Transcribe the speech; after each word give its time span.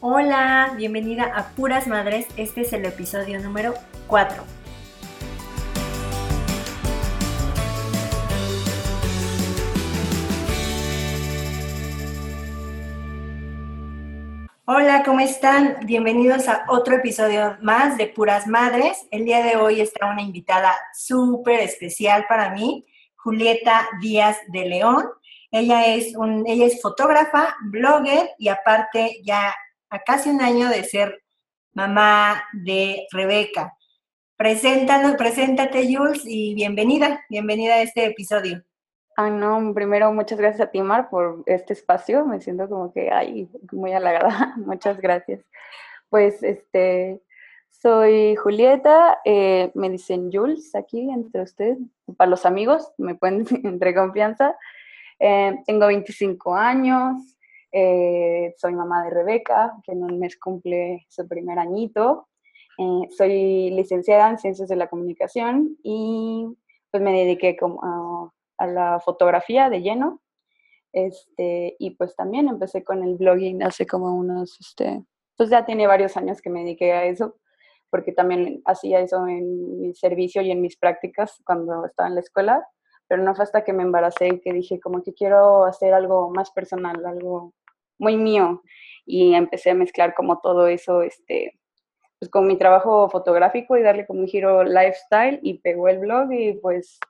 Hola, 0.00 0.74
bienvenida 0.76 1.24
a 1.34 1.48
Puras 1.56 1.88
Madres. 1.88 2.28
Este 2.36 2.60
es 2.60 2.72
el 2.72 2.84
episodio 2.84 3.40
número 3.40 3.74
4. 4.06 4.44
Hola, 14.66 15.02
¿cómo 15.04 15.18
están? 15.18 15.78
Bienvenidos 15.84 16.46
a 16.46 16.64
otro 16.68 16.94
episodio 16.94 17.56
más 17.60 17.98
de 17.98 18.06
Puras 18.06 18.46
Madres. 18.46 19.04
El 19.10 19.24
día 19.24 19.42
de 19.42 19.56
hoy 19.56 19.80
está 19.80 20.06
una 20.06 20.22
invitada 20.22 20.78
súper 20.94 21.58
especial 21.58 22.24
para 22.28 22.50
mí, 22.50 22.86
Julieta 23.16 23.88
Díaz 24.00 24.38
de 24.52 24.64
León. 24.64 25.06
Ella 25.50 25.86
es, 25.86 26.14
un, 26.14 26.46
ella 26.46 26.66
es 26.66 26.80
fotógrafa, 26.80 27.56
blogger 27.62 28.30
y 28.38 28.46
aparte 28.46 29.20
ya 29.24 29.52
a 29.90 30.00
casi 30.00 30.30
un 30.30 30.40
año 30.40 30.68
de 30.68 30.84
ser 30.84 31.22
mamá 31.72 32.44
de 32.52 33.06
Rebeca. 33.10 33.74
Preséntanos, 34.36 35.16
preséntate 35.16 35.92
Jules 35.92 36.22
y 36.24 36.54
bienvenida, 36.54 37.24
bienvenida 37.28 37.74
a 37.74 37.82
este 37.82 38.06
episodio. 38.06 38.62
Ay, 39.16 39.32
no, 39.32 39.72
primero 39.74 40.12
muchas 40.12 40.38
gracias 40.38 40.68
a 40.68 40.70
ti, 40.70 40.80
Mar, 40.80 41.08
por 41.10 41.42
este 41.46 41.72
espacio. 41.72 42.24
Me 42.24 42.40
siento 42.40 42.68
como 42.68 42.92
que, 42.92 43.10
ay, 43.10 43.48
muy 43.72 43.92
halagada. 43.92 44.54
muchas 44.58 45.00
gracias. 45.00 45.40
Pues, 46.08 46.42
este, 46.42 47.20
soy 47.70 48.36
Julieta, 48.36 49.18
eh, 49.24 49.72
me 49.74 49.90
dicen 49.90 50.30
Jules 50.32 50.74
aquí 50.74 51.10
entre 51.10 51.42
ustedes, 51.42 51.78
para 52.16 52.30
los 52.30 52.46
amigos, 52.46 52.92
me 52.98 53.14
pueden 53.14 53.44
entre 53.64 53.94
confianza. 53.94 54.56
Eh, 55.18 55.56
tengo 55.66 55.86
25 55.88 56.54
años, 56.54 57.37
eh, 57.72 58.54
soy 58.56 58.74
mamá 58.74 59.04
de 59.04 59.10
Rebeca, 59.10 59.74
que 59.84 59.92
en 59.92 60.02
un 60.02 60.18
mes 60.18 60.38
cumple 60.38 61.06
su 61.08 61.26
primer 61.26 61.58
añito. 61.58 62.28
Eh, 62.78 63.08
soy 63.16 63.70
licenciada 63.70 64.30
en 64.30 64.38
Ciencias 64.38 64.68
de 64.68 64.76
la 64.76 64.88
Comunicación 64.88 65.76
y 65.82 66.46
pues 66.90 67.02
me 67.02 67.12
dediqué 67.12 67.56
como 67.56 68.32
a, 68.58 68.66
la 68.66 69.00
fotografía 69.00 69.68
de 69.70 69.82
lleno. 69.82 70.20
Este, 70.92 71.76
y 71.78 71.90
pues 71.90 72.16
también 72.16 72.48
empecé 72.48 72.82
con 72.82 73.02
el 73.02 73.16
blogging 73.16 73.62
hace 73.62 73.86
como 73.86 74.14
unos, 74.16 74.58
este, 74.60 75.04
pues 75.36 75.50
ya 75.50 75.64
tiene 75.66 75.86
varios 75.86 76.16
años 76.16 76.40
que 76.40 76.50
me 76.50 76.60
dediqué 76.60 76.92
a 76.92 77.04
eso, 77.04 77.36
porque 77.90 78.12
también 78.12 78.62
hacía 78.64 79.00
eso 79.00 79.26
en 79.26 79.80
mi 79.80 79.94
servicio 79.94 80.40
y 80.42 80.50
en 80.50 80.62
mis 80.62 80.76
prácticas 80.76 81.40
cuando 81.44 81.84
estaba 81.84 82.08
en 82.08 82.14
la 82.14 82.20
escuela 82.20 82.66
pero 83.08 83.22
no 83.22 83.34
fue 83.34 83.44
hasta 83.44 83.64
que 83.64 83.72
me 83.72 83.82
embaracé 83.82 84.40
que 84.40 84.52
dije 84.52 84.78
como 84.78 85.02
que 85.02 85.14
quiero 85.14 85.64
hacer 85.64 85.94
algo 85.94 86.30
más 86.30 86.50
personal, 86.50 87.04
algo 87.04 87.52
muy 87.98 88.16
mío 88.16 88.62
y 89.06 89.34
empecé 89.34 89.70
a 89.70 89.74
mezclar 89.74 90.14
como 90.14 90.40
todo 90.40 90.68
eso, 90.68 91.02
este, 91.02 91.58
pues 92.18 92.30
con 92.30 92.46
mi 92.46 92.56
trabajo 92.56 93.08
fotográfico 93.08 93.76
y 93.76 93.82
darle 93.82 94.06
como 94.06 94.20
un 94.20 94.28
giro 94.28 94.62
lifestyle 94.62 95.40
y 95.42 95.58
pegó 95.58 95.88
el 95.88 95.98
blog 95.98 96.32
y 96.32 96.52
pues 96.54 97.00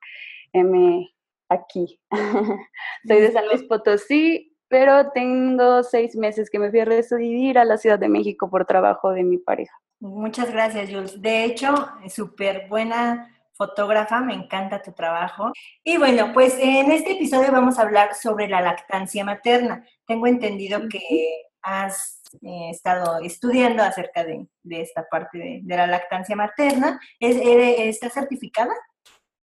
me 0.53 1.11
aquí. 1.49 2.01
Soy 3.07 3.21
de 3.21 3.33
San 3.33 3.47
Luis 3.47 3.63
Potosí, 3.65 4.57
pero 4.69 5.11
tengo 5.11 5.83
seis 5.83 6.15
meses 6.15 6.51
que 6.51 6.59
me 6.59 6.71
fui 6.71 6.81
a 6.81 6.85
residir 6.85 7.59
a 7.59 7.65
la 7.65 7.79
Ciudad 7.79 7.99
de 7.99 8.09
México 8.09 8.51
por 8.51 8.65
trabajo 8.65 9.11
de 9.11 9.25
mi 9.25 9.39
pareja. 9.39 9.75
Muchas 10.01 10.53
gracias, 10.53 10.91
Jules. 10.91 11.21
De 11.21 11.45
hecho, 11.45 11.75
súper 12.09 12.69
buena 12.69 13.35
fotógrafa, 13.59 14.21
me 14.21 14.33
encanta 14.33 14.81
tu 14.81 14.93
trabajo. 14.93 15.53
Y 15.85 15.99
bueno, 15.99 16.33
pues 16.33 16.57
en 16.59 16.91
este 16.93 17.13
episodio 17.13 17.53
vamos 17.53 17.79
a 17.79 17.83
hablar 17.83 18.15
sobre 18.15 18.49
la 18.49 18.63
lactancia 18.63 19.25
materna. 19.25 19.85
Tengo 20.07 20.27
entendido 20.27 20.81
que 20.89 21.43
has 21.61 22.23
eh, 22.43 22.71
estado 22.71 23.19
estudiando 23.23 23.83
acerca 23.83 24.25
de, 24.25 24.47
esta 24.71 25.07
parte 25.09 25.63
de, 25.63 25.77
la 25.77 25.87
lactancia 25.87 26.37
materna. 26.37 27.01
¿Es, 27.19 27.37
¿Estás 27.37 28.15
certificada? 28.15 28.73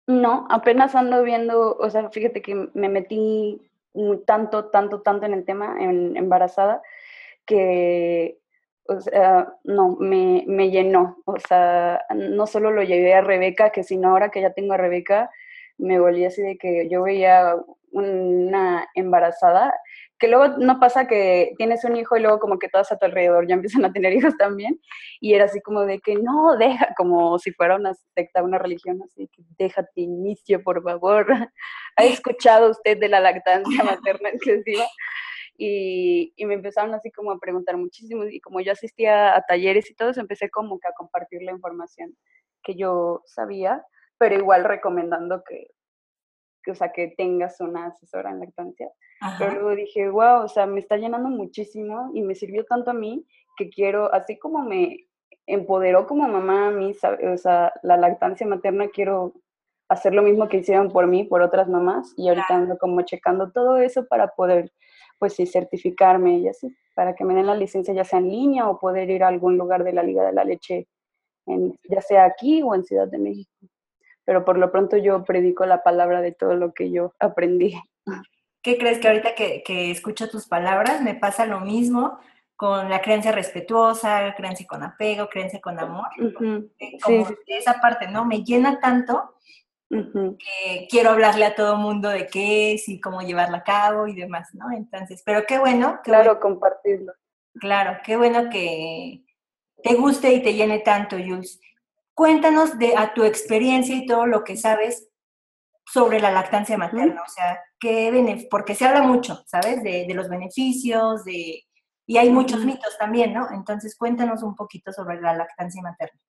No, 0.07 0.45
apenas 0.49 0.93
ando 0.93 1.23
viendo, 1.23 1.77
o 1.77 1.89
sea, 1.89 2.09
fíjate 2.09 2.41
que 2.41 2.69
me 2.73 2.89
metí 2.89 3.61
tanto, 4.25 4.65
tanto, 4.65 5.01
tanto 5.01 5.25
en 5.25 5.33
el 5.33 5.45
tema, 5.45 5.77
en 5.79 6.17
embarazada, 6.17 6.81
que 7.45 8.40
o 8.91 9.01
sea, 9.01 9.53
no, 9.63 9.95
me, 9.99 10.43
me, 10.47 10.69
llenó. 10.69 11.17
O 11.25 11.39
sea, 11.39 12.01
no 12.15 12.47
solo 12.47 12.71
lo 12.71 12.83
llevé 12.83 13.13
a 13.13 13.21
Rebeca, 13.21 13.71
que 13.71 13.83
sino 13.83 14.09
ahora 14.09 14.29
que 14.29 14.41
ya 14.41 14.53
tengo 14.53 14.73
a 14.73 14.77
Rebeca, 14.77 15.29
me 15.77 15.99
volví 15.99 16.25
así 16.25 16.41
de 16.41 16.57
que 16.57 16.89
yo 16.89 17.03
veía 17.03 17.55
una 17.91 18.87
embarazada, 18.95 19.73
que 20.19 20.27
luego 20.27 20.57
no 20.59 20.79
pasa 20.79 21.07
que 21.07 21.53
tienes 21.57 21.83
un 21.83 21.95
hijo 21.95 22.15
y 22.15 22.21
luego 22.21 22.39
como 22.39 22.59
que 22.59 22.69
todas 22.69 22.91
a 22.91 22.97
tu 22.97 23.05
alrededor 23.05 23.47
ya 23.47 23.55
empiezan 23.55 23.83
a 23.85 23.91
tener 23.91 24.13
hijos 24.13 24.37
también, 24.37 24.79
y 25.19 25.33
era 25.33 25.45
así 25.45 25.61
como 25.61 25.81
de 25.81 25.99
que 25.99 26.15
no, 26.15 26.57
deja, 26.57 26.93
como 26.95 27.39
si 27.39 27.51
fuera 27.51 27.75
una 27.75 27.93
secta, 28.15 28.43
una 28.43 28.57
religión, 28.57 29.01
así 29.03 29.29
que 29.33 29.43
déjate 29.57 30.01
inicio, 30.01 30.61
por 30.63 30.83
favor. 30.83 31.27
¿Ha 31.95 32.03
escuchado 32.05 32.71
usted 32.71 32.97
de 32.99 33.09
la 33.09 33.19
lactancia 33.19 33.83
materna 33.83 34.29
excesiva? 34.29 34.85
Y, 35.57 36.33
me 36.45 36.55
empezaron 36.55 36.93
así 36.93 37.11
como 37.11 37.31
a 37.31 37.39
preguntar 37.39 37.77
muchísimo 37.77 38.25
y 38.25 38.39
como 38.39 38.61
yo 38.61 38.71
asistía 38.71 39.35
a 39.35 39.41
talleres 39.41 39.89
y 39.89 39.95
todo, 39.95 40.11
empecé 40.15 40.49
como 40.49 40.79
que 40.79 40.87
a 40.87 40.93
compartir 40.93 41.43
la 41.43 41.51
información 41.51 42.15
que 42.63 42.75
yo 42.75 43.21
sabía, 43.25 43.85
pero 44.17 44.35
igual 44.35 44.63
recomendando 44.63 45.43
que, 45.43 45.67
que 46.63 46.71
o 46.71 46.75
sea, 46.75 46.91
que 46.91 47.13
tengas 47.17 47.59
una 47.61 47.87
asesora 47.87 48.31
en 48.31 48.39
lactancia. 48.39 48.89
Pero 49.37 49.53
luego 49.53 49.75
dije, 49.75 50.09
wow, 50.09 50.43
o 50.43 50.47
sea, 50.47 50.65
me 50.65 50.79
está 50.79 50.97
llenando 50.97 51.29
muchísimo 51.29 52.09
y 52.13 52.23
me 52.23 52.33
sirvió 52.33 52.65
tanto 52.65 52.89
a 52.89 52.95
mí 52.95 53.27
que 53.55 53.69
quiero, 53.69 54.11
así 54.11 54.39
como 54.39 54.63
me 54.63 55.07
empoderó 55.45 56.07
como 56.07 56.27
mamá 56.27 56.67
a 56.67 56.71
mí, 56.71 56.93
o 57.31 57.37
sea, 57.37 57.71
la 57.83 57.97
lactancia 57.97 58.47
materna, 58.47 58.87
quiero 58.87 59.33
hacer 59.89 60.13
lo 60.13 60.23
mismo 60.23 60.47
que 60.47 60.57
hicieron 60.57 60.89
por 60.89 61.05
mí, 61.05 61.23
por 61.23 61.41
otras 61.41 61.67
mamás, 61.67 62.13
y 62.17 62.29
ahorita 62.29 62.55
ando 62.55 62.77
como 62.77 63.01
checando 63.01 63.51
todo 63.51 63.77
eso 63.77 64.07
para 64.07 64.29
poder 64.29 64.71
pues 65.21 65.35
sí, 65.35 65.45
certificarme 65.45 66.39
y 66.39 66.47
así, 66.47 66.75
para 66.95 67.13
que 67.13 67.23
me 67.23 67.35
den 67.35 67.45
la 67.45 67.53
licencia 67.53 67.93
ya 67.93 68.03
sea 68.03 68.17
en 68.17 68.29
línea 68.29 68.67
o 68.67 68.79
poder 68.79 69.07
ir 69.11 69.23
a 69.23 69.27
algún 69.27 69.55
lugar 69.55 69.83
de 69.83 69.93
la 69.93 70.01
Liga 70.01 70.25
de 70.25 70.33
la 70.33 70.43
Leche, 70.43 70.87
en, 71.45 71.77
ya 71.87 72.01
sea 72.01 72.25
aquí 72.25 72.63
o 72.63 72.73
en 72.73 72.83
Ciudad 72.83 73.07
de 73.07 73.19
México. 73.19 73.51
Pero 74.25 74.43
por 74.43 74.57
lo 74.57 74.71
pronto 74.71 74.97
yo 74.97 75.23
predico 75.23 75.63
la 75.67 75.83
palabra 75.83 76.21
de 76.21 76.31
todo 76.31 76.55
lo 76.55 76.73
que 76.73 76.89
yo 76.89 77.13
aprendí. 77.19 77.79
¿Qué 78.63 78.79
crees 78.79 78.97
que 78.97 79.09
ahorita 79.09 79.35
que, 79.35 79.61
que 79.63 79.91
escucho 79.91 80.27
tus 80.27 80.47
palabras 80.47 81.03
me 81.03 81.13
pasa 81.13 81.45
lo 81.45 81.59
mismo 81.59 82.17
con 82.55 82.89
la 82.89 82.99
creencia 82.99 83.31
respetuosa, 83.31 84.33
creencia 84.35 84.65
con 84.67 84.81
apego, 84.81 85.29
creencia 85.29 85.61
con 85.61 85.79
amor? 85.79 86.07
Eh, 86.79 86.97
como 86.99 87.27
esa 87.45 87.79
parte, 87.79 88.07
¿no? 88.07 88.25
Me 88.25 88.43
llena 88.43 88.79
tanto 88.79 89.35
quiero 90.89 91.11
hablarle 91.11 91.45
a 91.45 91.55
todo 91.55 91.77
mundo 91.77 92.09
de 92.09 92.27
qué 92.27 92.73
es 92.73 92.87
y 92.87 92.99
cómo 92.99 93.21
llevarla 93.21 93.57
a 93.57 93.63
cabo 93.63 94.07
y 94.07 94.15
demás, 94.15 94.49
¿no? 94.53 94.71
Entonces, 94.71 95.21
pero 95.25 95.45
qué 95.47 95.59
bueno. 95.59 95.99
claro, 96.03 96.39
compartirlo. 96.39 97.13
Claro, 97.59 97.99
qué 98.03 98.15
bueno 98.15 98.49
que 98.49 99.25
te 99.83 99.95
guste 99.95 100.33
y 100.33 100.41
te 100.41 100.53
llene 100.53 100.79
tanto, 100.79 101.17
Jules. 101.17 101.59
Cuéntanos 102.13 102.77
de 102.77 102.95
a 102.95 103.13
tu 103.13 103.23
experiencia 103.23 103.95
y 103.95 104.05
todo 104.05 104.25
lo 104.25 104.43
que 104.43 104.55
sabes 104.55 105.09
sobre 105.85 106.19
la 106.19 106.31
lactancia 106.31 106.77
materna, 106.77 107.21
o 107.21 107.29
sea, 107.29 107.59
qué 107.79 108.47
porque 108.49 108.75
se 108.75 108.85
habla 108.85 109.01
mucho, 109.01 109.43
¿sabes? 109.45 109.83
De, 109.83 110.07
los 110.13 110.29
beneficios, 110.29 111.25
de 111.25 111.63
y 112.07 112.17
hay 112.17 112.29
muchos 112.29 112.65
mitos 112.65 112.97
también, 112.97 113.33
¿no? 113.33 113.47
Entonces, 113.53 113.95
cuéntanos 113.95 114.43
un 114.43 114.55
poquito 114.55 114.91
sobre 114.91 115.19
la 115.21 115.33
lactancia 115.33 115.81
materna. 115.81 116.19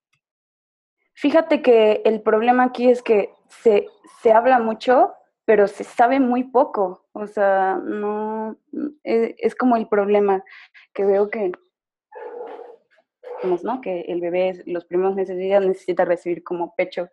Fíjate 1.14 1.62
que 1.62 2.02
el 2.04 2.22
problema 2.22 2.64
aquí 2.64 2.88
es 2.88 3.02
que 3.02 3.30
se, 3.48 3.88
se 4.22 4.32
habla 4.32 4.58
mucho, 4.58 5.12
pero 5.44 5.66
se 5.66 5.84
sabe 5.84 6.20
muy 6.20 6.44
poco. 6.44 7.06
O 7.12 7.26
sea, 7.26 7.78
no, 7.82 8.56
es, 9.02 9.34
es 9.38 9.54
como 9.54 9.76
el 9.76 9.88
problema 9.88 10.44
que 10.94 11.04
veo 11.04 11.30
que, 11.30 11.52
¿no? 13.62 13.80
que 13.80 14.02
el 14.02 14.20
bebé 14.20 14.62
los 14.66 14.84
primeros 14.84 15.14
meses 15.14 15.36
de 15.36 15.60
necesita 15.60 16.04
recibir 16.04 16.42
como 16.42 16.74
pecho, 16.74 17.08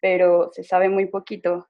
pero 0.00 0.50
se 0.52 0.62
sabe 0.62 0.88
muy 0.88 1.06
poquito. 1.06 1.68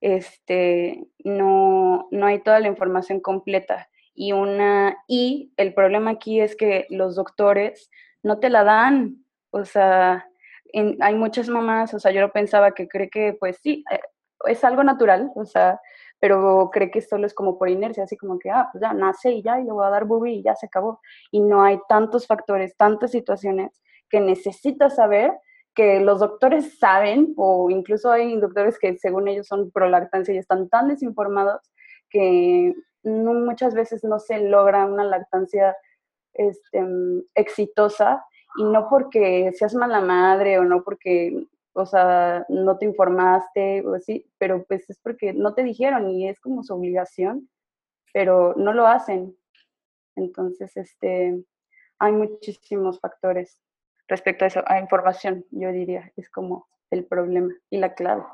Este, 0.00 1.06
no, 1.24 2.08
no 2.10 2.26
hay 2.26 2.40
toda 2.40 2.60
la 2.60 2.68
información 2.68 3.20
completa. 3.20 3.88
Y, 4.14 4.32
una, 4.32 4.96
y 5.06 5.52
el 5.56 5.74
problema 5.74 6.12
aquí 6.12 6.40
es 6.40 6.56
que 6.56 6.86
los 6.90 7.16
doctores 7.16 7.90
no 8.22 8.38
te 8.38 8.50
la 8.50 8.64
dan. 8.64 9.24
O 9.50 9.64
sea, 9.64 10.28
hay 10.72 11.14
muchas 11.14 11.48
mamás, 11.48 11.94
o 11.94 11.98
sea, 11.98 12.12
yo 12.12 12.30
pensaba 12.32 12.72
que 12.72 12.88
cree 12.88 13.08
que, 13.10 13.34
pues 13.38 13.58
sí, 13.62 13.84
eh, 13.90 14.00
es 14.46 14.64
algo 14.64 14.84
natural, 14.84 15.30
o 15.34 15.44
sea, 15.44 15.80
pero 16.18 16.70
cree 16.72 16.90
que 16.90 17.00
solo 17.02 17.26
es 17.26 17.34
como 17.34 17.58
por 17.58 17.68
inercia, 17.68 18.04
así 18.04 18.16
como 18.16 18.38
que, 18.38 18.50
ah, 18.50 18.68
pues 18.72 18.82
ya 18.82 18.92
nace 18.92 19.32
y 19.32 19.42
ya, 19.42 19.60
y 19.60 19.64
le 19.64 19.72
voy 19.72 19.86
a 19.86 19.90
dar 19.90 20.04
bubi 20.04 20.34
y 20.34 20.42
ya 20.42 20.54
se 20.54 20.66
acabó. 20.66 21.00
Y 21.30 21.40
no 21.40 21.62
hay 21.62 21.78
tantos 21.88 22.26
factores, 22.26 22.76
tantas 22.76 23.10
situaciones 23.10 23.80
que 24.08 24.20
necesitas 24.20 24.96
saber 24.96 25.32
que 25.74 26.00
los 26.00 26.20
doctores 26.20 26.78
saben, 26.78 27.34
o 27.36 27.70
incluso 27.70 28.10
hay 28.10 28.38
doctores 28.40 28.78
que 28.78 28.96
según 28.96 29.28
ellos 29.28 29.46
son 29.46 29.70
pro 29.70 29.88
lactancia 29.88 30.34
y 30.34 30.38
están 30.38 30.68
tan 30.68 30.88
desinformados 30.88 31.60
que 32.08 32.74
muchas 33.04 33.74
veces 33.74 34.02
no 34.02 34.18
se 34.18 34.40
logra 34.40 34.86
una 34.86 35.04
lactancia 35.04 35.76
este, 36.32 36.84
exitosa 37.34 38.24
y 38.58 38.64
no 38.64 38.88
porque 38.88 39.52
seas 39.54 39.74
mala 39.74 40.00
madre 40.00 40.58
o 40.58 40.64
no 40.64 40.82
porque, 40.82 41.46
o 41.72 41.86
sea, 41.86 42.44
no 42.48 42.78
te 42.78 42.86
informaste 42.86 43.86
o 43.86 43.94
así, 43.94 44.26
pero 44.38 44.64
pues 44.64 44.88
es 44.90 44.98
porque 44.98 45.32
no 45.32 45.54
te 45.54 45.62
dijeron 45.62 46.10
y 46.10 46.28
es 46.28 46.40
como 46.40 46.62
su 46.62 46.74
obligación, 46.74 47.48
pero 48.12 48.54
no 48.56 48.72
lo 48.72 48.86
hacen. 48.86 49.36
Entonces, 50.16 50.76
este, 50.76 51.42
hay 51.98 52.12
muchísimos 52.12 53.00
factores 53.00 53.58
respecto 54.08 54.44
a 54.44 54.48
eso, 54.48 54.62
a 54.66 54.80
información, 54.80 55.44
yo 55.50 55.72
diría, 55.72 56.12
es 56.16 56.30
como 56.30 56.68
el 56.90 57.04
problema 57.04 57.52
y 57.70 57.78
la 57.78 57.94
clave. 57.94 58.24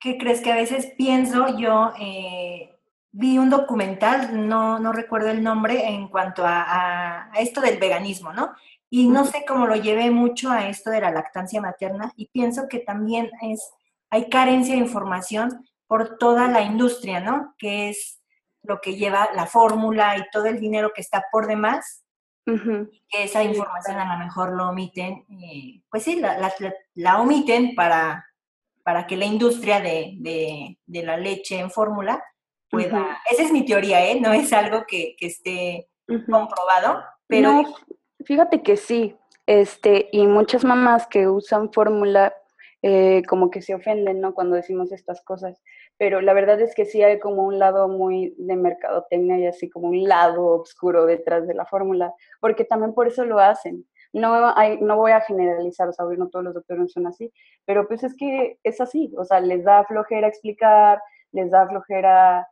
¿Qué 0.00 0.18
crees 0.18 0.40
que 0.40 0.52
a 0.52 0.56
veces 0.56 0.92
pienso 0.96 1.58
yo? 1.58 1.92
Eh, 2.00 2.78
vi 3.10 3.38
un 3.38 3.50
documental, 3.50 4.48
no, 4.48 4.78
no 4.78 4.92
recuerdo 4.92 5.30
el 5.30 5.42
nombre, 5.42 5.88
en 5.88 6.08
cuanto 6.08 6.42
a, 6.46 7.30
esto 7.38 7.60
del 7.60 7.78
veganismo, 7.78 8.32
¿no? 8.32 8.52
Y 8.90 9.08
no 9.08 9.24
sé 9.24 9.44
cómo 9.46 9.66
lo 9.66 9.76
llevé 9.76 10.10
mucho 10.10 10.50
a 10.50 10.68
esto 10.68 10.90
de 10.90 11.00
la 11.00 11.10
lactancia 11.10 11.60
materna 11.60 12.12
y 12.16 12.28
pienso 12.28 12.68
que 12.68 12.78
también 12.78 13.30
es, 13.42 13.70
hay 14.10 14.30
carencia 14.30 14.74
de 14.74 14.80
información 14.80 15.68
por 15.86 16.18
toda 16.18 16.48
la 16.48 16.62
industria, 16.62 17.20
¿no? 17.20 17.54
Que 17.58 17.90
es 17.90 18.20
lo 18.62 18.80
que 18.80 18.96
lleva 18.96 19.30
la 19.34 19.46
fórmula 19.46 20.16
y 20.16 20.24
todo 20.30 20.46
el 20.46 20.60
dinero 20.60 20.92
que 20.94 21.00
está 21.00 21.24
por 21.30 21.46
demás. 21.46 22.04
Que 22.46 23.24
esa 23.24 23.42
información 23.42 23.98
a 23.98 24.16
lo 24.16 24.24
mejor 24.24 24.54
lo 24.54 24.70
omiten, 24.70 25.26
eh, 25.28 25.82
pues 25.90 26.02
sí, 26.02 26.18
la, 26.94 27.20
omiten 27.20 27.74
para, 27.74 28.24
para 28.82 29.06
que 29.06 29.18
la 29.18 29.26
industria 29.26 29.80
de, 29.80 30.78
la 30.86 31.18
leche 31.18 31.58
en 31.58 31.70
fórmula 31.70 32.24
pueda... 32.70 33.20
Esa 33.30 33.42
es 33.42 33.52
mi 33.52 33.66
teoría, 33.66 34.02
¿eh? 34.06 34.18
No 34.18 34.32
es 34.32 34.50
algo 34.54 34.86
que, 34.86 35.14
esté 35.20 35.90
comprobado, 36.06 37.04
pero... 37.26 37.64
fíjate 38.24 38.62
que 38.62 38.76
sí, 38.76 39.16
este, 39.46 40.08
y 40.12 40.26
muchas 40.26 40.64
mamás 40.64 41.06
que 41.06 41.28
usan 41.28 41.72
fórmula 41.72 42.34
eh, 42.82 43.22
como 43.28 43.50
que 43.50 43.62
se 43.62 43.74
ofenden, 43.74 44.20
¿no? 44.20 44.34
Cuando 44.34 44.56
decimos 44.56 44.92
estas 44.92 45.22
cosas 45.22 45.60
pero 45.98 46.20
la 46.20 46.32
verdad 46.32 46.60
es 46.60 46.74
que 46.74 46.84
sí 46.84 47.02
hay 47.02 47.18
como 47.18 47.42
un 47.42 47.58
lado 47.58 47.88
muy 47.88 48.34
de 48.38 48.56
mercadotecnia 48.56 49.38
y 49.38 49.46
así 49.46 49.68
como 49.68 49.88
un 49.88 50.04
lado 50.04 50.46
oscuro 50.60 51.04
detrás 51.06 51.46
de 51.46 51.54
la 51.54 51.66
fórmula, 51.66 52.14
porque 52.40 52.64
también 52.64 52.94
por 52.94 53.08
eso 53.08 53.24
lo 53.24 53.40
hacen. 53.40 53.84
No, 54.12 54.56
hay, 54.56 54.80
no 54.80 54.96
voy 54.96 55.10
a 55.10 55.20
generalizar, 55.20 55.88
o 55.88 55.92
sea, 55.92 56.06
no 56.16 56.28
todos 56.28 56.44
los 56.44 56.54
doctores 56.54 56.92
son 56.92 57.06
así, 57.06 57.30
pero 57.66 57.86
pues 57.86 58.04
es 58.04 58.16
que 58.16 58.58
es 58.62 58.80
así, 58.80 59.12
o 59.18 59.24
sea, 59.24 59.40
les 59.40 59.64
da 59.64 59.84
flojera 59.84 60.28
explicar, 60.28 60.98
les 61.32 61.50
da 61.50 61.68
flojera, 61.68 62.48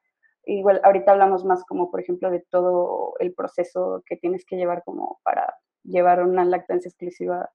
igual 0.47 0.81
ahorita 0.85 1.13
hablamos 1.13 1.45
más 1.45 1.65
como 1.65 1.91
por 1.91 2.01
ejemplo 2.01 2.31
de 2.31 2.41
todo 2.51 3.15
el 3.19 3.35
proceso 3.35 4.03
que 4.07 4.17
tienes 4.17 4.45
que 4.45 4.57
llevar 4.57 4.83
como 4.85 5.21
para 5.23 5.55
llevar 5.83 6.23
una 6.23 6.45
lactancia 6.45 6.89
exclusiva 6.89 7.51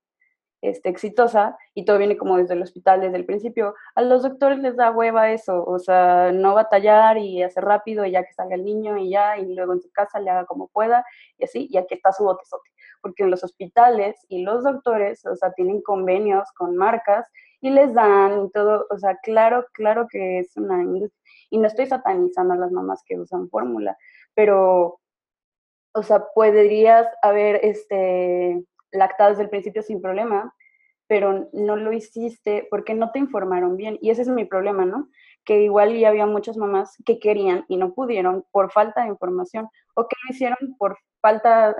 este, 0.62 0.88
exitosa 0.88 1.58
y 1.74 1.84
todo 1.84 1.98
viene 1.98 2.16
como 2.16 2.36
desde 2.36 2.54
el 2.54 2.62
hospital, 2.62 3.00
desde 3.00 3.16
el 3.16 3.26
principio, 3.26 3.74
a 3.96 4.02
los 4.02 4.22
doctores 4.22 4.60
les 4.60 4.76
da 4.76 4.92
hueva 4.92 5.32
eso, 5.32 5.64
o 5.64 5.78
sea, 5.80 6.30
no 6.32 6.54
batallar 6.54 7.18
y 7.18 7.42
hacer 7.42 7.64
rápido 7.64 8.06
y 8.06 8.12
ya 8.12 8.22
que 8.22 8.32
salga 8.32 8.54
el 8.54 8.64
niño 8.64 8.96
y 8.96 9.10
ya, 9.10 9.38
y 9.38 9.54
luego 9.54 9.72
en 9.72 9.82
su 9.82 9.90
casa 9.90 10.20
le 10.20 10.30
haga 10.30 10.46
como 10.46 10.68
pueda 10.68 11.04
y 11.36 11.44
así, 11.44 11.66
y 11.68 11.76
aquí 11.76 11.94
está 11.94 12.12
su 12.12 12.22
botezote. 12.22 12.70
Porque 13.00 13.24
en 13.24 13.30
los 13.32 13.42
hospitales 13.42 14.24
y 14.28 14.42
los 14.44 14.62
doctores, 14.62 15.26
o 15.26 15.34
sea, 15.34 15.52
tienen 15.52 15.82
convenios 15.82 16.48
con 16.56 16.76
marcas 16.76 17.28
y 17.62 17.70
les 17.70 17.94
dan 17.94 18.46
y 18.46 18.50
todo, 18.50 18.86
o 18.90 18.98
sea, 18.98 19.16
claro, 19.22 19.66
claro 19.72 20.08
que 20.10 20.40
es 20.40 20.56
una 20.56 20.82
industria. 20.82 21.22
Y 21.50 21.58
no 21.58 21.68
estoy 21.68 21.86
satanizando 21.86 22.54
a 22.54 22.58
las 22.58 22.72
mamás 22.72 23.02
que 23.06 23.18
usan 23.18 23.48
fórmula, 23.48 23.96
pero, 24.34 25.00
o 25.94 26.02
sea, 26.02 26.24
podrías 26.34 27.06
haber, 27.22 27.60
este, 27.64 28.64
lactado 28.92 29.30
desde 29.30 29.44
el 29.44 29.50
principio 29.50 29.82
sin 29.82 30.02
problema, 30.02 30.54
pero 31.08 31.48
no 31.52 31.76
lo 31.76 31.92
hiciste 31.92 32.66
porque 32.70 32.94
no 32.94 33.12
te 33.12 33.18
informaron 33.18 33.76
bien. 33.76 33.98
Y 34.00 34.10
ese 34.10 34.22
es 34.22 34.28
mi 34.28 34.44
problema, 34.44 34.84
¿no? 34.84 35.08
Que 35.44 35.62
igual 35.62 35.96
ya 35.98 36.08
había 36.08 36.26
muchas 36.26 36.56
mamás 36.56 36.96
que 37.04 37.18
querían 37.18 37.64
y 37.68 37.76
no 37.76 37.94
pudieron 37.94 38.44
por 38.50 38.72
falta 38.72 39.02
de 39.02 39.08
información 39.08 39.68
o 39.94 40.08
que 40.08 40.16
lo 40.24 40.34
hicieron 40.34 40.76
por 40.78 40.98
falta, 41.20 41.76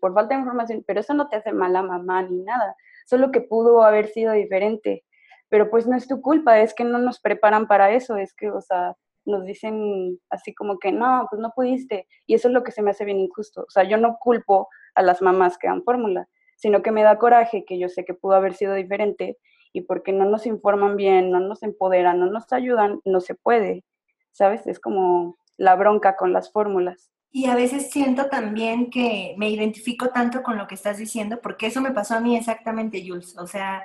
por 0.00 0.14
falta 0.14 0.34
de 0.34 0.40
información, 0.40 0.84
pero 0.86 1.00
eso 1.00 1.14
no 1.14 1.28
te 1.28 1.36
hace 1.36 1.52
mala 1.52 1.82
mamá 1.82 2.22
ni 2.22 2.42
nada, 2.42 2.76
solo 3.06 3.30
que 3.30 3.40
pudo 3.40 3.82
haber 3.82 4.08
sido 4.08 4.32
diferente. 4.32 5.04
Pero 5.52 5.68
pues 5.68 5.86
no 5.86 5.94
es 5.94 6.08
tu 6.08 6.22
culpa, 6.22 6.60
es 6.60 6.72
que 6.72 6.82
no 6.82 6.96
nos 6.96 7.20
preparan 7.20 7.66
para 7.66 7.92
eso, 7.92 8.16
es 8.16 8.32
que, 8.32 8.50
o 8.50 8.62
sea, 8.62 8.96
nos 9.26 9.44
dicen 9.44 10.18
así 10.30 10.54
como 10.54 10.78
que 10.78 10.92
no, 10.92 11.26
pues 11.28 11.42
no 11.42 11.52
pudiste. 11.54 12.08
Y 12.26 12.32
eso 12.32 12.48
es 12.48 12.54
lo 12.54 12.64
que 12.64 12.72
se 12.72 12.80
me 12.80 12.92
hace 12.92 13.04
bien 13.04 13.18
injusto. 13.18 13.64
O 13.68 13.70
sea, 13.70 13.84
yo 13.84 13.98
no 13.98 14.16
culpo 14.18 14.70
a 14.94 15.02
las 15.02 15.20
mamás 15.20 15.58
que 15.58 15.68
dan 15.68 15.84
fórmula, 15.84 16.26
sino 16.56 16.80
que 16.80 16.90
me 16.90 17.02
da 17.02 17.18
coraje 17.18 17.66
que 17.66 17.78
yo 17.78 17.90
sé 17.90 18.06
que 18.06 18.14
pudo 18.14 18.32
haber 18.32 18.54
sido 18.54 18.72
diferente 18.72 19.36
y 19.74 19.82
porque 19.82 20.14
no 20.14 20.24
nos 20.24 20.46
informan 20.46 20.96
bien, 20.96 21.30
no 21.30 21.38
nos 21.38 21.62
empoderan, 21.62 22.18
no 22.18 22.30
nos 22.30 22.50
ayudan, 22.50 23.02
no 23.04 23.20
se 23.20 23.34
puede, 23.34 23.84
¿sabes? 24.30 24.66
Es 24.66 24.80
como 24.80 25.36
la 25.58 25.76
bronca 25.76 26.16
con 26.16 26.32
las 26.32 26.50
fórmulas. 26.50 27.12
Y 27.30 27.44
a 27.44 27.54
veces 27.54 27.90
siento 27.90 28.30
también 28.30 28.88
que 28.88 29.34
me 29.36 29.50
identifico 29.50 30.08
tanto 30.08 30.42
con 30.42 30.56
lo 30.56 30.66
que 30.66 30.76
estás 30.76 30.96
diciendo, 30.96 31.40
porque 31.42 31.66
eso 31.66 31.82
me 31.82 31.90
pasó 31.90 32.14
a 32.14 32.20
mí 32.20 32.38
exactamente, 32.38 33.04
Jules. 33.06 33.36
O 33.36 33.46
sea, 33.46 33.84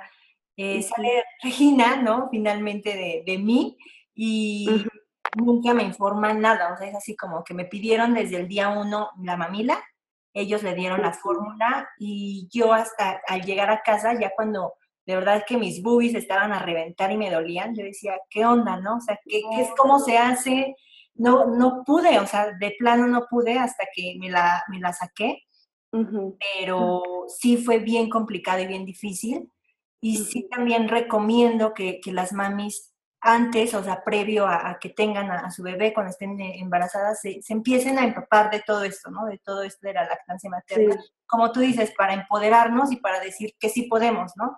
eh, 0.58 0.82
sale 0.82 1.24
Regina, 1.42 1.96
¿no? 1.96 2.28
Finalmente 2.30 3.22
de, 3.24 3.38
mí 3.38 3.78
y 4.14 4.68
nunca 5.34 5.72
me 5.72 5.84
informan 5.84 6.40
nada. 6.40 6.74
O 6.74 6.76
sea, 6.76 6.88
es 6.88 6.94
así 6.94 7.16
como 7.16 7.42
que 7.42 7.54
me 7.54 7.64
pidieron 7.64 8.12
desde 8.12 8.36
el 8.36 8.48
día 8.48 8.68
uno 8.68 9.10
la 9.22 9.38
mamila 9.38 9.82
ellos 10.38 10.62
le 10.62 10.74
dieron 10.74 11.02
la 11.02 11.12
fórmula 11.12 11.88
y 11.98 12.48
yo 12.50 12.72
hasta 12.72 13.20
al 13.26 13.42
llegar 13.42 13.70
a 13.70 13.82
casa, 13.82 14.18
ya 14.18 14.32
cuando 14.34 14.74
de 15.06 15.14
verdad 15.14 15.44
que 15.46 15.56
mis 15.56 15.82
boobies 15.82 16.14
estaban 16.14 16.52
a 16.52 16.60
reventar 16.60 17.10
y 17.10 17.16
me 17.16 17.30
dolían, 17.30 17.74
yo 17.74 17.82
decía, 17.82 18.14
¿qué 18.28 18.44
onda, 18.44 18.78
no? 18.78 18.96
O 18.96 19.00
sea, 19.00 19.18
¿qué, 19.24 19.40
es 19.58 19.68
cómo 19.76 19.98
se 19.98 20.18
hace? 20.18 20.76
No, 21.14 21.46
no 21.46 21.82
pude, 21.84 22.18
o 22.18 22.26
sea, 22.26 22.52
de 22.52 22.74
plano 22.78 23.06
no 23.06 23.26
pude 23.28 23.58
hasta 23.58 23.86
que 23.94 24.16
me 24.20 24.30
la, 24.30 24.62
me 24.68 24.78
la 24.78 24.92
saqué, 24.92 25.42
pero 25.90 27.02
sí 27.26 27.56
fue 27.56 27.78
bien 27.78 28.10
complicado 28.10 28.60
y 28.60 28.66
bien 28.66 28.84
difícil. 28.84 29.50
Y 30.00 30.18
sí 30.18 30.48
también 30.48 30.88
recomiendo 30.88 31.74
que, 31.74 32.00
que 32.00 32.12
las 32.12 32.32
mamis 32.32 32.94
antes, 33.20 33.74
o 33.74 33.82
sea, 33.82 34.04
previo 34.04 34.46
a, 34.46 34.78
que 34.80 34.90
tengan 34.90 35.30
a, 35.30 35.50
su 35.50 35.62
bebé 35.62 35.92
cuando 35.92 36.10
estén 36.10 36.40
eh, 36.40 36.60
embarazadas, 36.60 37.20
se, 37.20 37.40
empiecen 37.48 37.98
a 37.98 38.04
empapar 38.04 38.50
de 38.50 38.60
todo 38.60 38.84
esto, 38.84 39.10
¿no? 39.10 39.26
De 39.26 39.38
todo 39.38 39.62
esto 39.62 39.86
de 39.86 39.94
la 39.94 40.04
lactancia 40.04 40.48
materna. 40.48 40.96
Como 41.26 41.50
tú 41.50 41.60
dices, 41.60 41.92
para 41.96 42.14
empoderarnos 42.14 42.92
y 42.92 42.96
para 42.96 43.20
decir 43.20 43.54
que 43.58 43.68
sí 43.68 43.82
podemos, 43.82 44.32
¿no? 44.36 44.56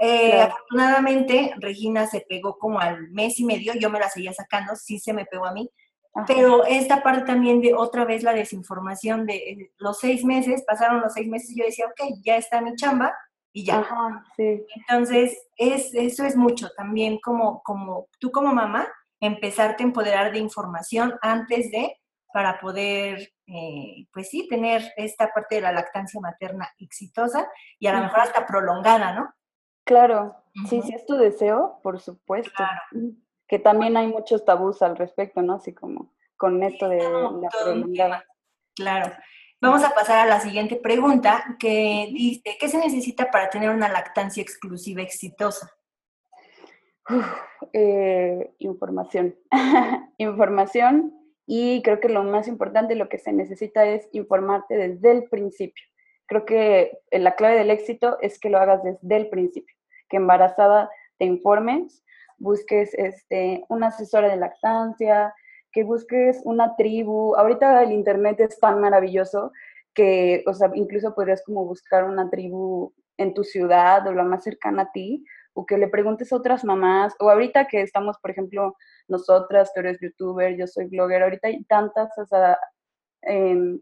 Eh, 0.00 0.40
afortunadamente, 0.40 1.54
Regina 1.56 2.06
se 2.06 2.20
pegó 2.28 2.58
como 2.58 2.80
al 2.80 3.10
mes 3.10 3.38
y 3.38 3.44
medio, 3.44 3.74
yo 3.74 3.90
me 3.90 4.00
la 4.00 4.10
seguía 4.10 4.32
sacando, 4.32 4.76
sí 4.76 4.98
se 4.98 5.12
me 5.12 5.24
pegó 5.24 5.46
a 5.46 5.52
mí, 5.52 5.70
pero 6.26 6.64
esta 6.64 7.02
parte 7.02 7.24
también 7.24 7.60
de 7.60 7.74
otra 7.74 8.04
vez 8.04 8.22
la 8.22 8.34
desinformación 8.34 9.24
de 9.24 9.36
eh, 9.36 9.72
los 9.78 9.98
seis 9.98 10.24
meses, 10.24 10.64
pasaron 10.66 11.00
los 11.00 11.12
seis 11.12 11.28
meses 11.28 11.50
y 11.50 11.58
yo 11.58 11.64
decía, 11.64 11.86
ok, 11.86 12.18
ya 12.22 12.36
está 12.36 12.60
mi 12.60 12.74
chamba, 12.74 13.14
y 13.54 13.64
ya. 13.64 13.86
Entonces, 14.36 15.48
es, 15.56 15.94
eso 15.94 16.24
es 16.24 16.36
mucho 16.36 16.68
también 16.76 17.18
como, 17.20 17.62
como 17.62 18.08
tú 18.18 18.32
como 18.32 18.52
mamá, 18.52 18.86
empezarte 19.20 19.84
a 19.84 19.86
empoderar 19.86 20.32
de 20.32 20.40
información 20.40 21.14
antes 21.22 21.70
de, 21.70 21.96
para 22.32 22.60
poder, 22.60 23.32
eh, 23.46 24.08
pues 24.12 24.28
sí, 24.28 24.48
tener 24.48 24.82
esta 24.96 25.30
parte 25.32 25.54
de 25.54 25.60
la 25.60 25.72
lactancia 25.72 26.20
materna 26.20 26.68
exitosa 26.78 27.48
y 27.78 27.86
a 27.86 27.92
lo 27.92 28.00
mejor 28.00 28.20
hasta 28.20 28.44
prolongada, 28.44 29.12
¿no? 29.14 29.32
Claro, 29.84 30.34
sí, 30.68 30.82
si 30.82 30.92
es 30.92 31.06
tu 31.06 31.14
deseo, 31.14 31.78
por 31.82 32.00
supuesto. 32.00 32.64
Que 33.46 33.60
también 33.60 33.96
hay 33.96 34.08
muchos 34.08 34.44
tabús 34.44 34.82
al 34.82 34.96
respecto, 34.96 35.42
¿no? 35.42 35.54
Así 35.54 35.72
como 35.72 36.12
con 36.36 36.60
esto 36.64 36.88
de 36.88 36.98
la 36.98 37.48
prolongada. 37.50 38.24
Claro. 38.74 39.14
Vamos 39.64 39.82
a 39.82 39.94
pasar 39.94 40.18
a 40.18 40.26
la 40.26 40.40
siguiente 40.40 40.76
pregunta 40.76 41.56
que 41.58 42.10
dice, 42.12 42.58
¿qué 42.60 42.68
se 42.68 42.76
necesita 42.76 43.30
para 43.30 43.48
tener 43.48 43.70
una 43.70 43.88
lactancia 43.88 44.42
exclusiva 44.42 45.00
exitosa? 45.00 45.72
Eh, 47.72 48.52
información. 48.58 49.34
información 50.18 51.14
y 51.46 51.80
creo 51.80 51.98
que 51.98 52.10
lo 52.10 52.24
más 52.24 52.46
importante, 52.46 52.94
lo 52.94 53.08
que 53.08 53.16
se 53.16 53.32
necesita 53.32 53.86
es 53.86 54.06
informarte 54.12 54.76
desde 54.76 55.12
el 55.12 55.24
principio. 55.30 55.82
Creo 56.26 56.44
que 56.44 56.98
la 57.10 57.34
clave 57.34 57.56
del 57.56 57.70
éxito 57.70 58.18
es 58.20 58.38
que 58.38 58.50
lo 58.50 58.58
hagas 58.58 58.82
desde 58.82 59.16
el 59.16 59.30
principio, 59.30 59.74
que 60.10 60.18
embarazada 60.18 60.90
te 61.16 61.24
informes, 61.24 62.04
busques 62.36 62.92
este, 62.92 63.64
una 63.70 63.86
asesora 63.86 64.28
de 64.28 64.36
lactancia, 64.36 65.34
que 65.74 65.84
busques 65.84 66.40
una 66.44 66.76
tribu. 66.76 67.34
Ahorita 67.36 67.82
el 67.82 67.92
internet 67.92 68.40
es 68.40 68.58
tan 68.58 68.80
maravilloso 68.80 69.52
que, 69.92 70.44
o 70.46 70.54
sea, 70.54 70.70
incluso 70.74 71.14
podrías 71.14 71.42
como 71.44 71.66
buscar 71.66 72.04
una 72.04 72.30
tribu 72.30 72.94
en 73.18 73.34
tu 73.34 73.44
ciudad 73.44 74.06
o 74.06 74.12
la 74.12 74.24
más 74.24 74.44
cercana 74.44 74.82
a 74.82 74.92
ti, 74.92 75.24
o 75.52 75.66
que 75.66 75.78
le 75.78 75.88
preguntes 75.88 76.32
a 76.32 76.36
otras 76.36 76.64
mamás, 76.64 77.14
o 77.20 77.30
ahorita 77.30 77.66
que 77.66 77.82
estamos, 77.82 78.18
por 78.18 78.30
ejemplo, 78.30 78.76
nosotras, 79.08 79.72
tú 79.74 79.80
eres 79.80 79.98
youtuber, 80.00 80.56
yo 80.56 80.66
soy 80.66 80.86
blogger, 80.86 81.22
ahorita 81.22 81.48
hay 81.48 81.62
tantas, 81.64 82.16
o 82.18 82.26
sea, 82.26 82.58
em, 83.22 83.80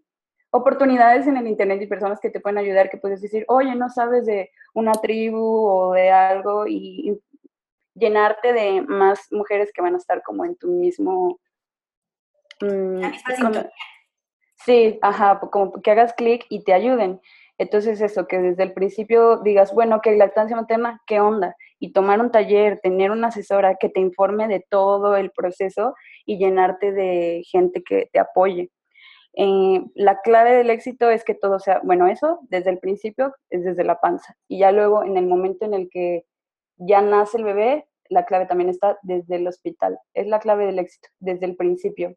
oportunidades 0.51 1.27
en 1.27 1.37
el 1.39 1.47
Internet 1.47 1.81
y 1.83 1.87
personas 1.87 2.21
que 2.21 2.31
te 2.31 2.41
pueden 2.41 2.59
ayudar, 2.59 2.91
que 2.91 2.99
puedes 2.99 3.23
decir, 3.23 3.45
oye, 3.49 3.75
no 3.75 3.89
sabes 3.89 4.27
de 4.27 4.51
una 4.75 4.93
tribu 4.93 5.39
o 5.39 5.93
de 5.95 6.11
algo 6.11 6.67
y 6.67 7.19
llenarte 7.95 8.53
de 8.53 8.83
más 8.83 9.29
mujeres 9.31 9.71
que 9.75 9.83
van 9.83 9.95
a 9.95 9.99
estar 9.99 10.23
como 10.23 10.45
en 10.45 10.57
tu 10.57 10.69
mismo... 10.69 11.39
Mm, 12.63 13.03
sí, 14.65 14.99
ajá, 15.03 15.41
como 15.51 15.73
que 15.83 15.91
hagas 15.91 16.15
clic 16.15 16.47
y 16.49 16.63
te 16.63 16.73
ayuden. 16.73 17.21
Entonces 17.59 18.01
eso, 18.01 18.27
que 18.27 18.39
desde 18.39 18.63
el 18.63 18.73
principio 18.73 19.39
digas, 19.39 19.75
bueno, 19.75 20.01
que 20.01 20.17
lactancia 20.17 20.59
un 20.59 20.67
tema, 20.67 21.01
¿qué 21.07 21.21
onda? 21.21 21.57
Y 21.79 21.93
tomar 21.93 22.21
un 22.21 22.31
taller, 22.31 22.81
tener 22.81 23.11
una 23.11 23.29
asesora 23.29 23.77
que 23.77 23.89
te 23.89 24.01
informe 24.01 24.49
de 24.49 24.65
todo 24.69 25.17
el 25.17 25.31
proceso 25.33 25.95
y 26.25 26.39
llenarte 26.39 26.93
de 26.93 27.43
gente 27.51 27.83
que 27.83 28.09
te 28.13 28.21
apoye. 28.21 28.71
Eh, 29.35 29.83
la 29.95 30.21
clave 30.21 30.53
del 30.53 30.71
éxito 30.71 31.11
es 31.11 31.25
que 31.25 31.35
todo 31.35 31.59
sea, 31.59 31.81
bueno, 31.83 32.07
eso 32.07 32.41
desde 32.43 32.71
el 32.71 32.79
principio 32.79 33.35
es 33.51 33.65
desde 33.65 33.85
la 33.85 34.01
panza. 34.01 34.37
Y 34.49 34.59
ya 34.59 34.73
luego 34.73 35.05
en 35.05 35.17
el 35.17 35.27
momento 35.27 35.65
en 35.65 35.75
el 35.75 35.89
que 35.91 36.25
ya 36.77 37.01
nace 37.01 37.39
el 37.39 37.45
bebé, 37.45 37.87
la 38.09 38.25
clave 38.25 38.47
también 38.47 38.71
está 38.71 38.99
desde 39.03 39.37
el 39.37 39.47
hospital. 39.49 39.99
Es 40.15 40.27
la 40.27 40.39
clave 40.39 40.67
del 40.67 40.79
éxito, 40.79 41.09
desde 41.19 41.47
el 41.47 41.57
principio. 41.57 42.15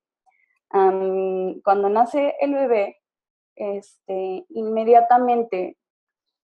Cuando 0.69 1.89
nace 1.89 2.35
el 2.39 2.53
bebé, 2.53 2.97
este, 3.55 4.45
inmediatamente 4.49 5.77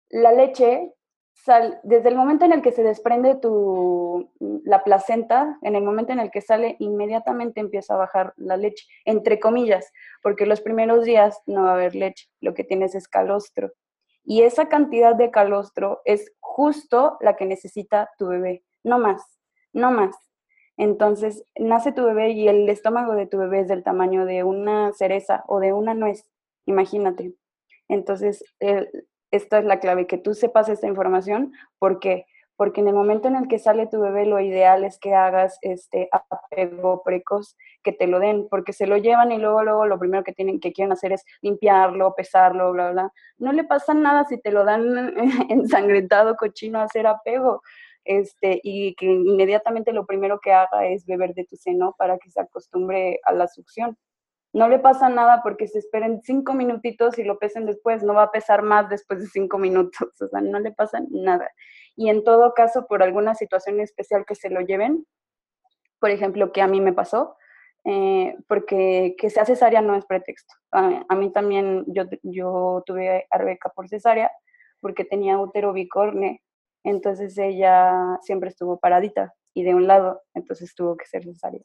la 0.08 0.32
leche 0.32 0.94
sale, 1.34 1.78
desde 1.82 2.08
el 2.08 2.16
momento 2.16 2.44
en 2.44 2.52
el 2.52 2.62
que 2.62 2.72
se 2.72 2.82
desprende 2.82 3.34
tu, 3.34 4.30
la 4.64 4.82
placenta, 4.84 5.58
en 5.62 5.76
el 5.76 5.82
momento 5.82 6.12
en 6.12 6.20
el 6.20 6.30
que 6.30 6.40
sale, 6.40 6.76
inmediatamente 6.78 7.60
empieza 7.60 7.94
a 7.94 7.98
bajar 7.98 8.32
la 8.36 8.56
leche, 8.56 8.86
entre 9.04 9.38
comillas, 9.38 9.92
porque 10.22 10.46
los 10.46 10.60
primeros 10.60 11.04
días 11.04 11.40
no 11.46 11.64
va 11.64 11.70
a 11.70 11.74
haber 11.74 11.94
leche, 11.94 12.28
lo 12.40 12.54
que 12.54 12.64
tienes 12.64 12.94
es 12.94 13.08
calostro. 13.08 13.72
Y 14.24 14.42
esa 14.42 14.68
cantidad 14.68 15.14
de 15.14 15.30
calostro 15.30 16.00
es 16.04 16.32
justo 16.40 17.16
la 17.20 17.36
que 17.36 17.46
necesita 17.46 18.10
tu 18.18 18.26
bebé, 18.28 18.64
no 18.82 18.98
más, 18.98 19.22
no 19.72 19.92
más. 19.92 20.16
Entonces, 20.76 21.44
nace 21.58 21.92
tu 21.92 22.04
bebé 22.04 22.30
y 22.30 22.48
el 22.48 22.68
estómago 22.68 23.14
de 23.14 23.26
tu 23.26 23.38
bebé 23.38 23.60
es 23.60 23.68
del 23.68 23.82
tamaño 23.82 24.26
de 24.26 24.44
una 24.44 24.92
cereza 24.92 25.44
o 25.48 25.60
de 25.60 25.72
una 25.72 25.94
nuez, 25.94 26.28
imagínate. 26.66 27.34
Entonces, 27.88 28.44
esta 29.30 29.58
es 29.58 29.64
la 29.64 29.80
clave, 29.80 30.06
que 30.06 30.18
tú 30.18 30.34
sepas 30.34 30.68
esta 30.68 30.86
información. 30.86 31.52
¿Por 31.78 31.98
qué? 32.00 32.26
Porque 32.56 32.80
en 32.80 32.88
el 32.88 32.94
momento 32.94 33.28
en 33.28 33.36
el 33.36 33.48
que 33.48 33.58
sale 33.58 33.86
tu 33.86 34.00
bebé, 34.00 34.24
lo 34.24 34.40
ideal 34.40 34.84
es 34.84 34.98
que 34.98 35.14
hagas 35.14 35.58
este 35.60 36.08
apego 36.10 37.02
precoz, 37.04 37.56
que 37.82 37.92
te 37.92 38.06
lo 38.06 38.18
den, 38.18 38.48
porque 38.48 38.72
se 38.72 38.86
lo 38.86 38.96
llevan 38.96 39.30
y 39.30 39.38
luego, 39.38 39.62
luego 39.62 39.86
lo 39.86 39.98
primero 39.98 40.24
que 40.24 40.32
tienen, 40.32 40.58
que 40.58 40.72
quieren 40.72 40.92
hacer 40.92 41.12
es 41.12 41.24
limpiarlo, 41.42 42.14
pesarlo, 42.14 42.72
bla, 42.72 42.92
bla. 42.92 43.12
No 43.38 43.52
le 43.52 43.64
pasa 43.64 43.92
nada 43.92 44.24
si 44.24 44.40
te 44.40 44.50
lo 44.52 44.64
dan 44.64 45.14
ensangrentado, 45.50 46.36
cochino, 46.36 46.80
hacer 46.80 47.06
apego. 47.06 47.62
Este, 48.06 48.60
y 48.62 48.94
que 48.94 49.06
inmediatamente 49.06 49.92
lo 49.92 50.06
primero 50.06 50.38
que 50.40 50.52
haga 50.52 50.86
es 50.86 51.04
beber 51.06 51.34
de 51.34 51.44
tu 51.44 51.56
seno 51.56 51.94
para 51.98 52.18
que 52.18 52.30
se 52.30 52.40
acostumbre 52.40 53.20
a 53.24 53.32
la 53.32 53.48
succión. 53.48 53.98
No 54.52 54.68
le 54.68 54.78
pasa 54.78 55.08
nada 55.08 55.40
porque 55.42 55.66
se 55.66 55.80
esperen 55.80 56.22
cinco 56.22 56.54
minutitos 56.54 57.18
y 57.18 57.24
lo 57.24 57.38
pesen 57.38 57.66
después, 57.66 58.04
no 58.04 58.14
va 58.14 58.22
a 58.24 58.30
pesar 58.30 58.62
más 58.62 58.88
después 58.88 59.20
de 59.20 59.26
cinco 59.26 59.58
minutos, 59.58 60.08
o 60.22 60.28
sea, 60.28 60.40
no 60.40 60.60
le 60.60 60.72
pasa 60.72 61.00
nada. 61.10 61.50
Y 61.96 62.08
en 62.10 62.24
todo 62.24 62.54
caso, 62.54 62.86
por 62.86 63.02
alguna 63.02 63.34
situación 63.34 63.80
especial 63.80 64.24
que 64.24 64.36
se 64.36 64.50
lo 64.50 64.60
lleven, 64.60 65.04
por 65.98 66.10
ejemplo, 66.10 66.52
que 66.52 66.62
a 66.62 66.68
mí 66.68 66.80
me 66.80 66.92
pasó, 66.92 67.36
eh, 67.84 68.36
porque 68.48 69.14
que 69.18 69.30
sea 69.30 69.44
cesárea 69.44 69.80
no 69.80 69.96
es 69.96 70.06
pretexto. 70.06 70.54
A, 70.70 71.14
mí 71.16 71.32
también, 71.32 71.84
yo, 71.88 72.04
yo 72.22 72.82
tuve 72.86 73.26
a 73.30 73.38
Rebeca 73.38 73.70
por 73.70 73.88
cesárea 73.88 74.30
porque 74.80 75.04
tenía 75.04 75.38
útero 75.38 75.72
bicorne, 75.72 76.42
entonces 76.86 77.36
ella 77.38 78.18
siempre 78.22 78.48
estuvo 78.48 78.78
paradita 78.78 79.34
y 79.54 79.64
de 79.64 79.74
un 79.74 79.86
lado, 79.86 80.22
entonces 80.34 80.74
tuvo 80.74 80.96
que 80.96 81.06
ser 81.06 81.24
cesárea. 81.24 81.62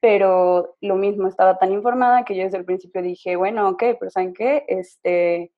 Pero 0.00 0.76
lo 0.80 0.96
mismo, 0.96 1.28
estaba 1.28 1.58
tan 1.58 1.72
informada 1.72 2.24
que 2.24 2.34
yo 2.34 2.44
desde 2.44 2.58
el 2.58 2.64
principio 2.64 3.02
dije, 3.02 3.36
bueno, 3.36 3.68
ok, 3.68 3.82
pero 3.98 4.10
¿saben 4.10 4.32
qué? 4.32 4.64
Este, 4.66 5.52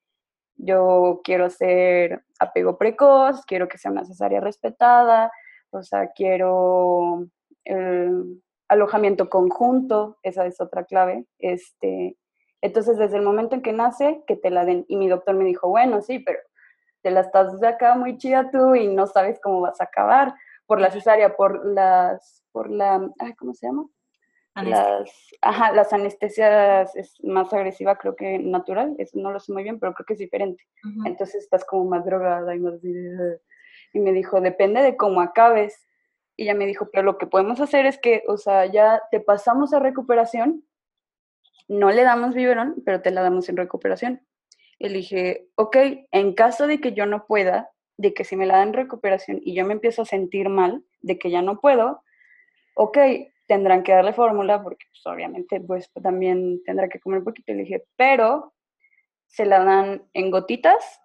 yo 0.57 1.21
quiero 1.23 1.49
ser 1.49 2.23
apego 2.39 2.77
precoz, 2.77 3.45
quiero 3.45 3.67
que 3.69 3.77
sea 3.77 3.91
una 3.91 4.05
cesárea 4.05 4.41
respetada, 4.41 5.31
o 5.71 5.81
sea, 5.83 6.11
quiero 6.11 7.25
alojamiento 8.67 9.29
conjunto, 9.29 10.17
esa 10.23 10.45
es 10.45 10.59
otra 10.59 10.83
clave. 10.83 11.25
Este, 11.39 12.17
entonces, 12.61 12.97
desde 12.97 13.17
el 13.17 13.23
momento 13.23 13.55
en 13.55 13.61
que 13.61 13.73
nace, 13.73 14.23
que 14.27 14.35
te 14.35 14.49
la 14.49 14.65
den. 14.65 14.85
Y 14.89 14.97
mi 14.97 15.07
doctor 15.07 15.35
me 15.35 15.45
dijo, 15.45 15.69
bueno, 15.69 16.01
sí, 16.01 16.19
pero 16.19 16.39
te 17.03 17.11
la 17.11 17.19
estás 17.19 17.59
de 17.59 17.67
acá 17.67 17.95
muy 17.95 18.17
chida 18.17 18.49
tú 18.49 18.73
y 18.73 18.87
no 18.87 19.05
sabes 19.05 19.39
cómo 19.41 19.61
vas 19.61 19.79
a 19.81 19.83
acabar 19.83 20.33
por 20.65 20.79
la 20.79 20.89
cesárea, 20.89 21.35
por 21.35 21.65
las, 21.65 22.43
por 22.51 22.71
la, 22.71 23.11
¿cómo 23.37 23.53
se 23.53 23.67
llama? 23.67 23.87
Las, 24.55 25.09
ajá, 25.41 25.71
las 25.71 25.91
anestesias 25.93 26.95
es 26.95 27.15
más 27.23 27.51
agresiva, 27.51 27.97
creo 27.97 28.15
que 28.15 28.37
natural, 28.39 28.95
eso 28.99 29.19
no 29.19 29.31
lo 29.31 29.39
sé 29.39 29.51
muy 29.51 29.63
bien, 29.63 29.79
pero 29.79 29.93
creo 29.93 30.05
que 30.05 30.13
es 30.13 30.19
diferente. 30.19 30.63
Entonces 31.05 31.43
estás 31.43 31.65
como 31.65 31.85
más 31.85 32.05
drogada 32.05 32.55
y 32.55 32.59
más... 32.59 32.75
Y 33.95 33.99
me 33.99 34.11
dijo, 34.11 34.41
depende 34.41 34.81
de 34.81 34.95
cómo 34.95 35.21
acabes. 35.21 35.87
Y 36.35 36.43
ella 36.43 36.55
me 36.55 36.65
dijo, 36.65 36.89
pero 36.91 37.03
lo 37.03 37.17
que 37.17 37.27
podemos 37.27 37.59
hacer 37.61 37.85
es 37.85 37.99
que, 37.99 38.23
o 38.27 38.37
sea, 38.37 38.65
ya 38.65 39.03
te 39.11 39.19
pasamos 39.19 39.73
a 39.73 39.79
recuperación, 39.79 40.63
no 41.67 41.91
le 41.91 42.03
damos 42.03 42.33
biberón, 42.33 42.81
pero 42.85 43.01
te 43.01 43.11
la 43.11 43.21
damos 43.21 43.49
en 43.49 43.57
recuperación. 43.57 44.21
Y 44.83 44.89
le 44.89 45.47
ok, 45.55 45.77
en 46.11 46.33
caso 46.33 46.67
de 46.67 46.81
que 46.81 46.91
yo 46.91 47.05
no 47.05 47.25
pueda, 47.25 47.71
de 47.95 48.13
que 48.13 48.25
si 48.25 48.35
me 48.35 48.45
la 48.45 48.57
dan 48.57 48.73
recuperación 48.73 49.39
y 49.41 49.55
yo 49.55 49.65
me 49.65 49.71
empiezo 49.71 50.01
a 50.01 50.05
sentir 50.05 50.49
mal, 50.49 50.83
de 50.99 51.17
que 51.17 51.31
ya 51.31 51.41
no 51.41 51.61
puedo, 51.61 52.03
ok, 52.75 52.97
tendrán 53.47 53.83
que 53.83 53.93
darle 53.93 54.11
fórmula 54.11 54.61
porque 54.61 54.85
pues, 54.89 55.05
obviamente 55.05 55.61
pues 55.61 55.89
también 56.01 56.61
tendrá 56.65 56.89
que 56.89 56.99
comer 56.99 57.19
un 57.19 57.23
poquito. 57.23 57.53
Y 57.53 57.59
dije, 57.59 57.85
pero 57.95 58.53
se 59.25 59.45
la 59.45 59.63
dan 59.63 60.03
en 60.13 60.31
gotitas 60.31 60.99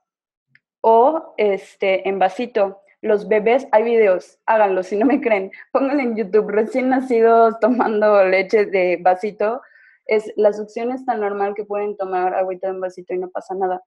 o 0.81 1.35
este, 1.37 2.09
en 2.09 2.19
vasito. 2.19 2.83
Los 3.01 3.29
bebés, 3.29 3.69
hay 3.71 3.85
videos, 3.85 4.41
háganlo, 4.47 4.83
si 4.83 4.97
no 4.97 5.07
me 5.07 5.21
creen, 5.21 5.53
pónganlo 5.71 6.03
en 6.03 6.17
YouTube, 6.17 6.51
recién 6.51 6.89
nacidos 6.89 7.61
tomando 7.61 8.25
leche 8.25 8.67
de 8.67 8.99
vasito, 9.01 9.63
es, 10.09 10.33
la 10.37 10.53
succión 10.53 10.93
tan 11.05 11.21
normal 11.21 11.55
que 11.55 11.65
pueden 11.65 11.97
tomar 11.97 12.35
agüita 12.35 12.69
en 12.69 12.81
vasito 12.81 13.15
y 13.15 13.19
no 13.19 13.31
pasa 13.31 13.55
nada. 13.55 13.83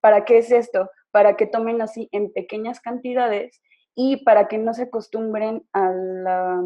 ¿Para 0.00 0.24
qué 0.24 0.38
es 0.38 0.50
esto? 0.50 0.88
Para 1.10 1.36
que 1.36 1.46
tomen 1.46 1.82
así 1.82 2.08
en 2.12 2.32
pequeñas 2.32 2.80
cantidades 2.80 3.60
y 3.94 4.24
para 4.24 4.46
que 4.48 4.58
no 4.58 4.72
se 4.72 4.84
acostumbren 4.84 5.66
a 5.72 5.90
la, 5.90 6.62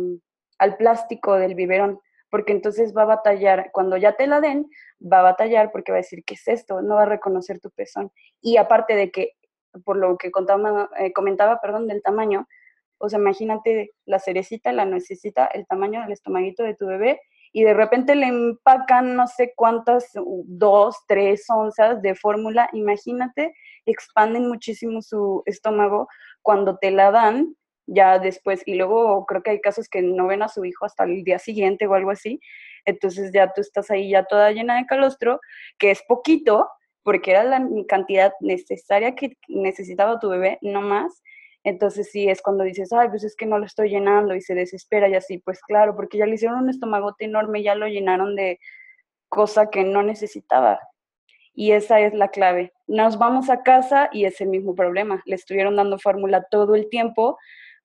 al 0.58 0.76
plástico 0.76 1.34
del 1.36 1.54
biberón, 1.54 1.98
porque 2.30 2.52
entonces 2.52 2.94
va 2.96 3.02
a 3.02 3.16
batallar, 3.16 3.70
cuando 3.72 3.96
ya 3.96 4.12
te 4.12 4.26
la 4.26 4.40
den, 4.40 4.68
va 5.00 5.20
a 5.20 5.22
batallar 5.22 5.72
porque 5.72 5.92
va 5.92 5.98
a 5.98 6.02
decir, 6.02 6.22
¿qué 6.24 6.34
es 6.34 6.46
esto? 6.46 6.82
No 6.82 6.96
va 6.96 7.02
a 7.02 7.06
reconocer 7.06 7.60
tu 7.60 7.70
pezón. 7.70 8.12
Y 8.42 8.58
aparte 8.58 8.94
de 8.94 9.10
que, 9.10 9.32
por 9.84 9.96
lo 9.96 10.18
que 10.18 10.28
eh, 10.28 11.12
comentaba, 11.12 11.60
perdón, 11.60 11.88
del 11.88 12.02
tamaño, 12.02 12.46
o 12.98 13.08
sea, 13.08 13.18
imagínate 13.18 13.92
la 14.04 14.18
cerecita, 14.18 14.72
la 14.72 14.84
necesita 14.84 15.46
el 15.46 15.66
tamaño 15.66 16.02
del 16.02 16.12
estomaguito 16.12 16.64
de 16.64 16.74
tu 16.74 16.86
bebé 16.86 17.20
y 17.52 17.64
de 17.64 17.74
repente 17.74 18.14
le 18.14 18.26
empacan 18.26 19.16
no 19.16 19.26
sé 19.26 19.52
cuántas, 19.56 20.10
dos, 20.44 20.96
tres 21.08 21.44
onzas 21.48 22.00
de 22.02 22.14
fórmula, 22.14 22.68
imagínate, 22.72 23.54
expanden 23.86 24.48
muchísimo 24.48 25.02
su 25.02 25.42
estómago 25.46 26.08
cuando 26.42 26.78
te 26.78 26.90
la 26.90 27.10
dan 27.10 27.54
ya 27.86 28.20
después, 28.20 28.62
y 28.66 28.74
luego 28.74 29.26
creo 29.26 29.42
que 29.42 29.50
hay 29.50 29.60
casos 29.60 29.88
que 29.88 30.00
no 30.00 30.28
ven 30.28 30.42
a 30.42 30.48
su 30.48 30.64
hijo 30.64 30.84
hasta 30.84 31.04
el 31.04 31.24
día 31.24 31.40
siguiente 31.40 31.88
o 31.88 31.94
algo 31.94 32.12
así, 32.12 32.38
entonces 32.84 33.32
ya 33.34 33.52
tú 33.52 33.60
estás 33.60 33.90
ahí 33.90 34.10
ya 34.10 34.24
toda 34.24 34.52
llena 34.52 34.76
de 34.76 34.86
calostro, 34.86 35.40
que 35.78 35.90
es 35.90 36.02
poquito, 36.06 36.68
porque 37.02 37.32
era 37.32 37.44
la 37.44 37.66
cantidad 37.88 38.32
necesaria 38.40 39.14
que 39.14 39.36
necesitaba 39.48 40.20
tu 40.20 40.28
bebé, 40.28 40.58
no 40.62 40.82
más. 40.82 41.22
Entonces 41.64 42.10
sí 42.10 42.28
es 42.28 42.40
cuando 42.42 42.64
dices, 42.64 42.92
ay, 42.92 43.08
pues 43.08 43.24
es 43.24 43.36
que 43.36 43.46
no 43.46 43.58
lo 43.58 43.66
estoy 43.66 43.90
llenando 43.90 44.34
y 44.34 44.40
se 44.40 44.54
desespera 44.54 45.08
y 45.08 45.14
así, 45.14 45.38
pues 45.38 45.60
claro, 45.62 45.94
porque 45.94 46.18
ya 46.18 46.26
le 46.26 46.34
hicieron 46.34 46.62
un 46.62 46.70
estomagote 46.70 47.26
enorme, 47.26 47.62
ya 47.62 47.74
lo 47.74 47.86
llenaron 47.86 48.34
de 48.34 48.58
cosa 49.28 49.68
que 49.70 49.84
no 49.84 50.02
necesitaba. 50.02 50.80
Y 51.54 51.72
esa 51.72 52.00
es 52.00 52.14
la 52.14 52.28
clave. 52.28 52.72
Nos 52.86 53.18
vamos 53.18 53.50
a 53.50 53.62
casa 53.62 54.08
y 54.12 54.24
es 54.24 54.40
el 54.40 54.48
mismo 54.48 54.74
problema. 54.74 55.22
Le 55.26 55.34
estuvieron 55.34 55.76
dando 55.76 55.98
fórmula 55.98 56.46
todo 56.50 56.74
el 56.74 56.88
tiempo, 56.88 57.38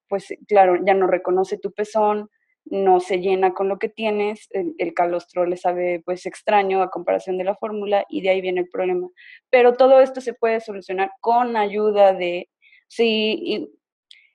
pues 0.08 0.28
claro, 0.48 0.78
ya 0.86 0.94
no 0.94 1.08
reconoce 1.08 1.58
tu 1.58 1.74
pezón, 1.74 2.30
no 2.66 3.00
se 3.00 3.20
llena 3.20 3.54
con 3.54 3.70
lo 3.70 3.78
que 3.78 3.90
tienes, 3.90 4.48
el, 4.52 4.94
calostro 4.94 5.46
le 5.46 5.56
sabe 5.56 6.02
pues 6.04 6.26
extraño 6.26 6.82
a 6.82 6.90
comparación 6.90 7.38
de 7.38 7.44
la 7.44 7.56
fórmula 7.56 8.06
y 8.10 8.22
de 8.22 8.30
ahí 8.30 8.42
viene 8.42 8.62
el 8.62 8.70
problema. 8.70 9.08
Pero 9.50 9.74
todo 9.74 10.02
esto 10.02 10.20
se 10.22 10.34
puede 10.34 10.60
solucionar 10.62 11.12
con 11.22 11.58
ayuda 11.58 12.14
de, 12.14 12.50
sí, 12.96 13.70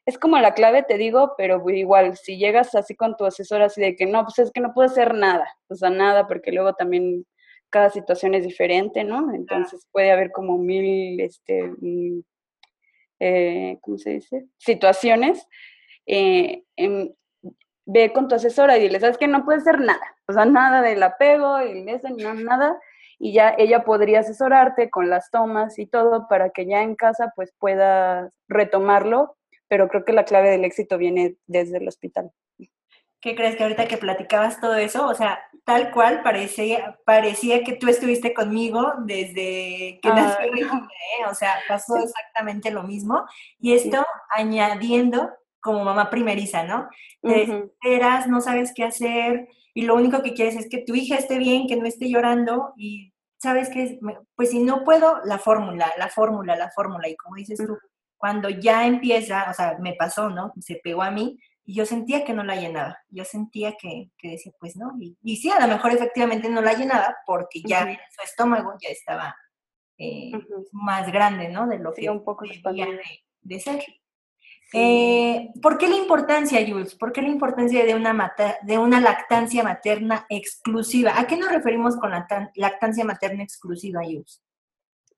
es 0.07 0.19
como 0.19 0.39
la 0.39 0.55
clave, 0.55 0.83
te 0.83 0.99
digo, 0.99 1.35
pero 1.37 1.63
igual, 1.71 2.17
si 2.17 2.39
llegas 2.39 2.75
así 2.75 2.95
con 2.95 3.17
tu 3.17 3.25
asesor 3.25 3.63
así 3.63 3.81
de 3.81 3.97
que 3.97 4.07
no, 4.07 4.25
pues 4.25 4.39
es 4.39 4.51
que 4.51 4.61
no 4.61 4.73
puedo 4.75 4.89
hacer 4.89 5.15
nada, 5.15 5.47
o 5.69 5.75
sea, 5.75 5.91
nada, 5.91 6.27
porque 6.27 6.53
luego 6.53 6.75
también 6.75 7.27
cada 7.71 7.91
situación 7.91 8.35
es 8.35 8.45
diferente, 8.45 9.05
¿no? 9.05 9.33
Entonces 9.33 9.87
puede 9.93 10.11
haber 10.11 10.33
como 10.33 10.59
mil, 10.59 11.21
este, 11.21 11.63
mm, 11.81 12.21
eh, 13.21 13.79
¿cómo 13.81 13.99
se 13.99 14.11
dice? 14.11 14.47
Situaciones. 14.59 15.47
Eh, 16.07 16.65
ve 17.87 18.13
con 18.13 18.29
tu 18.29 18.35
asesora 18.35 18.77
y 18.77 18.83
dile, 18.83 19.01
¿sabes 19.01 19.19
que 19.19 19.29
No 19.29 19.45
puede 19.45 19.61
ser 19.61 19.81
nada, 19.81 20.17
o 20.27 20.33
sea, 20.33 20.45
nada 20.45 20.83
del 20.83 21.03
apego 21.03 21.63
y 21.63 21.89
eso, 21.89 22.09
no, 22.09 22.35
nada, 22.35 22.79
y 23.23 23.35
ya 23.35 23.55
ella 23.59 23.85
podría 23.85 24.21
asesorarte 24.21 24.89
con 24.89 25.11
las 25.11 25.31
tomas 25.31 25.79
y 25.79 25.87
todo 25.87 26.27
para 26.27 26.51
que 26.51 26.65
ya 26.65 26.83
en 26.83 26.97
casa 26.97 27.33
pues 27.37 27.53
puedas 27.59 28.33
retomarlo, 28.49 29.37
pero 29.69 29.89
creo 29.89 30.07
que 30.07 30.15
la 30.15 30.25
clave 30.25 30.49
del 30.49 30.65
éxito 30.65 30.97
viene 30.97 31.37
desde 31.47 31.77
el 31.77 31.87
hospital. 31.87 32.33
¿Qué 33.21 33.37
crees 33.37 33.57
que 33.57 33.65
ahorita 33.65 33.87
que 33.87 33.99
platicabas 33.99 34.59
todo 34.59 34.77
eso, 34.77 35.07
o 35.07 35.15
sea, 35.15 35.39
tal 35.67 35.91
cual 35.91 36.23
parecía, 36.23 36.99
parecía 37.05 37.63
que 37.63 37.75
tú 37.75 37.89
estuviste 37.89 38.33
conmigo 38.33 38.95
desde 39.05 40.01
que 40.03 40.09
nació 40.09 40.55
¿eh? 40.55 41.27
o 41.31 41.35
sea, 41.35 41.57
pasó 41.69 41.99
exactamente 41.99 42.71
lo 42.71 42.85
mismo. 42.85 43.27
Y 43.59 43.75
esto 43.75 44.03
añadiendo 44.31 45.29
como 45.61 45.85
mamá 45.85 46.09
primeriza, 46.09 46.65
¿no? 46.65 46.89
Te 47.21 47.43
esperas, 47.43 48.27
no 48.27 48.41
sabes 48.41 48.73
qué 48.75 48.85
hacer 48.85 49.47
y 49.75 49.83
lo 49.83 49.95
único 49.95 50.23
que 50.23 50.35
quieres 50.35 50.57
es 50.57 50.69
que 50.69 50.79
tu 50.79 50.95
hija 50.95 51.17
esté 51.17 51.39
bien, 51.39 51.67
que 51.67 51.77
no 51.77 51.87
esté 51.87 52.09
llorando 52.09 52.73
y 52.77 53.10
sabes 53.41 53.71
que, 53.71 53.99
pues 54.35 54.51
si 54.51 54.61
no 54.61 54.85
puedo, 54.85 55.21
la 55.25 55.39
fórmula, 55.39 55.91
la 55.99 56.09
fórmula, 56.09 56.57
la 56.57 56.71
fórmula. 56.71 57.09
Y 57.09 57.17
como 57.17 57.37
dices 57.37 57.59
tú, 57.59 57.79
cuando 58.17 58.51
ya 58.51 58.87
empieza, 58.87 59.51
o 59.51 59.55
sea, 59.55 59.79
me 59.81 59.95
pasó, 59.95 60.29
¿no? 60.29 60.53
Se 60.61 60.77
pegó 60.77 61.03
a 61.03 61.11
mí 61.11 61.39
y 61.65 61.75
yo 61.75 61.87
sentía 61.87 62.25
que 62.25 62.35
no 62.35 62.45
la 62.45 62.57
llenaba. 62.57 62.99
Yo 63.09 63.25
sentía 63.25 63.77
que, 63.81 64.11
que 64.19 64.33
decía, 64.33 64.53
pues 64.61 64.77
no. 64.77 64.93
Y, 65.01 65.17
y, 65.23 65.37
sí, 65.37 65.51
a 65.51 65.67
lo 65.67 65.73
mejor 65.73 65.93
efectivamente 65.93 66.51
no 66.51 66.61
la 66.61 66.75
llenaba 66.75 67.17
porque 67.27 67.63
ya 67.67 67.85
su 67.85 68.23
estómago 68.23 68.75
ya 68.81 68.91
estaba 68.91 69.35
eh, 69.97 70.33
más 70.73 71.11
grande, 71.11 71.49
¿no? 71.49 71.67
De 71.67 71.79
lo 71.79 71.95
que 71.95 72.11
un 72.11 72.25
poco 72.25 72.45
de, 72.45 73.01
de, 73.41 73.61
ser. 73.61 73.83
Eh, 74.73 75.51
¿Por 75.61 75.79
qué 75.79 75.89
la 75.89 75.97
importancia, 75.97 76.65
Jules? 76.67 76.95
¿Por 76.95 77.13
qué 77.13 77.23
la 77.23 77.29
importancia 77.29 77.85
de 77.85 77.95
una, 77.95 78.35
de 78.63 78.79
una 78.79 79.01
lactancia 79.01 79.63
materna 79.63 80.27
exclusiva? 80.29 81.19
¿A 81.19 81.27
qué 81.27 81.37
nos 81.37 81.51
referimos 81.51 81.97
con 81.97 82.11
la 82.11 82.27
lactancia 82.55 83.05
materna 83.05 83.43
exclusiva, 83.43 84.01
Jules? 84.05 84.43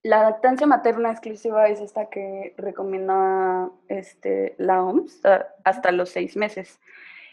La 0.03 0.23
lactancia 0.23 0.67
materna 0.67 1.13
exclusiva 1.13 1.69
es 1.69 1.81
esta 1.81 2.09
que 2.09 2.55
recomienda 2.57 3.71
este, 3.89 4.57
la 4.59 4.83
OMS 4.83 5.21
hasta 5.65 5.93
los 5.93 6.11
seis 6.11 6.37
meses. 6.37 6.81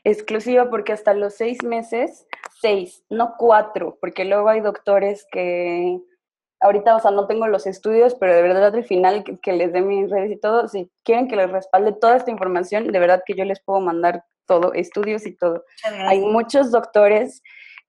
Exclusiva 0.03 0.69
porque 0.69 0.93
hasta 0.93 1.13
los 1.13 1.33
seis 1.33 1.63
meses, 1.63 2.27
seis, 2.61 3.03
no 3.09 3.35
cuatro, 3.37 3.97
porque 3.99 4.23
luego 4.23 4.49
hay 4.49 4.61
doctores 4.61 5.25
que 5.31 5.99
ahorita, 6.59 6.95
o 6.95 6.99
sea, 6.99 7.11
no 7.11 7.27
tengo 7.27 7.47
los 7.47 7.65
estudios, 7.67 8.15
pero 8.15 8.35
de 8.35 8.41
verdad 8.41 8.73
al 8.73 8.83
final 8.83 9.23
que, 9.41 9.53
les 9.53 9.73
dé 9.73 9.81
mis 9.81 10.09
redes 10.09 10.31
y 10.31 10.39
todo, 10.39 10.67
si 10.67 10.91
quieren 11.03 11.27
que 11.27 11.35
les 11.35 11.49
respalde 11.49 11.93
toda 11.93 12.17
esta 12.17 12.31
información, 12.31 12.91
de 12.91 12.99
verdad 12.99 13.23
que 13.25 13.35
yo 13.35 13.45
les 13.45 13.61
puedo 13.61 13.79
mandar 13.79 14.23
todo, 14.45 14.73
estudios 14.73 15.25
y 15.25 15.35
todo. 15.35 15.63
Hay 16.07 16.19
muchos 16.19 16.71
doctores 16.71 17.41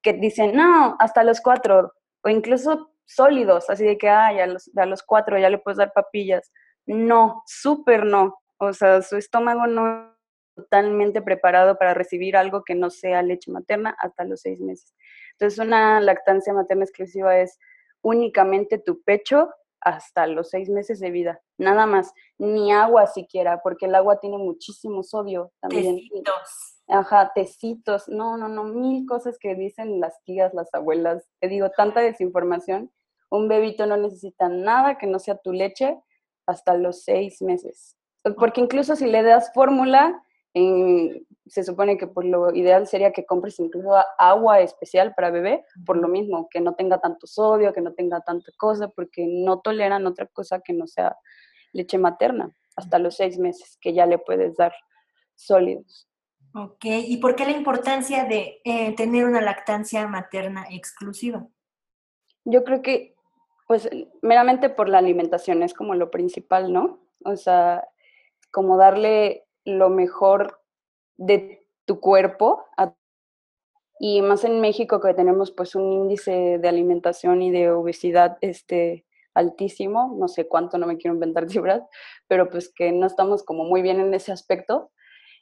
que 0.02 0.12
dicen, 0.12 0.54
no, 0.54 0.96
hasta 0.98 1.24
los 1.24 1.40
cuatro, 1.40 1.92
o 2.22 2.28
incluso 2.28 2.92
sólidos, 3.06 3.68
así 3.70 3.84
de 3.84 3.98
que, 3.98 4.08
ay, 4.08 4.40
a 4.40 4.46
los, 4.46 4.70
a 4.76 4.86
los 4.86 5.02
cuatro 5.02 5.38
ya 5.38 5.50
le 5.50 5.58
puedes 5.58 5.78
dar 5.78 5.92
papillas. 5.92 6.52
No, 6.86 7.42
súper 7.46 8.04
no. 8.04 8.38
O 8.58 8.72
sea, 8.72 9.02
su 9.02 9.16
estómago 9.16 9.66
no 9.66 10.16
totalmente 10.54 11.22
preparado 11.22 11.78
para 11.78 11.94
recibir 11.94 12.36
algo 12.36 12.62
que 12.64 12.74
no 12.74 12.90
sea 12.90 13.22
leche 13.22 13.50
materna 13.50 13.96
hasta 13.98 14.24
los 14.24 14.42
seis 14.42 14.60
meses. 14.60 14.94
Entonces, 15.32 15.58
una 15.58 16.00
lactancia 16.00 16.52
materna 16.52 16.84
exclusiva 16.84 17.38
es 17.38 17.58
únicamente 18.02 18.78
tu 18.78 19.02
pecho 19.02 19.50
hasta 19.80 20.26
los 20.26 20.50
seis 20.50 20.68
meses 20.68 21.00
de 21.00 21.10
vida, 21.10 21.40
nada 21.56 21.86
más, 21.86 22.12
ni 22.38 22.70
agua 22.72 23.06
siquiera, 23.06 23.60
porque 23.62 23.86
el 23.86 23.94
agua 23.94 24.20
tiene 24.20 24.36
muchísimo 24.36 25.02
sodio 25.02 25.52
también. 25.60 25.96
Tecitos. 25.96 26.82
Ajá, 26.86 27.32
tecitos, 27.34 28.08
no, 28.08 28.36
no, 28.36 28.48
no, 28.48 28.64
mil 28.64 29.06
cosas 29.06 29.38
que 29.38 29.54
dicen 29.54 30.00
las 30.00 30.22
tías, 30.24 30.52
las 30.52 30.74
abuelas, 30.74 31.26
te 31.38 31.48
digo, 31.48 31.70
tanta 31.70 32.00
desinformación 32.00 32.90
un 33.30 33.48
bebito 33.48 33.86
no 33.86 33.96
necesita 33.96 34.48
nada 34.48 34.98
que 34.98 35.06
no 35.06 35.18
sea 35.18 35.36
tu 35.36 35.52
leche 35.52 35.98
hasta 36.46 36.74
los 36.74 37.04
seis 37.04 37.40
meses. 37.40 37.96
Porque 38.36 38.60
incluso 38.60 38.96
si 38.96 39.06
le 39.06 39.22
das 39.22 39.52
fórmula, 39.54 40.22
se 40.54 41.64
supone 41.64 41.96
que 41.96 42.06
por 42.06 42.24
lo 42.24 42.54
ideal 42.54 42.86
sería 42.86 43.12
que 43.12 43.24
compres 43.24 43.58
incluso 43.60 43.94
agua 44.18 44.60
especial 44.60 45.14
para 45.14 45.30
bebé, 45.30 45.64
por 45.86 45.96
lo 45.96 46.08
mismo, 46.08 46.48
que 46.50 46.60
no 46.60 46.74
tenga 46.74 46.98
tanto 47.00 47.26
sodio, 47.26 47.72
que 47.72 47.80
no 47.80 47.92
tenga 47.92 48.20
tanta 48.20 48.50
cosa, 48.56 48.88
porque 48.88 49.26
no 49.28 49.60
toleran 49.60 50.06
otra 50.06 50.26
cosa 50.26 50.60
que 50.60 50.72
no 50.72 50.86
sea 50.86 51.16
leche 51.72 51.98
materna 51.98 52.54
hasta 52.76 52.98
los 52.98 53.16
seis 53.16 53.38
meses, 53.38 53.78
que 53.80 53.92
ya 53.92 54.06
le 54.06 54.18
puedes 54.18 54.56
dar 54.56 54.72
sólidos. 55.34 56.08
Ok, 56.54 56.84
¿y 56.84 57.18
por 57.18 57.36
qué 57.36 57.44
la 57.44 57.52
importancia 57.52 58.24
de 58.24 58.60
eh, 58.64 58.94
tener 58.96 59.24
una 59.24 59.40
lactancia 59.40 60.06
materna 60.08 60.66
exclusiva? 60.70 61.46
Yo 62.44 62.64
creo 62.64 62.82
que 62.82 63.14
pues 63.68 63.88
meramente 64.20 64.68
por 64.68 64.88
la 64.88 64.98
alimentación 64.98 65.62
es 65.62 65.74
como 65.74 65.94
lo 65.94 66.10
principal, 66.10 66.72
¿no? 66.72 66.98
O 67.24 67.36
sea, 67.36 67.86
como 68.50 68.76
darle 68.76 69.46
lo 69.64 69.90
mejor 69.90 70.60
de 71.16 71.66
tu 71.84 72.00
cuerpo 72.00 72.64
y 73.98 74.22
más 74.22 74.44
en 74.44 74.60
México 74.60 75.00
que 75.00 75.12
tenemos 75.12 75.50
pues 75.50 75.74
un 75.74 75.92
índice 75.92 76.58
de 76.58 76.68
alimentación 76.68 77.42
y 77.42 77.50
de 77.50 77.70
obesidad 77.70 78.38
este 78.40 79.04
altísimo, 79.34 80.16
no 80.18 80.28
sé 80.28 80.48
cuánto, 80.48 80.78
no 80.78 80.86
me 80.86 80.96
quiero 80.96 81.14
inventar 81.14 81.48
cifras, 81.50 81.82
pero 82.26 82.48
pues 82.48 82.72
que 82.72 82.92
no 82.92 83.06
estamos 83.06 83.42
como 83.42 83.64
muy 83.64 83.82
bien 83.82 84.00
en 84.00 84.14
ese 84.14 84.32
aspecto. 84.32 84.90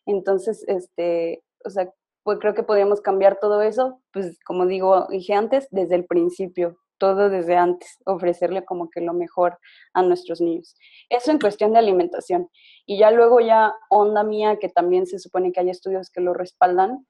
Entonces, 0.07 0.65
este, 0.69 1.45
o 1.65 1.71
sea, 1.71 1.93
pues 2.25 2.39
creo 2.41 2.55
que 2.55 2.63
podríamos 2.63 3.01
cambiar 3.01 3.39
todo 3.41 3.63
eso, 3.63 4.03
pues 4.13 4.39
como 4.45 4.67
digo, 4.67 5.07
dije 5.09 5.35
antes, 5.35 5.69
desde 5.71 5.95
el 5.95 6.05
principio, 6.05 6.79
todo 6.99 7.31
desde 7.31 7.57
antes, 7.57 7.99
ofrecerle 8.05 8.65
como 8.65 8.91
que 8.91 9.01
lo 9.01 9.15
mejor 9.15 9.59
a 9.95 10.03
nuestros 10.03 10.41
niños. 10.41 10.77
Eso 11.09 11.31
en 11.31 11.39
cuestión 11.39 11.73
de 11.73 11.79
alimentación. 11.79 12.49
Y 12.87 12.99
ya 12.99 13.11
luego 13.11 13.41
ya 13.41 13.75
onda 13.89 14.23
mía, 14.25 14.59
que 14.59 14.69
también 14.69 15.07
se 15.07 15.19
supone 15.19 15.53
que 15.53 15.61
hay 15.61 15.71
estudios 15.71 16.11
que 16.11 16.21
lo 16.21 16.35
respaldan, 16.35 17.07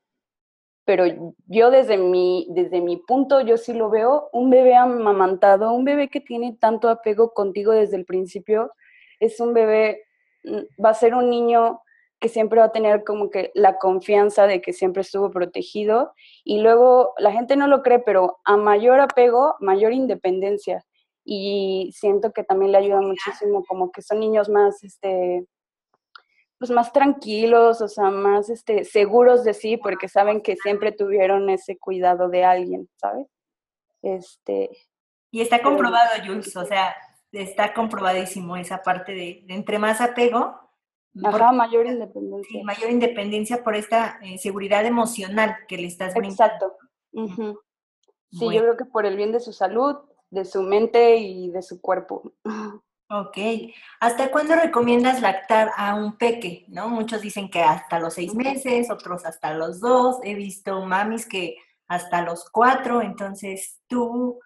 pero 0.89 1.05
yo 1.47 1.71
desde 1.71 1.99
mi, 1.99 2.47
desde 2.49 2.81
mi 2.81 2.97
punto, 2.97 3.43
yo 3.43 3.59
sí 3.59 3.75
lo 3.75 3.91
veo, 3.91 4.31
un 4.33 4.49
bebé 4.49 4.75
amamantado, 4.75 5.73
un 5.75 5.85
bebé 5.85 6.09
que 6.09 6.23
tiene 6.23 6.57
tanto 6.59 6.89
apego 6.89 7.35
contigo 7.35 7.73
desde 7.73 7.97
el 7.97 8.07
principio, 8.07 8.73
es 9.21 9.39
un 9.39 9.53
bebé, 9.53 10.05
mm, 10.45 10.83
va 10.83 10.89
a 10.89 10.95
ser 10.95 11.15
un 11.15 11.29
niño 11.29 11.83
que 12.21 12.29
siempre 12.29 12.61
va 12.61 12.67
a 12.67 12.73
tener 12.73 13.05
como 13.05 13.31
que 13.31 13.51
la 13.55 13.79
confianza 13.79 14.47
de 14.47 14.61
que 14.61 14.73
siempre 14.73 15.03
estuvo 15.03 15.31
protegido 15.31 16.13
y 16.45 16.61
luego 16.61 17.15
la 17.19 17.33
gente 17.33 17.57
no 17.57 17.67
lo 17.67 17.83
cree, 17.83 18.01
pero 18.01 18.39
a 18.45 18.57
mayor 18.57 19.01
apego, 19.01 19.57
mayor 19.61 19.93
independencia 19.93 20.85
y 21.25 21.93
siento 21.95 22.33
que 22.33 22.43
también 22.43 22.73
le 22.73 22.79
ayuda 22.79 23.01
muchísimo 23.01 23.65
como 23.67 23.93
que 23.93 24.03
son 24.03 24.21
niños 24.21 24.49
más 24.49 24.83
este 24.83 25.47
pues 26.59 26.73
más 26.73 26.93
tranquilos, 26.93 27.81
o 27.81 27.87
sea, 27.87 28.11
más 28.11 28.51
este 28.51 28.85
seguros 28.85 29.45
de 29.45 29.55
sí 29.55 29.77
porque 29.77 30.09
saben 30.09 30.41
que 30.41 30.57
siempre 30.57 30.91
tuvieron 30.91 31.49
ese 31.51 31.79
cuidado 31.79 32.29
de 32.29 32.45
alguien, 32.45 32.89
¿sabes? 32.97 33.29
Este 34.03 34.71
y 35.31 35.43
está 35.43 35.61
comprobado, 35.61 36.11
Jules, 36.25 36.57
o 36.57 36.65
sea, 36.65 36.97
está 37.33 37.75
comprobadísimo 37.75 38.57
esa 38.57 38.83
parte 38.83 39.13
de 39.13 39.45
entre 39.49 39.79
más 39.79 40.01
apego, 40.01 40.68
Habrá 41.25 41.53
mayor 41.53 41.87
independencia. 41.87 42.63
mayor 42.65 42.91
independencia 42.91 43.65
por 43.65 43.75
esta 43.75 44.19
eh, 44.23 44.39
seguridad 44.39 44.85
emocional 44.87 45.57
que 45.67 45.79
le 45.79 45.89
estás 45.89 46.15
brindando. 46.15 46.45
Exacto. 46.45 46.77
Sí, 48.31 48.45
yo 48.53 48.61
creo 48.61 48.77
que 48.77 48.85
por 48.85 49.07
el 49.07 49.17
bien 49.17 49.33
de 49.33 49.41
su 49.41 49.53
salud, 49.53 49.97
de 50.31 50.45
su 50.45 50.63
mente 50.63 51.17
y 51.17 51.51
de 51.51 51.63
su 51.63 51.81
cuerpo. 51.81 52.33
Ok. 53.11 53.39
¿Hasta 54.01 54.31
cuándo 54.31 54.55
recomiendas 54.55 55.23
lactar 55.23 55.71
a 55.77 55.95
un 55.95 56.19
peque? 56.19 56.67
¿No? 56.69 56.89
Muchos 56.89 57.23
dicen 57.23 57.51
que 57.51 57.63
hasta 57.63 57.99
los 57.99 58.15
seis 58.15 58.35
meses, 58.35 58.91
otros 58.91 59.25
hasta 59.25 59.55
los 59.55 59.81
dos. 59.81 60.19
He 60.23 60.35
visto 60.35 60.85
mamis 60.85 61.27
que 61.27 61.57
hasta 61.89 62.23
los 62.23 62.51
cuatro. 62.51 63.01
Entonces, 63.01 63.81
tú, 63.87 64.39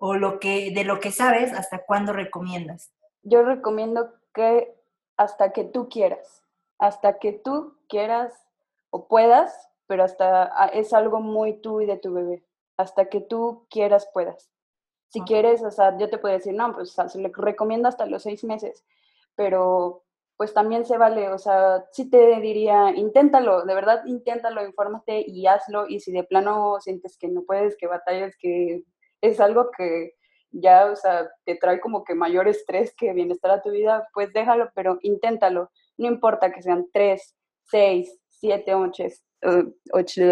o 0.00 0.14
lo 0.16 0.40
que, 0.40 0.72
de 0.72 0.84
lo 0.84 0.98
que 0.98 1.12
sabes, 1.12 1.52
¿hasta 1.52 1.84
cuándo 1.86 2.12
recomiendas? 2.12 2.92
Yo 3.22 3.44
recomiendo 3.44 4.12
que 4.34 4.75
hasta 5.16 5.52
que 5.52 5.64
tú 5.64 5.88
quieras, 5.88 6.42
hasta 6.78 7.18
que 7.18 7.32
tú 7.32 7.76
quieras 7.88 8.32
o 8.90 9.08
puedas, 9.08 9.68
pero 9.86 10.04
hasta 10.04 10.50
ah, 10.54 10.68
es 10.68 10.92
algo 10.92 11.20
muy 11.20 11.54
tú 11.60 11.80
y 11.80 11.86
de 11.86 11.96
tu 11.96 12.12
bebé, 12.12 12.44
hasta 12.76 13.08
que 13.08 13.20
tú 13.20 13.66
quieras, 13.70 14.08
puedas. 14.12 14.50
Si 15.08 15.20
quieres, 15.22 15.62
o 15.62 15.70
sea, 15.70 15.96
yo 15.98 16.10
te 16.10 16.18
puedo 16.18 16.34
decir, 16.34 16.54
no, 16.54 16.74
pues 16.74 16.92
se 16.92 17.18
le 17.18 17.30
recomiendo 17.34 17.88
hasta 17.88 18.06
los 18.06 18.22
seis 18.22 18.44
meses, 18.44 18.84
pero 19.34 20.02
pues 20.36 20.52
también 20.52 20.84
se 20.84 20.98
vale, 20.98 21.30
o 21.30 21.38
sea, 21.38 21.86
sí 21.92 22.10
te 22.10 22.40
diría, 22.40 22.90
inténtalo, 22.94 23.64
de 23.64 23.74
verdad, 23.74 24.04
inténtalo, 24.04 24.66
infórmate 24.66 25.24
y 25.26 25.46
hazlo, 25.46 25.86
y 25.88 26.00
si 26.00 26.12
de 26.12 26.24
plano 26.24 26.78
sientes 26.80 27.16
que 27.16 27.28
no 27.28 27.42
puedes, 27.44 27.76
que 27.76 27.86
batallas, 27.86 28.34
que 28.38 28.84
es 29.22 29.40
algo 29.40 29.70
que 29.70 30.15
ya, 30.50 30.86
o 30.86 30.96
sea, 30.96 31.28
te 31.44 31.56
trae 31.56 31.80
como 31.80 32.04
que 32.04 32.14
mayor 32.14 32.48
estrés 32.48 32.94
que 32.96 33.12
bienestar 33.12 33.50
a 33.50 33.62
tu 33.62 33.70
vida, 33.70 34.08
pues 34.12 34.32
déjalo, 34.32 34.70
pero 34.74 34.98
inténtalo. 35.02 35.70
No 35.96 36.06
importa 36.08 36.52
que 36.52 36.62
sean 36.62 36.86
tres, 36.92 37.36
seis, 37.64 38.18
siete, 38.28 38.74
ocho, 38.74 39.04
ocho, 39.92 40.22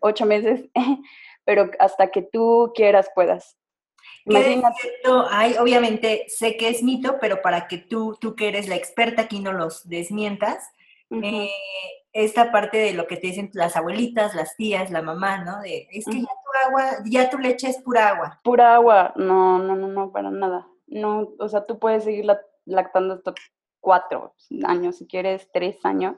ocho 0.00 0.26
meses, 0.26 0.68
pero 1.44 1.70
hasta 1.78 2.10
que 2.10 2.22
tú 2.22 2.72
quieras 2.74 3.10
puedas. 3.14 3.56
Imagínate. 4.24 4.76
hay, 5.30 5.54
obviamente, 5.58 6.24
sé 6.28 6.56
que 6.56 6.68
es 6.68 6.82
mito, 6.82 7.18
pero 7.20 7.42
para 7.42 7.68
que 7.68 7.78
tú, 7.78 8.16
tú 8.20 8.34
que 8.34 8.48
eres 8.48 8.68
la 8.68 8.74
experta 8.74 9.22
aquí 9.22 9.38
no 9.38 9.52
los 9.52 9.88
desmientas, 9.88 10.68
eh, 11.10 11.50
esta 12.12 12.50
parte 12.50 12.78
de 12.78 12.94
lo 12.94 13.06
que 13.06 13.16
te 13.16 13.28
dicen 13.28 13.50
las 13.52 13.76
abuelitas, 13.76 14.34
las 14.34 14.56
tías, 14.56 14.90
la 14.90 15.02
mamá, 15.02 15.44
¿no? 15.44 15.60
De, 15.60 15.86
es 15.92 16.04
que 16.04 16.20
ya 16.20 16.26
tu 16.26 16.35
agua, 16.66 16.82
ya 17.04 17.30
tu 17.30 17.38
leche 17.38 17.68
es 17.68 17.80
pura 17.82 18.08
agua. 18.08 18.40
Pura 18.42 18.74
agua, 18.74 19.12
no, 19.16 19.58
no, 19.58 19.76
no, 19.76 19.88
no, 19.88 20.12
para 20.12 20.30
nada. 20.30 20.66
No, 20.86 21.34
o 21.38 21.48
sea, 21.48 21.66
tú 21.66 21.78
puedes 21.78 22.04
seguir 22.04 22.26
lactando 22.64 23.14
hasta 23.14 23.34
cuatro 23.80 24.34
años, 24.64 24.96
si 24.96 25.06
quieres, 25.06 25.48
tres 25.52 25.84
años, 25.84 26.16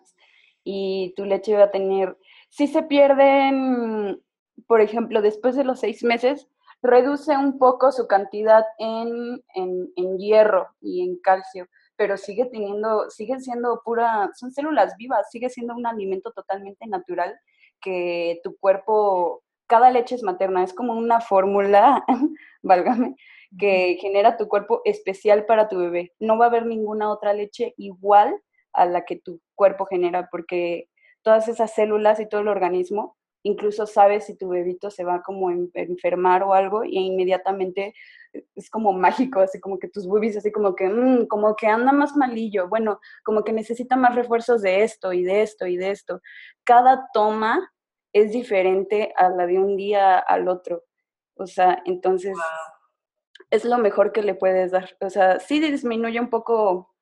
y 0.65 1.13
tu 1.17 1.25
leche 1.25 1.57
va 1.57 1.65
a 1.65 1.71
tener, 1.71 2.17
si 2.49 2.67
se 2.67 2.83
pierden, 2.83 4.23
por 4.67 4.81
ejemplo, 4.81 5.23
después 5.23 5.57
de 5.57 5.65
los 5.65 5.81
seis 5.81 6.03
meses, 6.03 6.49
reduce 6.83 7.37
un 7.37 7.59
poco 7.59 7.93
su 7.93 8.07
cantidad 8.07 8.65
en, 8.79 9.43
en, 9.55 10.19
hierro 10.19 10.69
y 10.81 11.03
en 11.03 11.19
calcio, 11.19 11.69
pero 11.97 12.17
sigue 12.17 12.47
teniendo, 12.47 13.11
sigue 13.11 13.39
siendo 13.41 13.83
pura, 13.85 14.31
son 14.35 14.53
células 14.53 14.97
vivas, 14.97 15.31
sigue 15.31 15.51
siendo 15.51 15.75
un 15.75 15.87
alimento 15.87 16.33
totalmente 16.33 16.87
natural 16.87 17.39
que 17.81 18.41
tu 18.43 18.57
cuerpo, 18.59 19.43
cada 19.69 19.91
leche 19.91 20.17
es 20.17 20.23
materna, 20.23 20.65
es 20.65 20.75
como 20.75 20.95
una 20.95 21.21
fórmula, 21.21 22.05
válgame, 22.63 23.17
que 23.59 23.97
genera 24.01 24.37
tu 24.37 24.49
cuerpo 24.49 24.83
especial 24.85 25.47
para 25.47 25.69
tu 25.69 25.79
bebé. 25.79 26.13
No 26.19 26.39
va 26.39 26.47
a 26.47 26.49
haber 26.49 26.67
ninguna 26.67 27.11
otra 27.11 27.33
leche 27.33 27.75
igual 27.77 28.35
a 28.73 28.87
la 28.87 29.05
que 29.05 29.17
tu 29.17 29.41
cuerpo 29.55 29.87
genera, 29.87 30.29
porque 30.31 30.89
todas 31.23 31.49
esas 31.49 31.75
células 31.75 32.21
y 32.21 32.29
todo 32.29 32.41
el 32.41 32.49
organismo 32.49 33.19
incluso 33.43 33.87
sabes 33.87 34.27
si 34.27 34.37
tu 34.37 34.49
bebito 34.49 34.91
se 34.91 35.05
va 35.05 35.23
como 35.23 35.49
a 35.49 35.55
enfermar 35.75 36.43
o 36.43 36.55
algo 36.55 36.85
y 36.85 36.99
inmediatamente 36.99 37.95
es 38.55 38.71
como 38.71 38.93
mágico, 38.93 39.41
así 39.41 39.61
como 39.61 39.79
que 39.79 39.89
tus 39.89 40.07
boobies 40.07 40.37
así 40.37 40.53
como 40.53 40.75
que, 40.75 40.89
mm, 40.89 41.27
como 41.27 41.57
que 41.57 41.67
anda 41.67 41.93
más 41.93 42.17
malillo, 42.17 42.69
bueno, 42.69 43.01
como 43.25 43.43
que 43.45 43.53
necesita 43.53 43.97
más 43.97 44.15
refuerzos 44.15 44.63
de 44.63 44.83
esto 44.83 45.13
y 45.13 45.25
de 45.25 45.43
esto 45.43 45.67
y 45.67 45.77
de 45.77 45.91
esto. 45.91 46.21
Cada 46.65 47.09
toma 47.13 47.71
es 48.13 48.33
diferente 48.33 49.13
a 49.17 49.29
la 49.29 49.47
de 49.47 49.59
un 49.59 49.77
día 49.77 50.19
al 50.19 50.49
otro. 50.49 50.85
O 51.35 51.47
sea, 51.47 51.83
entonces 51.85 52.37
es 53.51 53.65
lo 53.65 53.79
mejor 53.79 54.13
que 54.13 54.23
le 54.23 54.35
puedes 54.35 54.73
dar. 54.73 54.97
O 55.01 55.11
sea, 55.11 55.41
sí 55.41 55.61
disminuye 55.61 56.21
un 56.21 56.31
poco 56.31 56.95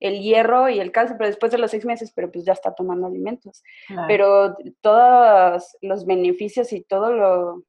el 0.00 0.22
hierro 0.22 0.68
y 0.68 0.80
el 0.80 0.92
calcio, 0.92 1.16
pero 1.18 1.28
después 1.28 1.52
de 1.52 1.58
los 1.58 1.70
seis 1.70 1.84
meses, 1.84 2.12
pero 2.14 2.30
pues 2.30 2.44
ya 2.44 2.52
está 2.52 2.74
tomando 2.74 3.06
alimentos. 3.06 3.62
Pero 4.08 4.56
todos 4.80 5.76
los 5.82 6.06
beneficios 6.06 6.72
y 6.72 6.82
todo 6.82 7.12
lo, 7.12 7.64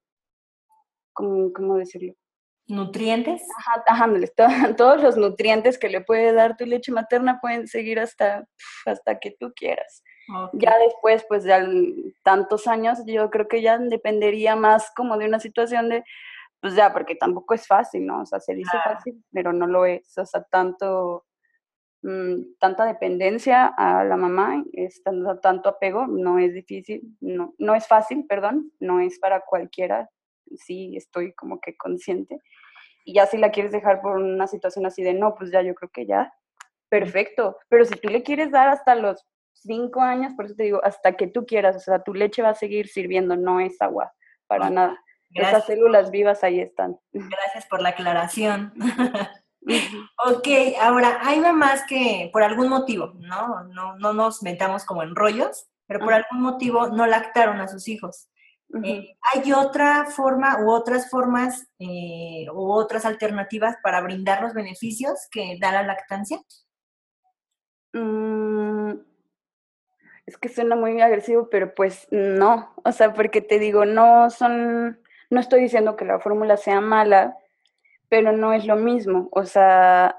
¿cómo, 1.14 1.52
cómo 1.52 1.76
decirlo? 1.76 2.14
¿Nutrientes? 2.68 3.42
Ajá, 3.58 3.84
ajá 3.86 4.08
todos 4.78 5.04
los 5.04 5.18
nutrientes 5.18 5.78
que 5.78 5.90
le 5.90 6.02
puede 6.02 6.32
dar 6.32 6.56
tu 6.56 6.66
leche 6.66 6.92
materna 6.92 7.40
pueden 7.42 7.68
seguir 7.68 8.00
hasta, 8.00 8.48
hasta 8.86 9.20
que 9.20 9.36
tú 9.38 9.52
quieras. 9.54 10.04
Ya 10.54 10.78
después, 10.78 11.26
pues 11.28 11.44
ya 11.44 11.68
tantos 12.24 12.68
años, 12.68 13.00
yo 13.06 13.30
creo 13.30 13.48
que 13.48 13.62
ya 13.62 13.78
dependería 13.78 14.56
más 14.56 14.92
como 14.96 15.18
de 15.18 15.26
una 15.26 15.40
situación 15.40 15.90
de, 15.90 16.04
pues 16.60 16.76
ya, 16.76 16.94
porque 16.94 17.16
tampoco 17.16 17.54
es 17.54 17.68
fácil, 17.68 18.06
¿no? 18.06 18.22
O 18.22 18.26
sea, 18.26 18.40
se 18.40 18.54
dice 18.54 18.78
fácil, 18.84 19.24
pero 19.32 19.54
no 19.54 19.68
lo 19.68 19.86
es. 19.86 20.18
O 20.18 20.26
sea, 20.26 20.44
tanto 20.44 21.26
Mm, 22.04 22.56
tanta 22.60 22.86
dependencia 22.86 23.68
a 23.68 24.04
la 24.04 24.18
mamá, 24.18 24.64
es 24.74 25.04
tanto, 25.04 25.40
tanto, 25.40 25.70
apego, 25.70 26.08
no 26.08 26.40
es 26.40 26.52
difícil, 26.54 27.04
no, 27.20 27.54
no 27.60 27.76
es 27.76 27.88
fácil, 27.88 28.26
perdón, 28.28 28.72
no 28.80 29.00
es 29.00 29.20
para 29.20 29.42
cualquiera, 29.42 30.10
sí 30.56 30.98
estoy 30.98 31.34
como 31.34 31.60
que 31.60 31.78
consciente. 31.78 32.40
Y 33.06 33.14
ya 33.16 33.28
si 33.28 33.38
la 33.38 33.52
quieres 33.52 33.72
dejar 33.72 34.02
por 34.02 34.18
una 34.18 34.48
situación 34.48 34.86
así 34.88 35.04
de 35.04 35.14
no, 35.14 35.36
pues 35.36 35.52
ya 35.52 35.62
yo 35.62 35.76
creo 35.76 35.92
que 35.94 36.08
ya, 36.08 36.34
perfecto. 36.90 37.58
Pero 37.70 37.86
si 37.86 37.96
tú 37.96 38.10
le 38.10 38.24
quieres 38.24 38.52
dar 38.52 38.70
hasta 38.70 38.96
los 38.96 39.24
cinco 39.54 40.02
años, 40.02 40.34
por 40.36 40.46
eso 40.46 40.56
te 40.56 40.64
digo, 40.64 40.82
hasta 40.84 41.14
que 41.14 41.28
tú 41.28 41.46
quieras, 41.46 41.76
o 41.76 41.80
sea, 41.80 42.04
tu 42.04 42.14
leche 42.14 42.42
va 42.42 42.50
a 42.50 42.56
seguir 42.56 42.88
sirviendo, 42.88 43.36
no 43.36 43.60
es 43.60 43.82
agua, 43.82 44.14
para 44.48 44.70
nada. 44.70 44.98
Esas 45.34 45.66
células 45.66 46.12
vivas 46.12 46.44
ahí 46.44 46.60
están. 46.60 46.98
Gracias 47.14 47.66
por 47.68 47.82
la 47.82 47.90
aclaración. 47.90 48.74
Ok, 50.26 50.48
ahora 50.82 51.20
hay 51.22 51.40
mamás 51.40 51.84
que 51.88 52.32
por 52.34 52.42
algún 52.42 52.68
motivo, 52.68 53.14
¿no? 53.20 53.64
No, 53.66 53.96
no 53.96 54.12
nos 54.12 54.42
metamos 54.42 54.86
como 54.86 55.04
en 55.04 55.16
rollos, 55.16 55.68
pero 55.86 56.00
por 56.00 56.14
algún 56.14 56.42
motivo 56.42 56.88
no 56.88 57.06
lactaron 57.06 57.60
a 57.62 57.68
sus 57.68 57.88
hijos. 57.88 58.28
Eh, 58.84 59.16
¿Hay 59.34 59.52
otra 59.52 60.06
forma 60.06 60.64
u 60.64 60.72
otras 60.72 61.10
formas 61.10 61.68
eh, 61.78 62.48
u 62.54 62.72
otras 62.72 63.06
alternativas 63.06 63.76
para 63.84 64.02
brindar 64.02 64.42
los 64.42 64.54
beneficios 64.54 65.28
que 65.30 65.58
da 65.60 65.72
la 65.72 65.84
lactancia? 65.84 66.40
Mm, 67.94 68.94
es 70.32 70.38
que 70.38 70.48
suena 70.48 70.78
muy 70.78 71.02
agresivo, 71.02 71.50
pero 71.50 71.74
pues 71.76 72.08
no. 72.10 72.74
O 72.86 72.92
sea, 72.94 73.14
porque 73.14 73.42
te 73.42 73.60
digo, 73.60 73.84
no 73.84 74.30
son, 74.30 75.02
no 75.30 75.40
estoy 75.42 75.62
diciendo 75.62 75.98
que 75.98 76.06
la 76.06 76.20
fórmula 76.20 76.56
sea 76.56 76.80
mala, 76.80 77.36
pero 78.08 78.32
no 78.32 78.54
es 78.54 78.66
lo 78.66 78.78
mismo. 78.78 79.28
O 79.34 79.44
sea, 79.44 80.18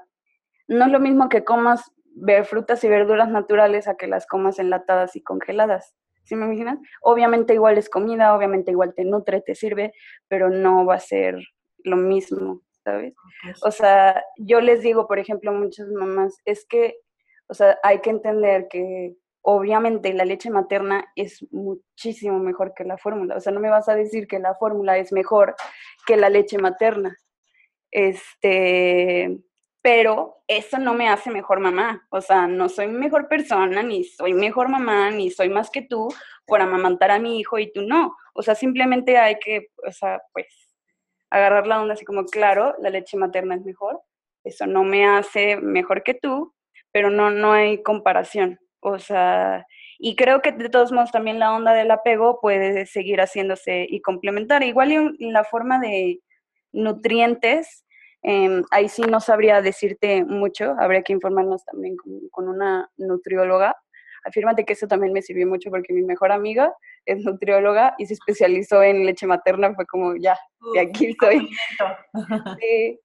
no 0.67 0.85
es 0.85 0.91
lo 0.91 0.99
mismo 0.99 1.29
que 1.29 1.43
comas 1.43 1.91
ver 2.15 2.45
frutas 2.45 2.83
y 2.83 2.89
verduras 2.89 3.27
naturales 3.27 3.87
a 3.87 3.95
que 3.95 4.05
las 4.05 4.27
comas 4.27 4.59
enlatadas 4.59 5.15
y 5.15 5.23
congeladas. 5.23 5.95
¿Sí 6.25 6.35
me 6.35 6.45
imaginas? 6.45 6.77
Obviamente 7.01 7.55
igual 7.55 7.79
es 7.79 7.89
comida, 7.89 8.35
obviamente 8.35 8.69
igual 8.69 8.93
te 8.93 9.05
nutre, 9.05 9.41
te 9.41 9.55
sirve, 9.55 9.93
pero 10.27 10.51
no 10.51 10.85
va 10.85 10.95
a 10.95 10.99
ser 10.99 11.39
lo 11.83 11.97
mismo, 11.97 12.61
¿sabes? 12.83 13.15
O 13.63 13.71
sea, 13.71 14.23
yo 14.37 14.61
les 14.61 14.83
digo, 14.83 15.07
por 15.07 15.17
ejemplo, 15.17 15.49
a 15.49 15.55
muchas 15.55 15.87
mamás, 15.87 16.37
es 16.45 16.65
que, 16.65 16.97
o 17.47 17.55
sea, 17.55 17.79
hay 17.81 17.99
que 17.99 18.11
entender 18.11 18.67
que 18.69 19.15
obviamente 19.43 20.13
la 20.13 20.25
leche 20.25 20.49
materna 20.49 21.05
es 21.15 21.45
muchísimo 21.51 22.39
mejor 22.39 22.73
que 22.73 22.85
la 22.85 22.97
fórmula. 22.97 23.35
O 23.35 23.39
sea, 23.39 23.51
no 23.51 23.59
me 23.59 23.69
vas 23.69 23.87
a 23.89 23.95
decir 23.95 24.27
que 24.27 24.39
la 24.39 24.55
fórmula 24.55 24.97
es 24.97 25.11
mejor 25.11 25.55
que 26.07 26.17
la 26.17 26.29
leche 26.29 26.57
materna. 26.57 27.17
Este, 27.91 29.37
pero 29.81 30.43
eso 30.47 30.79
no 30.79 30.93
me 30.93 31.09
hace 31.09 31.29
mejor 31.29 31.59
mamá. 31.59 32.07
O 32.09 32.21
sea, 32.21 32.47
no 32.47 32.69
soy 32.69 32.87
mejor 32.87 33.27
persona, 33.27 33.83
ni 33.83 34.05
soy 34.05 34.33
mejor 34.33 34.69
mamá, 34.69 35.11
ni 35.11 35.29
soy 35.29 35.49
más 35.49 35.69
que 35.69 35.81
tú 35.81 36.07
por 36.47 36.61
amamantar 36.61 37.11
a 37.11 37.19
mi 37.19 37.39
hijo 37.39 37.59
y 37.59 37.71
tú 37.71 37.81
no. 37.81 38.15
O 38.33 38.41
sea, 38.41 38.55
simplemente 38.55 39.17
hay 39.17 39.39
que, 39.39 39.71
o 39.85 39.91
sea, 39.91 40.21
pues, 40.31 40.47
agarrar 41.29 41.67
la 41.67 41.81
onda 41.81 41.95
así 41.95 42.05
como, 42.05 42.25
claro, 42.25 42.75
la 42.79 42.89
leche 42.89 43.17
materna 43.17 43.55
es 43.55 43.65
mejor. 43.65 44.01
Eso 44.45 44.67
no 44.67 44.83
me 44.83 45.05
hace 45.05 45.57
mejor 45.57 46.03
que 46.03 46.13
tú, 46.13 46.53
pero 46.91 47.09
no, 47.09 47.29
no 47.29 47.51
hay 47.51 47.83
comparación. 47.83 48.59
O 48.83 48.99
sea, 48.99 49.65
y 49.99 50.15
creo 50.15 50.41
que 50.41 50.51
de 50.51 50.69
todos 50.69 50.91
modos 50.91 51.11
también 51.11 51.39
la 51.39 51.53
onda 51.55 51.73
del 51.73 51.91
apego 51.91 52.39
puede 52.41 52.85
seguir 52.85 53.19
haciéndose 53.19 53.85
y 53.89 54.01
complementar. 54.01 54.63
Igual 54.63 55.15
y 55.17 55.31
la 55.31 55.43
forma 55.43 55.79
de 55.79 56.19
nutrientes 56.71 57.83
Em, 58.23 58.63
ahí 58.71 58.87
sí 58.87 59.01
no 59.01 59.19
sabría 59.19 59.61
decirte 59.61 60.23
mucho, 60.23 60.75
habría 60.79 61.03
que 61.03 61.11
informarnos 61.11 61.65
también 61.65 61.97
con, 62.31 62.47
una 62.47 62.89
nutrióloga. 62.95 63.75
Afírmate 64.25 64.65
que 64.65 64.73
eso 64.73 64.87
también 64.87 65.13
me 65.13 65.21
sirvió 65.21 65.47
mucho 65.47 65.69
porque 65.69 65.93
mi 65.93 66.03
mejor 66.03 66.31
amiga 66.31 66.73
es 67.05 67.23
nutrióloga 67.23 67.95
y 67.97 68.05
se 68.05 68.13
especializó 68.13 68.81
en 68.81 69.05
leche 69.05 69.27
materna, 69.27 69.73
fue 69.75 69.85
como 69.85 70.15
ya, 70.15 70.37
de 70.73 70.79
aquí 70.79 71.07
estoy. 71.07 71.49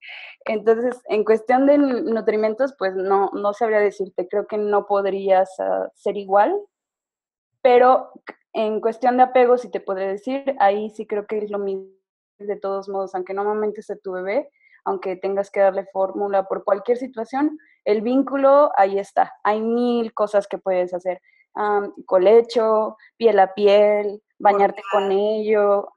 Entonces, 0.44 1.00
en 1.08 1.24
cuestión 1.24 1.66
de 1.66 1.78
nutrimentos, 1.78 2.74
pues 2.78 2.94
no, 2.94 3.30
no 3.34 3.52
sabría 3.52 3.80
decirte, 3.80 4.28
creo 4.28 4.46
que 4.46 4.56
no 4.56 4.86
podrías 4.86 5.50
ah, 5.58 5.90
ser 5.94 6.16
igual, 6.16 6.54
pero 7.60 8.12
en 8.52 8.80
cuestión 8.80 9.16
de 9.16 9.24
apego, 9.24 9.58
si 9.58 9.70
te 9.70 9.80
podré 9.80 10.08
decir, 10.08 10.56
ahí 10.58 10.90
sí 10.90 11.06
creo 11.06 11.26
que 11.26 11.38
es 11.38 11.50
lo 11.50 11.58
mismo 11.58 11.90
de 12.38 12.56
todos 12.56 12.88
modos, 12.88 13.14
aunque 13.14 13.34
no 13.34 13.44
momentos 13.44 13.86
de 13.86 13.96
tu 13.96 14.12
bebé, 14.12 14.48
aunque 14.88 15.16
tengas 15.16 15.50
que 15.50 15.60
darle 15.60 15.84
fórmula 15.92 16.44
por 16.44 16.64
cualquier 16.64 16.96
situación, 16.96 17.58
el 17.84 18.00
vínculo 18.00 18.70
ahí 18.74 18.98
está. 18.98 19.34
Hay 19.44 19.60
mil 19.60 20.14
cosas 20.14 20.46
que 20.48 20.56
puedes 20.56 20.94
hacer. 20.94 21.20
colecho, 22.06 22.96
piel 23.16 23.38
a 23.40 23.52
piel, 23.52 24.22
bañarte 24.38 24.82
con 24.92 25.10
ello, 25.10 25.88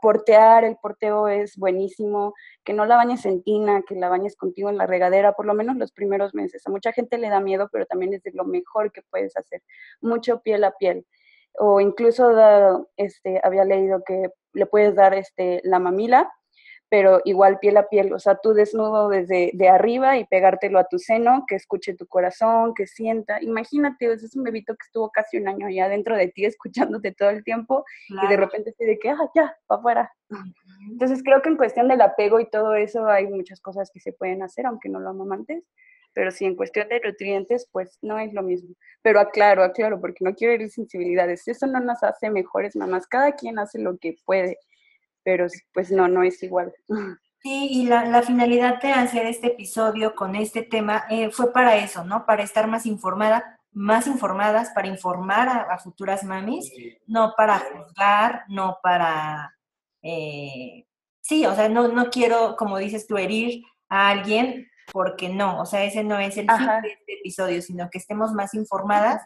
portear, 0.00 0.64
el 0.64 0.76
porteo 0.76 1.28
es 1.28 1.56
buenísimo, 1.56 2.34
que 2.64 2.72
no 2.72 2.86
la 2.86 2.96
bañes 2.96 3.24
en 3.26 3.42
tina, 3.42 3.82
que 3.86 3.94
la 3.94 4.08
bañes 4.08 4.36
contigo 4.36 4.68
en 4.68 4.78
la 4.78 4.86
regadera, 4.86 5.34
por 5.34 5.46
lo 5.46 5.54
menos 5.54 5.76
los 5.76 5.92
primeros 5.92 6.34
meses. 6.34 6.66
A 6.66 6.70
mucha 6.70 6.92
gente 6.92 7.18
le 7.18 7.28
da 7.28 7.40
miedo, 7.40 7.68
pero 7.70 7.86
también 7.86 8.14
es 8.14 8.22
de 8.22 8.32
lo 8.32 8.44
mejor 8.44 8.90
que 8.90 9.02
puedes 9.10 9.36
hacer. 9.36 9.62
Mucho 10.00 10.40
piel 10.40 10.64
a 10.64 10.72
piel. 10.72 11.06
O 11.58 11.80
incluso 11.80 12.88
este, 12.96 13.40
había 13.44 13.64
leído 13.64 14.02
que 14.04 14.30
le 14.54 14.66
puedes 14.66 14.94
dar 14.96 15.14
este, 15.14 15.60
la 15.62 15.78
mamila, 15.78 16.32
pero 16.90 17.20
igual 17.24 17.60
piel 17.60 17.76
a 17.76 17.88
piel, 17.88 18.12
o 18.12 18.18
sea, 18.18 18.34
tú 18.42 18.52
desnudo 18.52 19.08
desde 19.08 19.52
de 19.54 19.68
arriba 19.68 20.18
y 20.18 20.26
pegártelo 20.26 20.80
a 20.80 20.88
tu 20.88 20.98
seno, 20.98 21.44
que 21.46 21.54
escuche 21.54 21.94
tu 21.94 22.06
corazón, 22.08 22.74
que 22.74 22.88
sienta. 22.88 23.40
Imagínate, 23.40 24.12
es 24.12 24.34
un 24.34 24.42
bebito 24.42 24.74
que 24.74 24.84
estuvo 24.86 25.08
casi 25.10 25.38
un 25.38 25.46
año 25.46 25.68
allá 25.68 25.88
dentro 25.88 26.16
de 26.16 26.26
ti, 26.28 26.44
escuchándote 26.46 27.12
todo 27.12 27.30
el 27.30 27.44
tiempo, 27.44 27.84
y 28.08 28.26
de 28.26 28.36
repente 28.36 28.72
te 28.76 28.84
de 28.84 28.98
que, 28.98 29.08
ah, 29.08 29.30
ya, 29.36 29.56
para 29.68 29.78
afuera. 29.78 30.12
Entonces 30.90 31.22
creo 31.22 31.40
que 31.42 31.48
en 31.48 31.56
cuestión 31.56 31.86
del 31.86 32.00
apego 32.00 32.40
y 32.40 32.50
todo 32.50 32.74
eso 32.74 33.06
hay 33.06 33.28
muchas 33.28 33.60
cosas 33.60 33.90
que 33.92 34.00
se 34.00 34.12
pueden 34.12 34.42
hacer, 34.42 34.66
aunque 34.66 34.88
no 34.88 34.98
lo 34.98 35.10
amamantes, 35.10 35.62
pero 36.12 36.32
sí 36.32 36.44
en 36.44 36.56
cuestión 36.56 36.88
de 36.88 37.00
nutrientes, 37.00 37.68
pues 37.70 37.98
no 38.02 38.18
es 38.18 38.32
lo 38.32 38.42
mismo. 38.42 38.74
Pero 39.02 39.20
aclaro, 39.20 39.62
aclaro, 39.62 40.00
porque 40.00 40.24
no 40.24 40.34
quiero 40.34 40.54
herir 40.54 40.70
sensibilidades. 40.70 41.46
Eso 41.46 41.68
no 41.68 41.78
nos 41.78 42.02
hace 42.02 42.30
mejores 42.30 42.74
mamás, 42.74 43.06
cada 43.06 43.32
quien 43.36 43.60
hace 43.60 43.78
lo 43.78 43.96
que 43.96 44.16
puede 44.24 44.58
pero 45.22 45.46
pues 45.72 45.90
no, 45.90 46.08
no 46.08 46.22
es 46.22 46.42
igual. 46.42 46.72
Sí, 47.42 47.68
y 47.70 47.86
la, 47.86 48.20
finalidad 48.20 48.82
de 48.82 48.92
hacer 48.92 49.24
este 49.24 49.46
episodio 49.46 50.14
con 50.14 50.36
este 50.36 50.60
tema 50.60 51.06
eh, 51.08 51.30
fue 51.30 51.54
para 51.54 51.76
eso, 51.76 52.04
¿no? 52.04 52.26
Para 52.26 52.42
estar 52.42 52.66
más 52.66 52.84
informada, 52.84 53.58
más 53.72 54.06
informadas, 54.06 54.68
para 54.74 54.88
informar 54.88 55.48
a, 55.48 55.78
futuras 55.78 56.22
mamis, 56.22 56.70
no 57.06 57.32
para 57.38 57.58
juzgar, 57.58 58.44
no 58.48 58.76
para... 58.82 59.56
Eh, 60.02 60.84
sí, 61.22 61.46
o 61.46 61.54
sea, 61.54 61.70
no, 61.70 61.88
no 61.88 62.10
quiero, 62.10 62.56
como 62.58 62.76
dices 62.76 63.06
tú, 63.06 63.16
herir 63.16 63.62
a 63.88 64.10
alguien, 64.10 64.68
porque 64.92 65.30
no, 65.30 65.62
o 65.62 65.64
sea, 65.64 65.84
ese 65.84 66.04
no 66.04 66.18
es 66.18 66.36
el 66.36 66.46
fin 66.46 66.66
de 66.82 66.88
este 66.88 67.12
episodio, 67.20 67.62
sino 67.62 67.88
que 67.88 67.96
estemos 67.96 68.32
más 68.32 68.52
informadas 68.52 69.22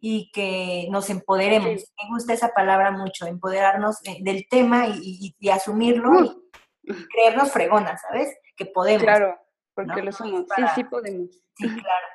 y 0.00 0.30
que 0.32 0.88
nos 0.90 1.10
empoderemos. 1.10 1.92
Me 2.02 2.08
gusta 2.10 2.32
esa 2.32 2.48
palabra 2.48 2.90
mucho, 2.90 3.26
empoderarnos 3.26 4.00
del 4.20 4.46
tema 4.48 4.88
y, 4.88 5.34
asumirlo 5.50 6.44
y 6.82 6.92
creernos 7.08 7.50
fregonas, 7.52 8.00
¿sabes? 8.02 8.36
Que 8.56 8.66
podemos. 8.66 9.02
Claro, 9.02 9.38
porque 9.74 10.02
lo 10.02 10.12
somos. 10.12 10.44
sí, 10.54 10.62
sí 10.74 10.84
podemos. 10.84 11.30
Sí, 11.56 11.66
claro. 11.68 12.06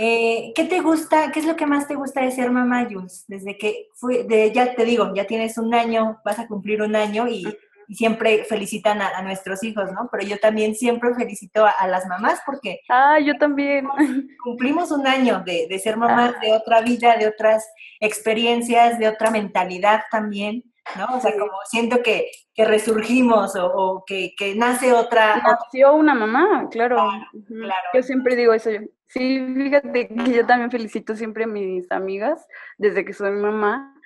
Eh, 0.00 0.52
¿Qué 0.54 0.64
te 0.64 0.80
gusta, 0.80 1.32
qué 1.32 1.40
es 1.40 1.46
lo 1.46 1.56
que 1.56 1.66
más 1.66 1.88
te 1.88 1.96
gusta 1.96 2.22
de 2.22 2.30
ser 2.30 2.52
mamá, 2.52 2.86
Jules? 2.88 3.24
Desde 3.26 3.58
que 3.58 3.88
fui, 3.94 4.22
de, 4.22 4.52
ya 4.52 4.74
te 4.74 4.84
digo, 4.84 5.12
ya 5.12 5.26
tienes 5.26 5.58
un 5.58 5.74
año, 5.74 6.20
vas 6.24 6.38
a 6.38 6.46
cumplir 6.46 6.82
un 6.82 6.94
año 6.94 7.26
y 7.26 7.44
y 7.88 7.94
siempre 7.94 8.44
felicitan 8.44 9.00
a, 9.00 9.22
nuestros 9.22 9.64
hijos, 9.64 9.90
¿no? 9.92 10.10
Pero 10.12 10.28
yo 10.28 10.38
también 10.38 10.74
siempre 10.74 11.14
felicito 11.14 11.66
a, 11.66 11.86
las 11.88 12.06
mamás 12.06 12.40
porque... 12.44 12.80
Ah, 12.90 13.18
yo 13.18 13.36
también. 13.38 13.88
Cumplimos 14.44 14.90
un 14.90 15.06
año 15.06 15.42
de, 15.44 15.78
ser 15.82 15.96
mamás 15.96 16.34
ah. 16.36 16.40
de 16.40 16.52
otra 16.52 16.82
vida, 16.82 17.16
de 17.16 17.26
otras 17.26 17.66
experiencias, 17.98 18.98
de 18.98 19.08
otra 19.08 19.30
mentalidad 19.30 20.02
también, 20.10 20.62
¿no? 20.98 21.16
O 21.16 21.20
sea, 21.20 21.32
como 21.32 21.52
siento 21.64 22.02
que, 22.02 22.30
que 22.54 22.66
resurgimos 22.66 23.54
o, 23.56 24.04
que, 24.06 24.34
que, 24.36 24.54
nace 24.54 24.92
otra... 24.92 25.36
Nació 25.36 25.94
una 25.94 26.14
mamá, 26.14 26.68
claro. 26.70 27.10
claro. 27.46 27.88
Yo 27.94 28.02
siempre 28.02 28.36
digo 28.36 28.52
eso. 28.52 28.68
Sí, 29.06 29.42
fíjate 29.56 30.08
que 30.08 30.32
yo 30.34 30.44
también 30.44 30.70
felicito 30.70 31.16
siempre 31.16 31.44
a 31.44 31.46
mis 31.46 31.90
amigas 31.90 32.46
desde 32.76 33.06
que 33.06 33.14
soy 33.14 33.30
mamá 33.30 33.97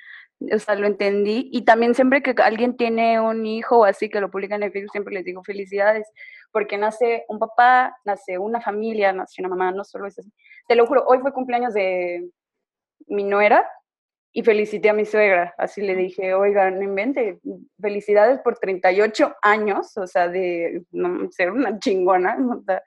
o 0.52 0.58
sea, 0.58 0.74
lo 0.74 0.86
entendí. 0.86 1.48
Y 1.52 1.62
también 1.64 1.94
siempre 1.94 2.22
que 2.22 2.34
alguien 2.42 2.76
tiene 2.76 3.20
un 3.20 3.46
hijo 3.46 3.78
o 3.78 3.84
así 3.84 4.08
que 4.08 4.20
lo 4.20 4.30
publica 4.30 4.56
en 4.56 4.62
el 4.62 4.72
Facebook, 4.72 4.92
siempre 4.92 5.14
les 5.14 5.24
digo 5.24 5.42
felicidades, 5.44 6.06
porque 6.50 6.78
nace 6.78 7.24
un 7.28 7.38
papá, 7.38 7.96
nace 8.04 8.38
una 8.38 8.60
familia, 8.60 9.12
nace 9.12 9.42
una 9.42 9.48
mamá, 9.48 9.72
no 9.72 9.84
solo 9.84 10.06
es 10.06 10.18
así. 10.18 10.32
Te 10.68 10.74
lo 10.74 10.86
juro, 10.86 11.04
hoy 11.06 11.18
fue 11.18 11.32
cumpleaños 11.32 11.74
de 11.74 12.28
mi 13.06 13.24
nuera 13.24 13.68
y 14.32 14.42
felicité 14.42 14.90
a 14.90 14.94
mi 14.94 15.04
suegra. 15.04 15.54
Así 15.58 15.82
le 15.82 15.94
dije, 15.94 16.34
oiga, 16.34 16.70
no 16.70 16.82
invente, 16.82 17.38
felicidades 17.80 18.40
por 18.40 18.58
38 18.58 19.36
años, 19.42 19.96
o 19.96 20.06
sea, 20.06 20.28
de 20.28 20.82
ser 21.30 21.50
una 21.50 21.78
chingona, 21.78 22.36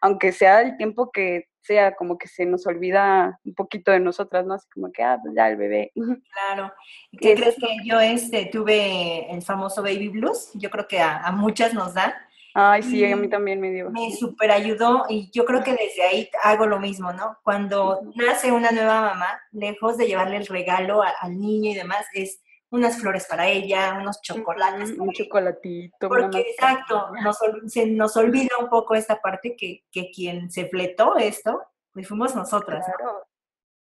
aunque 0.00 0.32
sea 0.32 0.62
el 0.62 0.76
tiempo 0.76 1.10
que 1.10 1.48
sea 1.64 1.94
como 1.94 2.18
que 2.18 2.28
se 2.28 2.44
nos 2.44 2.66
olvida 2.66 3.40
un 3.44 3.54
poquito 3.54 3.90
de 3.90 4.00
nosotras, 4.00 4.44
¿no? 4.44 4.54
Así 4.54 4.68
como 4.72 4.92
que, 4.92 5.02
ah, 5.02 5.18
pues 5.22 5.34
ya 5.34 5.48
el 5.48 5.56
bebé. 5.56 5.92
Claro. 6.34 6.72
¿Qué 7.18 7.34
crees 7.34 7.56
que 7.56 7.76
yo 7.84 8.00
este, 8.00 8.46
tuve 8.46 9.32
el 9.32 9.42
famoso 9.42 9.82
baby 9.82 10.08
blues? 10.08 10.50
Yo 10.54 10.68
creo 10.68 10.86
que 10.86 11.00
a, 11.00 11.30
muchas 11.32 11.72
nos 11.72 11.94
da. 11.94 12.14
Ay, 12.52 12.82
sí, 12.82 13.04
a 13.04 13.16
mí 13.16 13.28
también 13.28 13.60
me 13.60 13.70
dio. 13.70 13.90
Me 13.90 14.12
super 14.12 14.50
ayudó 14.50 15.06
y 15.08 15.30
yo 15.32 15.44
creo 15.44 15.64
que 15.64 15.72
desde 15.72 16.02
ahí 16.02 16.30
hago 16.42 16.66
lo 16.66 16.78
mismo, 16.78 17.12
¿no? 17.12 17.38
Cuando 17.42 18.02
nace 18.14 18.52
una 18.52 18.70
nueva 18.70 19.00
mamá, 19.00 19.40
lejos 19.50 19.96
de 19.96 20.06
llevarle 20.06 20.36
el 20.36 20.46
regalo 20.46 21.02
al 21.02 21.40
niño 21.40 21.70
y 21.70 21.74
demás, 21.74 22.06
es 22.12 22.43
unas 22.74 22.98
flores 22.98 23.26
para 23.26 23.48
ella, 23.48 23.96
unos 24.00 24.20
chocolates. 24.20 24.98
un 24.98 25.12
chocolatito. 25.12 26.08
Porque 26.08 26.40
exacto, 26.40 27.10
nos, 27.22 27.38
se 27.66 27.86
nos 27.86 28.16
olvida 28.16 28.58
un 28.60 28.68
poco 28.68 28.94
esta 28.94 29.20
parte 29.20 29.54
que, 29.56 29.84
que 29.92 30.10
quien 30.10 30.50
se 30.50 30.66
fletó 30.68 31.16
esto, 31.16 31.62
pues 31.92 32.08
fuimos 32.08 32.34
nosotras. 32.34 32.84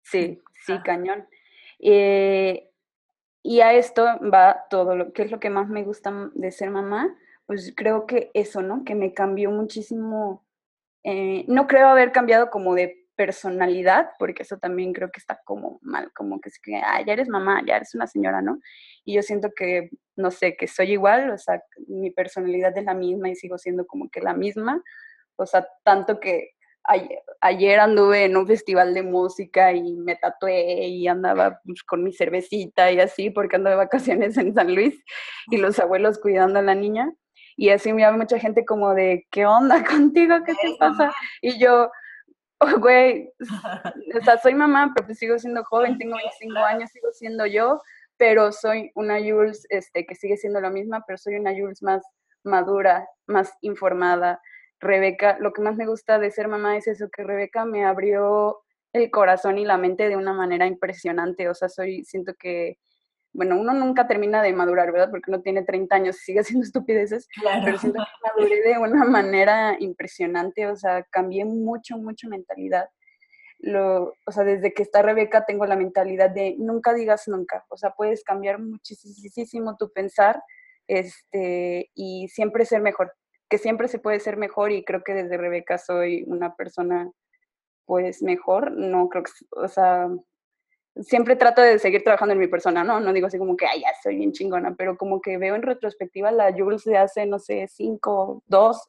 Sí, 0.02 0.40
sí, 0.64 0.78
cañón. 0.82 1.28
Eh, 1.78 2.70
y 3.42 3.60
a 3.60 3.74
esto 3.74 4.04
va 4.32 4.64
todo 4.70 4.96
lo 4.96 5.12
que 5.12 5.22
es 5.22 5.30
lo 5.30 5.38
que 5.38 5.50
más 5.50 5.68
me 5.68 5.84
gusta 5.84 6.30
de 6.34 6.50
ser 6.50 6.70
mamá, 6.70 7.14
pues 7.46 7.72
creo 7.76 8.06
que 8.06 8.30
eso, 8.32 8.62
¿no? 8.62 8.84
Que 8.84 8.94
me 8.94 9.12
cambió 9.12 9.50
muchísimo. 9.50 10.46
Eh, 11.04 11.44
no 11.46 11.66
creo 11.66 11.88
haber 11.88 12.10
cambiado 12.12 12.50
como 12.50 12.74
de 12.74 13.06
personalidad, 13.18 14.10
porque 14.18 14.44
eso 14.44 14.58
también 14.58 14.92
creo 14.92 15.10
que 15.10 15.18
está 15.18 15.40
como 15.44 15.80
mal, 15.82 16.12
como 16.14 16.40
que 16.40 16.50
es 16.50 16.60
que, 16.62 16.76
ah, 16.76 17.02
ya 17.04 17.12
eres 17.14 17.28
mamá, 17.28 17.62
ya 17.66 17.76
eres 17.76 17.94
una 17.96 18.06
señora, 18.06 18.40
¿no? 18.40 18.60
Y 19.04 19.14
yo 19.16 19.22
siento 19.22 19.50
que, 19.54 19.90
no 20.16 20.30
sé, 20.30 20.56
que 20.56 20.68
soy 20.68 20.92
igual, 20.92 21.30
o 21.30 21.38
sea, 21.38 21.60
mi 21.88 22.12
personalidad 22.12 22.78
es 22.78 22.84
la 22.84 22.94
misma 22.94 23.28
y 23.28 23.34
sigo 23.34 23.58
siendo 23.58 23.86
como 23.86 24.08
que 24.08 24.20
la 24.20 24.34
misma, 24.34 24.82
o 25.36 25.46
sea, 25.46 25.66
tanto 25.84 26.20
que 26.20 26.52
ayer, 27.40 27.80
anduve 27.80 28.24
en 28.24 28.36
un 28.36 28.46
festival 28.46 28.94
de 28.94 29.02
música 29.02 29.72
y 29.72 29.96
me 29.96 30.16
tatué 30.16 30.86
y 30.86 31.06
andaba 31.08 31.60
pues, 31.64 31.82
con 31.82 32.02
mi 32.02 32.12
cervecita 32.12 32.90
y 32.92 33.00
así, 33.00 33.30
porque 33.30 33.56
ando 33.56 33.70
de 33.70 33.76
vacaciones 33.76 34.36
en 34.38 34.54
San 34.54 34.74
Luis 34.74 34.98
y 35.50 35.58
los 35.58 35.78
abuelos 35.78 36.18
cuidando 36.18 36.60
a 36.60 36.62
la 36.62 36.74
niña. 36.74 37.12
Y 37.56 37.70
así 37.70 37.92
me 37.92 38.02
llama 38.02 38.18
mucha 38.18 38.38
gente 38.38 38.64
como 38.64 38.94
de, 38.94 39.26
¿qué 39.30 39.44
onda 39.44 39.84
contigo? 39.84 40.36
¿Qué 40.46 40.54
te 40.54 40.76
pasa? 40.78 41.12
Y 41.42 41.58
yo, 41.58 41.90
oh, 42.60 42.70
güey, 42.80 43.32
o 44.20 44.24
sea, 44.24 44.38
soy 44.38 44.54
mamá, 44.54 44.92
pero 44.94 45.06
pues 45.06 45.18
sigo 45.18 45.38
siendo 45.38 45.64
joven, 45.64 45.98
tengo 45.98 46.16
25 46.16 46.58
años, 46.58 46.90
sigo 46.90 47.10
siendo 47.12 47.46
yo, 47.46 47.80
pero 48.16 48.52
soy 48.52 48.90
una 48.94 49.18
Jules 49.18 49.66
este, 49.70 50.06
que 50.06 50.14
sigue 50.14 50.36
siendo 50.36 50.60
la 50.60 50.70
misma, 50.70 51.04
pero 51.06 51.18
soy 51.18 51.36
una 51.36 51.52
Jules 51.52 51.82
más 51.82 52.02
madura, 52.44 53.08
más 53.26 53.52
informada. 53.62 54.40
Rebeca, 54.80 55.38
lo 55.40 55.52
que 55.52 55.62
más 55.62 55.76
me 55.76 55.86
gusta 55.86 56.18
de 56.18 56.30
ser 56.30 56.48
mamá 56.48 56.76
es 56.76 56.86
eso, 56.86 57.08
que 57.10 57.24
Rebeca 57.24 57.64
me 57.64 57.84
abrió 57.84 58.60
el 58.92 59.10
corazón 59.10 59.58
y 59.58 59.64
la 59.64 59.76
mente 59.76 60.08
de 60.08 60.16
una 60.16 60.32
manera 60.32 60.66
impresionante. 60.66 61.48
O 61.48 61.54
sea, 61.54 61.68
soy, 61.68 62.04
siento 62.04 62.34
que 62.38 62.78
bueno, 63.32 63.58
uno 63.58 63.72
nunca 63.74 64.06
termina 64.06 64.42
de 64.42 64.52
madurar, 64.52 64.90
¿verdad? 64.90 65.10
Porque 65.10 65.30
uno 65.30 65.42
tiene 65.42 65.62
30 65.62 65.94
años 65.94 66.16
y 66.16 66.24
sigue 66.24 66.40
haciendo 66.40 66.64
estupideces, 66.64 67.28
pero 67.64 67.78
siento 67.78 67.98
que 68.04 68.28
maduré 68.50 68.62
de 68.62 68.78
una 68.78 69.04
manera 69.04 69.76
impresionante, 69.78 70.66
o 70.66 70.76
sea, 70.76 71.04
cambié 71.10 71.44
mucho, 71.44 71.96
mucho 71.98 72.28
mentalidad. 72.28 72.88
Lo, 73.60 74.14
o 74.24 74.32
sea, 74.32 74.44
desde 74.44 74.72
que 74.72 74.84
está 74.84 75.02
Rebeca 75.02 75.44
tengo 75.44 75.66
la 75.66 75.74
mentalidad 75.74 76.30
de 76.30 76.54
nunca 76.58 76.94
digas 76.94 77.26
nunca, 77.26 77.64
o 77.68 77.76
sea, 77.76 77.90
puedes 77.90 78.22
cambiar 78.22 78.60
muchísimo 78.60 79.76
tu 79.76 79.90
pensar 79.92 80.40
este, 80.86 81.90
y 81.94 82.28
siempre 82.28 82.64
ser 82.64 82.82
mejor, 82.82 83.12
que 83.48 83.58
siempre 83.58 83.88
se 83.88 83.98
puede 83.98 84.20
ser 84.20 84.36
mejor 84.36 84.70
y 84.70 84.84
creo 84.84 85.02
que 85.02 85.12
desde 85.12 85.36
Rebeca 85.36 85.76
soy 85.76 86.24
una 86.28 86.54
persona 86.54 87.10
pues 87.84 88.22
mejor, 88.22 88.72
no 88.72 89.08
creo 89.08 89.24
que, 89.24 89.32
o 89.56 89.66
sea, 89.66 90.08
siempre 91.02 91.36
trato 91.36 91.62
de 91.62 91.78
seguir 91.78 92.02
trabajando 92.02 92.34
en 92.34 92.40
mi 92.40 92.48
persona, 92.48 92.84
¿no? 92.84 93.00
No 93.00 93.12
digo 93.12 93.26
así 93.26 93.38
como 93.38 93.56
que, 93.56 93.66
ay, 93.66 93.80
ya 93.82 93.88
soy 94.02 94.16
bien 94.16 94.32
chingona, 94.32 94.74
pero 94.76 94.96
como 94.96 95.20
que 95.20 95.38
veo 95.38 95.54
en 95.54 95.62
retrospectiva 95.62 96.30
la 96.30 96.52
Jules 96.52 96.84
de 96.84 96.98
hace, 96.98 97.26
no 97.26 97.38
sé, 97.38 97.66
cinco, 97.68 98.42
dos, 98.46 98.88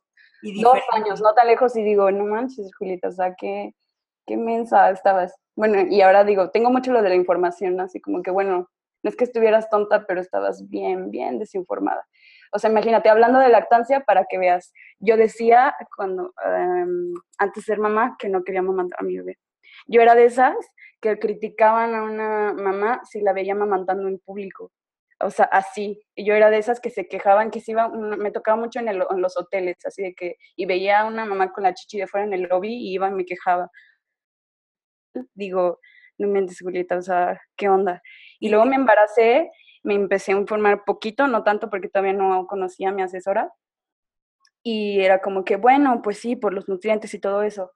dos 0.62 0.80
años, 0.92 1.22
no 1.22 1.34
tan 1.34 1.48
lejos, 1.48 1.76
y 1.76 1.84
digo, 1.84 2.12
no 2.12 2.26
manches, 2.26 2.72
Julieta, 2.76 3.10
o 3.10 3.12
sea, 3.12 3.36
qué, 3.36 3.74
qué 4.26 4.38
mensa 4.38 4.90
estabas. 4.92 5.36
Bueno, 5.56 5.82
y 5.90 6.02
ahora 6.02 6.24
digo, 6.24 6.50
tengo 6.52 6.70
mucho 6.72 6.92
lo 6.92 7.02
de 7.02 7.10
la 7.10 7.16
información, 7.16 7.80
así 7.80 8.00
como 8.00 8.22
que, 8.22 8.32
bueno, 8.32 8.70
no 9.02 9.10
es 9.10 9.16
que 9.16 9.24
estuvieras 9.24 9.70
tonta, 9.70 10.06
pero 10.06 10.22
estabas 10.22 10.68
bien, 10.70 11.12
bien 11.12 11.40
desinformada. 11.40 12.06
O 12.52 12.60
sea, 12.60 12.70
imagínate, 12.70 13.10
hablando 13.10 13.40
de 13.40 13.50
lactancia, 13.50 14.02
para 14.02 14.26
que 14.26 14.38
veas, 14.38 14.74
yo 15.00 15.18
decía 15.18 15.76
cuando, 15.96 16.34
em, 16.44 17.14
antes 17.38 17.64
de 17.64 17.74
ser 17.74 17.80
mamá, 17.80 18.16
que 18.18 18.30
no 18.30 18.44
quería 18.44 18.62
mandar 18.62 19.00
a 19.00 19.04
mi 19.04 19.18
bebé. 19.18 19.38
Yo 19.90 20.02
era 20.02 20.14
de 20.16 20.26
esas 20.26 20.56
que 21.02 21.18
criticaban 21.18 21.96
a 21.96 22.04
una 22.04 22.54
mamá 22.54 23.02
si 23.10 23.22
la 23.22 23.34
veía 23.34 23.56
mamantando 23.56 24.08
en 24.08 24.20
público. 24.20 24.72
O 25.20 25.32
sea, 25.32 25.46
así. 25.46 26.02
Y 26.16 26.26
yo 26.26 26.36
era 26.36 26.50
de 26.52 26.60
esas 26.60 26.80
que 26.80 26.92
se 26.92 27.08
quejaban, 27.08 27.52
que 27.52 27.60
se 27.60 27.72
iba, 27.72 27.90
me 27.90 28.32
tocaba 28.32 28.56
mucho 28.56 28.80
en, 28.80 29.00
los 29.00 29.38
hoteles, 29.38 29.78
así 29.86 30.04
de 30.04 30.14
que, 30.14 30.38
y 30.56 30.66
veía 30.66 31.02
a 31.02 31.08
una 31.08 31.26
mamá 31.26 31.52
con 31.52 31.64
la 31.64 31.74
chichi 31.74 31.98
de 31.98 32.08
fuera 32.08 32.26
en 32.26 32.34
el 32.34 32.44
lobby 32.44 32.74
y 32.74 32.94
iba 32.94 33.10
y 33.10 33.14
me 33.14 33.26
quejaba. 33.26 33.72
Digo, 35.34 35.80
no 36.18 36.28
me 36.28 36.46
Julieta, 36.48 36.98
o 36.98 37.02
sea, 37.02 37.42
¿qué 37.58 37.68
onda? 37.70 38.02
Y 38.40 38.50
luego 38.50 38.66
me 38.66 38.76
embaracé, 38.76 39.50
me 39.84 39.96
empecé 39.96 40.34
a 40.34 40.38
informar 40.38 40.84
poquito, 40.86 41.28
no 41.28 41.44
tanto 41.44 41.70
porque 41.70 41.90
todavía 41.90 42.14
no 42.14 42.46
conocía 42.48 42.90
a 42.90 42.92
mi 42.92 43.02
asesora, 43.02 43.52
y 44.64 45.02
era 45.02 45.20
como 45.22 45.44
que, 45.44 45.56
bueno, 45.56 46.02
pues 46.02 46.20
sí, 46.20 46.36
por 46.36 46.54
los 46.54 46.68
nutrientes 46.70 47.14
y 47.14 47.20
todo 47.20 47.44
eso, 47.44 47.72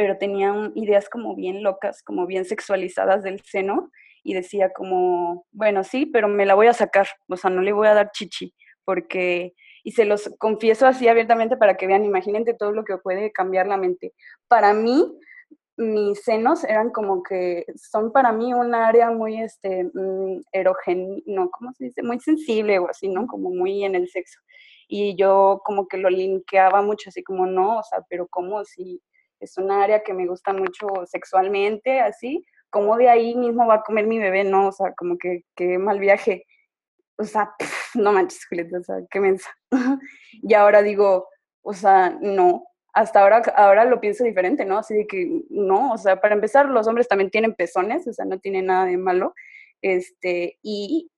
pero 0.00 0.16
tenía 0.16 0.54
ideas 0.76 1.10
como 1.10 1.36
bien 1.36 1.62
locas, 1.62 2.02
como 2.02 2.26
bien 2.26 2.46
sexualizadas 2.46 3.22
del 3.22 3.42
seno 3.42 3.90
y 4.22 4.32
decía 4.32 4.72
como, 4.72 5.44
bueno, 5.52 5.84
sí, 5.84 6.06
pero 6.06 6.26
me 6.26 6.46
la 6.46 6.54
voy 6.54 6.68
a 6.68 6.72
sacar, 6.72 7.06
o 7.28 7.36
sea, 7.36 7.50
no 7.50 7.60
le 7.60 7.74
voy 7.74 7.86
a 7.86 7.92
dar 7.92 8.10
chichi, 8.10 8.54
porque, 8.86 9.52
y 9.84 9.92
se 9.92 10.06
los 10.06 10.34
confieso 10.38 10.86
así 10.86 11.06
abiertamente 11.06 11.58
para 11.58 11.76
que 11.76 11.86
vean, 11.86 12.06
imagínense 12.06 12.54
todo 12.54 12.72
lo 12.72 12.82
que 12.82 12.96
puede 12.96 13.30
cambiar 13.30 13.66
la 13.66 13.76
mente. 13.76 14.14
Para 14.48 14.72
mí, 14.72 15.04
mis 15.76 16.22
senos 16.22 16.64
eran 16.64 16.88
como 16.88 17.22
que 17.22 17.66
son 17.76 18.10
para 18.10 18.32
mí 18.32 18.54
un 18.54 18.74
área 18.74 19.10
muy 19.10 19.38
este 19.38 19.84
mm, 19.84 20.40
no, 21.26 21.50
¿cómo 21.50 21.74
se 21.74 21.84
dice? 21.84 22.02
Muy 22.02 22.20
sensible 22.20 22.78
o 22.78 22.88
así, 22.88 23.06
¿no? 23.10 23.26
Como 23.26 23.50
muy 23.50 23.84
en 23.84 23.94
el 23.94 24.08
sexo. 24.08 24.40
Y 24.88 25.14
yo 25.16 25.60
como 25.62 25.88
que 25.88 25.98
lo 25.98 26.08
linkeaba 26.08 26.80
mucho, 26.80 27.10
así 27.10 27.22
como 27.22 27.44
no, 27.44 27.80
o 27.80 27.82
sea, 27.82 28.02
pero 28.08 28.26
como 28.28 28.64
si 28.64 29.02
es 29.40 29.56
un 29.58 29.70
área 29.70 30.02
que 30.02 30.14
me 30.14 30.26
gusta 30.26 30.52
mucho 30.52 30.86
sexualmente, 31.06 32.00
así, 32.00 32.44
como 32.70 32.96
de 32.96 33.08
ahí 33.08 33.34
mismo 33.34 33.66
va 33.66 33.76
a 33.76 33.82
comer 33.82 34.06
mi 34.06 34.18
bebé? 34.18 34.44
No, 34.44 34.68
o 34.68 34.72
sea, 34.72 34.92
como 34.94 35.18
que, 35.18 35.44
qué 35.56 35.78
mal 35.78 35.98
viaje. 35.98 36.46
O 37.16 37.24
sea, 37.24 37.52
no 37.94 38.12
manches, 38.12 38.46
Julieta, 38.46 38.78
o 38.78 38.84
sea, 38.84 38.96
qué 39.10 39.20
mensa. 39.20 39.50
y 40.32 40.54
ahora 40.54 40.82
digo, 40.82 41.28
o 41.62 41.74
sea, 41.74 42.16
no, 42.20 42.64
hasta 42.92 43.20
ahora, 43.20 43.42
ahora 43.56 43.84
lo 43.84 44.00
pienso 44.00 44.24
diferente, 44.24 44.64
¿no? 44.64 44.78
Así 44.78 44.94
de 44.94 45.06
que 45.06 45.42
no, 45.50 45.92
o 45.92 45.98
sea, 45.98 46.20
para 46.20 46.34
empezar, 46.34 46.66
los 46.66 46.86
hombres 46.86 47.08
también 47.08 47.30
tienen 47.30 47.54
pezones, 47.54 48.06
o 48.06 48.12
sea, 48.12 48.24
no 48.24 48.38
tiene 48.38 48.62
nada 48.62 48.86
de 48.86 48.96
malo. 48.96 49.34
Este, 49.82 50.58
y, 50.62 51.10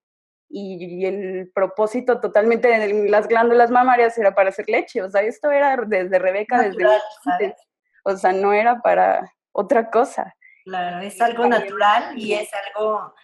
y, 0.48 1.04
el 1.04 1.50
propósito 1.54 2.20
totalmente 2.20 2.68
de 2.68 3.08
las 3.08 3.26
glándulas 3.26 3.70
mamarias 3.70 4.16
era 4.18 4.34
para 4.34 4.50
hacer 4.50 4.68
leche, 4.68 5.02
o 5.02 5.10
sea, 5.10 5.22
esto 5.22 5.50
era 5.50 5.76
desde 5.76 6.18
Rebeca, 6.18 6.62
desde 6.62 6.84
desde 7.38 7.54
o 8.02 8.16
sea, 8.16 8.32
no 8.32 8.52
era 8.52 8.80
para 8.80 9.32
otra 9.52 9.90
cosa. 9.90 10.34
Claro, 10.64 11.00
es 11.00 11.20
algo 11.20 11.46
natural 11.46 12.18
y 12.18 12.34
es 12.34 12.48
algo, 12.54 13.14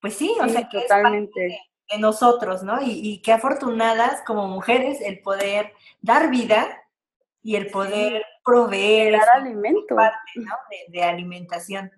pues 0.00 0.14
sí, 0.14 0.34
o 0.40 0.48
sea, 0.48 0.68
que 0.68 0.80
totalmente. 0.82 1.46
es 1.46 1.52
de, 1.90 1.98
nosotros, 1.98 2.62
¿no? 2.62 2.80
Y, 2.82 3.00
y 3.02 3.22
qué 3.22 3.32
afortunadas 3.32 4.22
como 4.26 4.48
mujeres 4.48 5.00
el 5.00 5.20
poder 5.20 5.72
dar 6.00 6.30
vida 6.30 6.82
y 7.42 7.56
el 7.56 7.68
poder 7.68 8.24
proveer 8.44 9.12
dar 9.12 9.28
alimento. 9.30 9.94
Parte, 9.94 10.32
¿no? 10.36 10.54
de, 10.88 11.02
alimentación. 11.02 11.90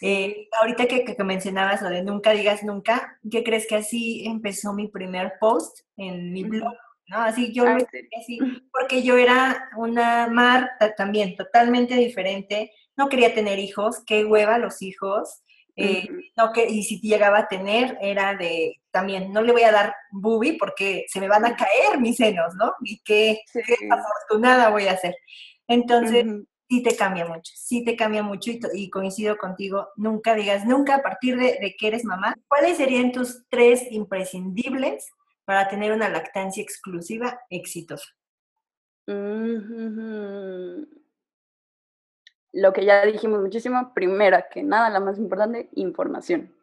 Eh, 0.00 0.48
ahorita 0.60 0.86
que, 0.86 1.04
que, 1.04 1.24
mencionabas 1.24 1.80
lo 1.82 1.88
de 1.88 2.02
nunca 2.02 2.30
digas 2.32 2.62
nunca, 2.62 3.18
¿qué 3.30 3.42
crees 3.42 3.66
que 3.66 3.76
así 3.76 4.26
empezó 4.26 4.72
mi 4.72 4.88
primer 4.88 5.34
post 5.40 5.80
en 5.96 6.32
mi 6.32 6.44
blog? 6.44 6.74
¿No? 7.08 7.18
Así 7.18 7.52
yo 7.52 7.66
ah, 7.66 7.78
así, 8.20 8.38
porque 8.72 9.02
yo 9.02 9.16
era 9.16 9.68
una 9.76 10.28
Marta 10.28 10.94
también 10.94 11.36
totalmente 11.36 11.94
diferente, 11.94 12.72
no 12.96 13.08
quería 13.08 13.34
tener 13.34 13.58
hijos, 13.58 14.02
qué 14.06 14.24
hueva 14.24 14.58
los 14.58 14.82
hijos, 14.82 15.42
eh, 15.78 16.08
no 16.38 16.52
que, 16.54 16.66
y 16.66 16.84
si 16.84 17.00
llegaba 17.00 17.40
a 17.40 17.48
tener 17.48 17.98
era 18.00 18.34
de 18.34 18.80
también, 18.90 19.30
no 19.30 19.42
le 19.42 19.52
voy 19.52 19.62
a 19.62 19.72
dar 19.72 19.94
bubi 20.10 20.52
porque 20.52 21.04
se 21.08 21.20
me 21.20 21.28
van 21.28 21.44
a 21.44 21.54
caer 21.54 22.00
mis 22.00 22.16
senos, 22.16 22.54
¿no? 22.54 22.72
Y 22.80 23.02
qué, 23.04 23.40
afortunada 23.90 24.70
voy 24.70 24.86
a 24.86 24.96
ser. 24.96 25.14
Entonces, 25.68 26.24
sí 26.66 26.82
te 26.82 26.96
cambia 26.96 27.26
mucho, 27.26 27.52
sí 27.54 27.84
te 27.84 27.94
cambia 27.94 28.22
mucho 28.22 28.50
y, 28.72 28.88
coincido 28.88 29.36
contigo, 29.36 29.88
nunca 29.96 30.34
digas 30.34 30.64
nunca 30.64 30.96
a 30.96 31.02
partir 31.02 31.36
de, 31.36 31.76
que 31.78 31.88
eres 31.88 32.04
mamá. 32.04 32.34
¿Cuáles 32.48 32.78
serían 32.78 33.12
tus 33.12 33.44
tres 33.50 33.86
imprescindibles 33.90 35.10
para 35.46 35.68
tener 35.68 35.92
una 35.92 36.10
lactancia 36.10 36.62
exclusiva 36.62 37.40
exitosa? 37.48 38.08
Lo 42.52 42.72
que 42.72 42.84
ya 42.84 43.06
dijimos 43.06 43.40
muchísimo, 43.40 43.94
primera 43.94 44.48
que 44.48 44.62
nada, 44.62 44.90
la 44.90 45.00
más 45.00 45.18
importante, 45.18 45.70
información. 45.74 46.54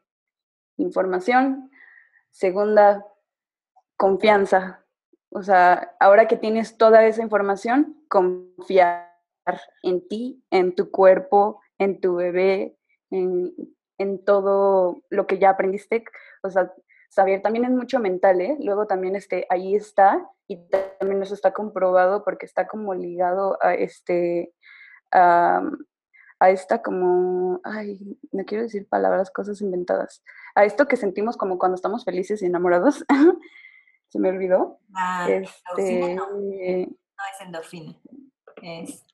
Información. 0.77 1.71
Segunda, 2.29 3.05
confianza. 3.95 4.83
O 5.29 5.41
sea, 5.43 5.95
ahora 5.99 6.27
que 6.27 6.35
tienes 6.35 6.77
toda 6.77 7.05
esa 7.05 7.21
información, 7.21 8.03
confiar 8.09 9.09
en 9.81 10.07
ti, 10.07 10.43
en 10.51 10.75
tu 10.75 10.91
cuerpo, 10.91 11.61
en 11.77 12.01
tu 12.01 12.15
bebé, 12.15 12.77
en, 13.11 13.53
en 13.97 14.23
todo 14.25 15.03
lo 15.09 15.25
que 15.25 15.39
ya 15.39 15.51
aprendiste. 15.51 16.03
O 16.43 16.49
sea, 16.49 16.73
saber 17.13 17.41
también 17.41 17.65
es 17.65 17.71
mucho 17.71 17.99
mental, 17.99 18.41
¿eh? 18.41 18.57
Luego 18.59 18.87
también 18.87 19.15
este, 19.15 19.45
ahí 19.49 19.75
está 19.75 20.27
y 20.47 20.57
también 20.99 21.21
eso 21.21 21.35
está 21.35 21.53
comprobado 21.53 22.23
porque 22.23 22.45
está 22.45 22.67
como 22.67 22.95
ligado 22.95 23.57
a 23.61 23.75
este, 23.75 24.51
a, 25.11 25.61
a 26.39 26.49
esta 26.49 26.81
como, 26.81 27.61
ay, 27.63 28.17
no 28.31 28.43
quiero 28.45 28.63
decir 28.63 28.87
palabras, 28.89 29.29
cosas 29.29 29.61
inventadas, 29.61 30.23
a 30.55 30.65
esto 30.65 30.87
que 30.87 30.97
sentimos 30.97 31.37
como 31.37 31.59
cuando 31.59 31.75
estamos 31.75 32.03
felices 32.03 32.41
y 32.41 32.47
enamorados. 32.47 33.05
Se 34.09 34.19
me 34.19 34.29
olvidó. 34.29 34.79
Ah, 34.93 35.27
este, 35.27 36.13
no. 36.13 36.27
es 36.37 37.41
endorfina. 37.41 37.95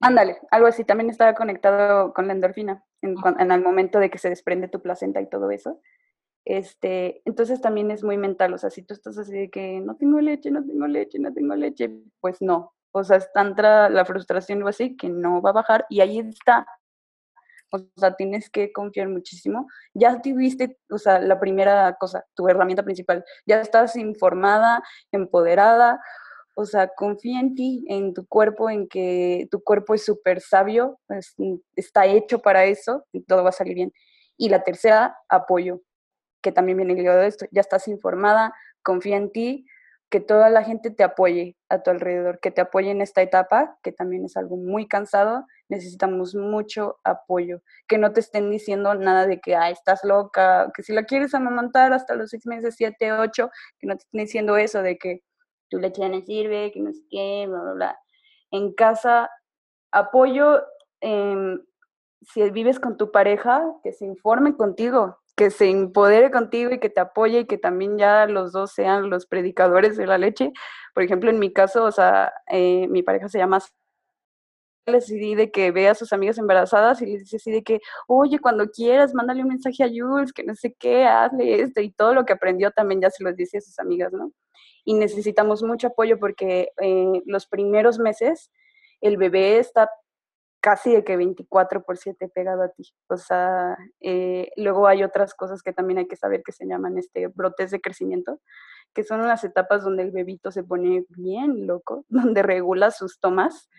Ándale, 0.02 0.38
algo 0.52 0.68
así. 0.68 0.84
También 0.84 1.10
estaba 1.10 1.36
conectado 1.36 2.14
con 2.14 2.28
la 2.28 2.34
endorfina 2.34 2.84
en, 3.02 3.16
en, 3.40 3.52
el 3.52 3.62
momento 3.62 4.00
de 4.00 4.10
que 4.10 4.18
se 4.18 4.28
desprende 4.28 4.68
tu 4.68 4.82
placenta 4.82 5.22
y 5.22 5.30
todo 5.30 5.52
eso. 5.52 5.80
Este, 6.46 7.22
entonces 7.26 7.62
también 7.62 7.92
es 7.92 8.04
muy 8.04 8.18
mental, 8.18 8.54
o 8.54 8.58
sea, 8.58 8.70
si 8.70 8.82
tú 8.84 8.94
estás 8.94 9.18
así 9.18 9.34
de 9.34 9.50
que 9.50 9.82
no 9.82 9.96
tengo 9.98 10.20
leche, 10.20 10.52
no 10.52 10.66
tengo 10.66 10.88
leche, 10.88 11.20
no 11.20 11.34
tengo 11.34 11.56
leche, 11.56 11.92
pues 12.22 12.42
no, 12.42 12.74
o 12.92 13.04
sea, 13.04 13.18
está 13.18 13.42
entra 13.42 13.90
la 13.90 14.06
frustración 14.06 14.64
o 14.64 14.68
así 14.68 14.98
que 14.98 15.10
no 15.10 15.42
va 15.42 15.52
a 15.52 15.54
bajar 15.54 15.86
y 15.90 16.02
ahí 16.02 16.20
está. 16.20 16.66
O 17.72 17.80
sea, 17.98 18.16
tienes 18.16 18.50
que 18.50 18.72
confiar 18.74 19.10
muchísimo. 19.10 19.68
Ya 19.94 20.22
tuviste, 20.22 20.80
o 20.90 20.98
sea, 20.98 21.20
la 21.20 21.40
primera 21.40 21.96
cosa, 22.00 22.26
tu 22.34 22.48
herramienta 22.50 22.84
principal. 22.84 23.24
Ya 23.46 23.62
estás 23.62 23.96
informada, 23.96 24.82
empoderada. 25.12 26.00
O 26.56 26.66
sea, 26.66 26.88
confía 26.96 27.40
en 27.40 27.56
ti, 27.56 27.86
en 27.88 28.14
tu 28.16 28.26
cuerpo, 28.28 28.70
en 28.72 28.88
que 28.88 29.48
tu 29.52 29.64
cuerpo 29.64 29.94
es 29.94 30.04
súper 30.04 30.42
sabio, 30.42 31.00
está 31.76 32.06
hecho 32.08 32.40
para 32.40 32.66
eso 32.66 33.06
y 33.14 33.22
todo 33.24 33.44
va 33.44 33.50
a 33.50 33.54
salir 33.54 33.76
bien. 33.76 33.94
Y 34.36 34.50
la 34.50 34.64
tercera, 34.64 35.16
apoyo 35.30 35.82
que 36.42 36.52
también 36.52 36.78
viene 36.78 36.94
ligado 36.96 37.22
a 37.22 37.28
esto, 37.28 37.46
ya 37.52 37.62
estás 37.62 37.88
informada, 37.88 38.54
confía 38.84 39.18
en 39.18 39.32
ti, 39.32 39.66
que 40.10 40.20
toda 40.20 40.50
la 40.50 40.64
gente 40.64 40.90
te 40.90 41.04
apoye 41.04 41.56
a 41.70 41.84
tu 41.84 41.92
alrededor, 41.92 42.40
que 42.40 42.50
te 42.50 42.62
apoye 42.62 42.90
en 42.90 43.02
esta 43.02 43.22
etapa, 43.22 43.78
que 43.84 43.92
también 43.92 44.26
es 44.26 44.38
algo 44.38 44.58
muy 44.58 44.88
cansado, 44.88 45.46
necesitamos 45.70 46.34
mucho 46.34 46.98
apoyo, 47.04 47.62
que 47.88 48.00
no 48.00 48.12
te 48.12 48.20
estén 48.20 48.50
diciendo 48.50 48.96
nada 48.96 49.28
de 49.28 49.40
que, 49.40 49.56
ay, 49.56 49.74
estás 49.74 50.04
loca, 50.04 50.72
que 50.76 50.82
si 50.82 50.94
la 50.94 51.04
quieres 51.04 51.36
amamantar 51.36 51.94
hasta 51.94 52.16
los 52.16 52.32
seis 52.32 52.48
meses, 52.48 52.76
siete, 52.76 53.12
ocho, 53.12 53.52
que 53.78 53.86
no 53.86 53.96
te 53.96 54.04
estén 54.04 54.22
diciendo 54.22 54.58
eso 54.58 54.82
de 54.82 54.98
que 54.98 55.22
tu 55.70 55.78
leche 55.78 56.02
ya 56.02 56.10
no 56.10 56.22
sirve, 56.22 56.72
que 56.72 56.80
no 56.80 56.92
sé 56.92 57.02
qué, 57.12 57.46
bla, 57.48 57.62
bla, 57.62 57.74
bla. 57.74 58.00
En 58.50 58.74
casa, 58.74 59.30
apoyo, 59.92 60.64
em, 61.02 61.62
si 62.22 62.50
vives 62.50 62.80
con 62.80 62.98
tu 62.98 63.12
pareja, 63.12 63.64
que 63.84 63.94
se 63.94 64.06
informe 64.06 64.58
contigo, 64.58 65.20
que 65.40 65.52
se 65.52 65.70
empodere 65.70 66.32
contigo 66.32 66.74
y 66.74 66.80
que 66.80 66.90
te 66.90 67.00
apoye 67.00 67.40
y 67.40 67.46
que 67.46 67.58
también 67.58 67.98
ya 67.98 68.26
los 68.26 68.52
dos 68.52 68.74
sean 68.74 69.10
los 69.10 69.26
predicadores 69.26 69.96
de 69.96 70.06
la 70.06 70.18
leche. 70.18 70.52
Por 70.94 71.02
ejemplo, 71.02 71.30
en 71.30 71.40
mi 71.40 71.54
caso, 71.54 71.86
o 71.86 71.94
sea, 71.94 72.34
eh, 72.48 72.90
mi 72.90 73.04
pareja 73.04 73.30
se 73.30 73.38
llama 73.38 73.62
decidí 74.86 75.36
de 75.36 75.50
que 75.50 75.72
vea 75.72 75.92
a 75.92 75.96
sus 75.96 76.12
amigas 76.12 76.38
embarazadas 76.40 77.02
y 77.02 77.06
les 77.06 77.22
dice 77.22 77.38
así 77.38 77.52
de 77.52 77.64
que, 77.64 77.80
oye, 78.08 78.40
cuando 78.40 78.70
quieras, 78.70 79.14
mándale 79.14 79.44
un 79.44 79.48
mensaje 79.48 79.82
a 79.82 79.88
Jules, 79.88 80.34
que 80.34 80.44
no 80.44 80.56
sé 80.56 80.76
qué, 80.78 81.06
hazle 81.06 81.62
esto 81.62 81.80
y 81.80 81.90
todo 81.90 82.14
lo 82.14 82.26
que 82.26 82.34
aprendió 82.34 82.72
también 82.72 83.00
ya 83.00 83.10
se 83.10 83.24
los 83.24 83.34
dice 83.38 83.60
a 83.60 83.62
sus 83.62 83.80
amigas, 83.80 84.12
¿no? 84.12 84.34
Y 84.84 84.96
necesitamos 84.96 85.64
mucho 85.64 85.88
apoyo 85.88 86.20
porque 86.20 86.74
eh, 86.82 87.22
los 87.26 87.48
primeros 87.48 87.98
meses 87.98 88.52
el 89.00 89.16
bebé 89.16 89.60
está 89.60 89.90
casi 90.60 90.94
de 90.94 91.04
que 91.04 91.18
24 91.18 91.84
por 91.84 91.98
7 91.98 92.30
pegado 92.30 92.64
a 92.64 92.70
ti. 92.70 92.84
O 93.08 93.18
sea, 93.18 93.78
eh, 94.02 94.52
luego 94.58 94.88
hay 94.88 95.04
otras 95.04 95.34
cosas 95.34 95.64
que 95.64 95.74
también 95.74 96.00
hay 96.00 96.08
que 96.08 96.16
saber 96.16 96.44
que 96.44 96.52
se 96.52 96.66
llaman 96.66 96.98
este, 96.98 97.28
brotes 97.28 97.72
de 97.72 97.82
crecimiento, 97.82 98.40
que 98.94 99.04
son 99.04 99.26
las 99.28 99.44
etapas 99.44 99.84
donde 99.84 100.04
el 100.04 100.12
bebito 100.12 100.52
se 100.52 100.64
pone 100.64 101.06
bien 101.10 101.68
loco, 101.68 102.06
donde 102.10 102.44
regula 102.44 102.92
sus 102.92 103.20
tomas. 103.20 103.70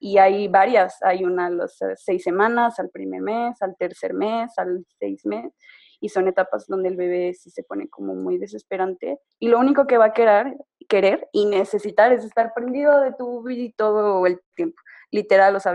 Y 0.00 0.18
hay 0.18 0.48
varias, 0.48 1.00
hay 1.02 1.24
una 1.24 1.46
a 1.46 1.50
las 1.50 1.78
seis 1.94 2.24
semanas, 2.24 2.80
al 2.80 2.90
primer 2.90 3.20
mes, 3.20 3.62
al 3.62 3.76
tercer 3.76 4.14
mes, 4.14 4.50
al 4.58 4.84
seis 4.98 5.24
mes, 5.24 5.52
y 6.00 6.08
son 6.08 6.26
etapas 6.26 6.66
donde 6.66 6.88
el 6.88 6.96
bebé 6.96 7.32
sí 7.34 7.50
se 7.50 7.62
pone 7.62 7.88
como 7.88 8.16
muy 8.16 8.36
desesperante. 8.36 9.20
Y 9.38 9.46
lo 9.46 9.60
único 9.60 9.86
que 9.86 9.98
va 9.98 10.06
a 10.06 10.12
querer, 10.12 10.56
querer 10.88 11.28
y 11.30 11.46
necesitar 11.46 12.12
es 12.12 12.24
estar 12.24 12.52
prendido 12.52 13.00
de 13.00 13.12
tu 13.12 13.44
vida 13.44 13.72
todo 13.76 14.26
el 14.26 14.40
tiempo. 14.56 14.82
Literal, 15.12 15.54
o 15.54 15.60
sea, 15.60 15.70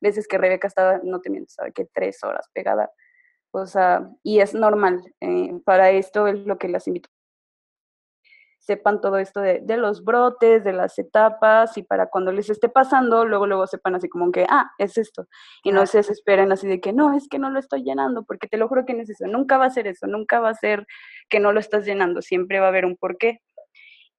veces 0.00 0.26
que 0.28 0.38
Rebeca 0.38 0.68
estaba, 0.68 1.00
no 1.02 1.20
te 1.20 1.30
miento, 1.30 1.50
sabe 1.50 1.72
que 1.72 1.86
tres 1.86 2.22
horas 2.24 2.48
pegada. 2.52 2.90
O 3.52 3.66
sea, 3.66 4.08
y 4.22 4.40
es 4.40 4.54
normal. 4.54 5.02
Eh, 5.20 5.52
para 5.64 5.90
esto 5.90 6.26
es 6.26 6.38
lo 6.46 6.58
que 6.58 6.68
las 6.68 6.86
invito. 6.86 7.08
sepan 8.60 9.00
todo 9.00 9.16
esto 9.18 9.40
de, 9.40 9.62
los 9.78 10.04
brotes, 10.04 10.62
de 10.62 10.72
las 10.72 10.98
etapas 10.98 11.76
y 11.76 11.82
para 11.82 12.08
cuando 12.08 12.30
les 12.30 12.50
esté 12.50 12.68
pasando, 12.68 13.24
luego, 13.24 13.46
luego 13.46 13.66
sepan 13.66 13.96
así 13.96 14.08
como 14.08 14.30
que, 14.30 14.46
ah, 14.48 14.70
es 14.78 14.98
esto. 14.98 15.26
Y 15.64 15.72
no 15.72 15.86
se 15.86 15.98
desesperen 15.98 16.52
así 16.52 16.68
de 16.68 16.80
que, 16.80 16.92
no, 16.92 17.16
es 17.16 17.26
que 17.28 17.38
no 17.38 17.50
lo 17.50 17.58
estoy 17.58 17.82
llenando, 17.82 18.22
porque 18.24 18.46
te 18.48 18.58
lo 18.58 18.68
juro 18.68 18.84
que 18.86 18.94
no 18.94 19.02
es 19.02 19.10
eso. 19.10 19.26
Nunca 19.26 19.58
va 19.58 19.64
a 19.66 19.70
ser 19.70 19.86
eso, 19.88 20.06
nunca 20.06 20.40
va 20.40 20.50
a 20.50 20.54
ser 20.54 20.86
que 21.28 21.40
no 21.40 21.52
lo 21.52 21.58
estás 21.60 21.84
llenando, 21.86 22.22
siempre 22.22 22.60
va 22.60 22.66
a 22.66 22.68
haber 22.68 22.84
un 22.84 22.96
porqué 22.96 23.40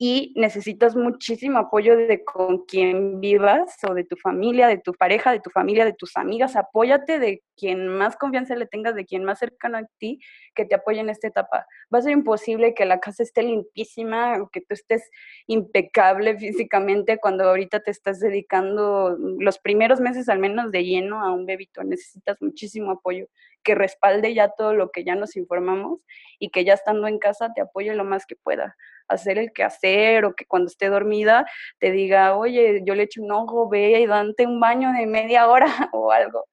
y 0.04 0.34
necesitas 0.36 0.95
muchísimo 0.95 1.60
apoyo 1.60 1.95
de 1.95 2.24
con 2.24 2.66
quien 2.66 3.20
vivas 3.20 3.78
o 3.88 3.93
de 3.93 4.04
tu 4.04 4.16
familia, 4.16 4.68
de 4.68 4.80
tu 4.80 4.93
pareja, 4.93 5.32
de 5.32 5.39
tu 5.39 5.52
familia, 5.52 5.86
de 5.86 5.93
tus 5.93 6.18
amigas. 6.18 6.56
Apóyate 6.56 7.20
de 7.20 7.43
quien 7.56 7.88
más 7.88 8.16
confianza 8.16 8.56
le 8.56 8.66
tengas, 8.66 8.95
de 8.95 9.06
quien 9.06 9.24
más 9.24 9.38
cercano 9.38 9.78
a 9.78 9.84
ti, 9.99 10.20
que 10.56 10.66
te 10.66 10.74
apoye 10.74 11.02
en 11.02 11.12
esta 11.12 11.28
etapa. 11.28 11.68
Va 11.93 11.99
a 11.99 12.02
ser 12.02 12.14
imposible 12.14 12.74
que 12.74 12.86
la 12.86 12.99
casa 12.99 13.22
esté 13.22 13.43
limpísima 13.43 14.41
o 14.41 14.49
que 14.49 14.62
tú 14.62 14.74
estés 14.74 15.08
impecable 15.45 16.36
físicamente 16.39 17.20
cuando 17.20 17.43
ahorita 17.43 17.82
te 17.82 17.91
estás 17.91 18.20
dedicando 18.20 19.16
los 19.20 19.60
primeros 19.60 19.99
meses 19.99 20.30
al 20.30 20.39
menos 20.39 20.72
de 20.72 20.84
lleno 20.84 21.24
a 21.24 21.32
un 21.32 21.45
bebito. 21.45 21.84
Necesitas 21.84 22.38
muchísimo 22.41 22.89
apoyo 22.89 23.28
que 23.62 23.76
respalde 23.76 24.34
ya 24.34 24.49
todo 24.49 24.74
lo 24.74 24.89
que 24.89 25.04
ya 25.04 25.14
nos 25.14 25.38
informamos 25.38 25.99
y 26.39 26.49
que 26.49 26.66
ya 26.66 26.74
estando 26.74 27.06
en 27.06 27.20
casa 27.20 27.54
te 27.54 27.62
apoye 27.62 27.93
lo 27.93 28.04
más 28.04 28.26
que 28.26 28.36
pueda 28.36 28.76
hacer 29.14 29.38
el 29.38 29.51
quehacer 29.53 30.26
o 30.26 30.36
que 30.36 30.45
cuando 30.45 30.68
esté 30.68 30.88
dormida 30.89 31.45
te 31.80 31.91
diga, 31.91 32.36
oye, 32.36 32.82
yo 32.86 32.95
le 32.95 33.03
echo 33.03 33.22
un 33.22 33.32
ojo, 33.32 33.70
ve 33.70 33.99
y 34.01 34.05
dante 34.07 34.45
un 34.45 34.59
baño 34.59 34.91
de 34.93 35.05
media 35.05 35.47
hora 35.47 35.66
o 35.93 36.12
algo. 36.12 36.45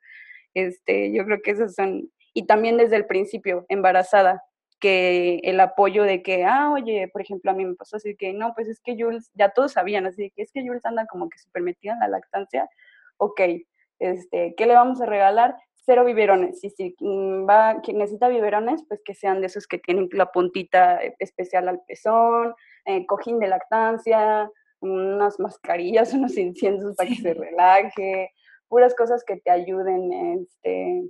Este, 0.55 1.13
yo 1.13 1.25
creo 1.25 1.41
que 1.43 1.53
esos 1.53 1.75
son, 1.75 2.11
y 2.35 2.47
también 2.47 2.77
desde 2.77 2.97
el 2.97 3.07
principio, 3.07 3.65
embarazada, 3.69 4.43
que 4.81 5.41
el 5.43 5.59
apoyo 5.61 6.05
de 6.05 6.23
que, 6.23 6.45
ah, 6.45 6.71
oye, 6.71 7.09
por 7.09 7.23
ejemplo, 7.23 7.51
a 7.51 7.55
mí 7.55 7.65
me 7.65 7.75
pasó 7.75 7.97
así 7.97 8.15
que, 8.17 8.33
no, 8.33 8.55
pues 8.55 8.69
es 8.69 8.81
que 8.81 8.97
Jules, 8.99 9.31
ya 9.35 9.51
todos 9.51 9.73
sabían, 9.73 10.07
así 10.07 10.31
que 10.35 10.43
es 10.43 10.53
que 10.53 10.63
Jules 10.67 10.85
anda 10.87 11.07
como 11.07 11.29
que 11.29 11.39
súper 11.39 11.63
metida 11.63 11.95
en 11.95 12.01
la 12.01 12.09
lactancia, 12.09 12.69
ok, 13.17 13.41
este, 13.99 14.55
¿qué 14.57 14.67
le 14.67 14.75
vamos 14.75 15.01
a 15.01 15.07
regalar? 15.07 15.57
Cero 15.89 16.05
biberones. 16.05 16.63
Y 16.63 16.69
si 16.69 16.95
mm, 17.01 17.49
va, 17.49 17.81
quien 17.83 17.97
necesita 17.97 18.29
biberones, 18.29 18.85
pues 18.87 19.01
que 19.03 19.15
sean 19.15 19.41
de 19.41 19.47
esos 19.47 19.67
que 19.67 19.79
tienen 19.79 20.09
la 20.13 20.31
puntita 20.31 21.01
especial 21.19 21.67
al 21.67 21.81
pezón, 21.89 22.55
eh, 22.85 23.07
cojín 23.07 23.39
de 23.39 23.49
lactancia, 23.49 24.51
unas 24.81 25.41
mascarillas, 25.41 26.13
unos 26.15 26.37
inciensos 26.37 26.95
para 26.95 27.09
que 27.09 27.17
se 27.17 27.33
relaje, 27.33 28.33
puras 28.69 28.95
cosas 28.95 29.25
que 29.25 29.39
te 29.39 29.51
ayuden 29.51 30.13
este, 30.13 31.05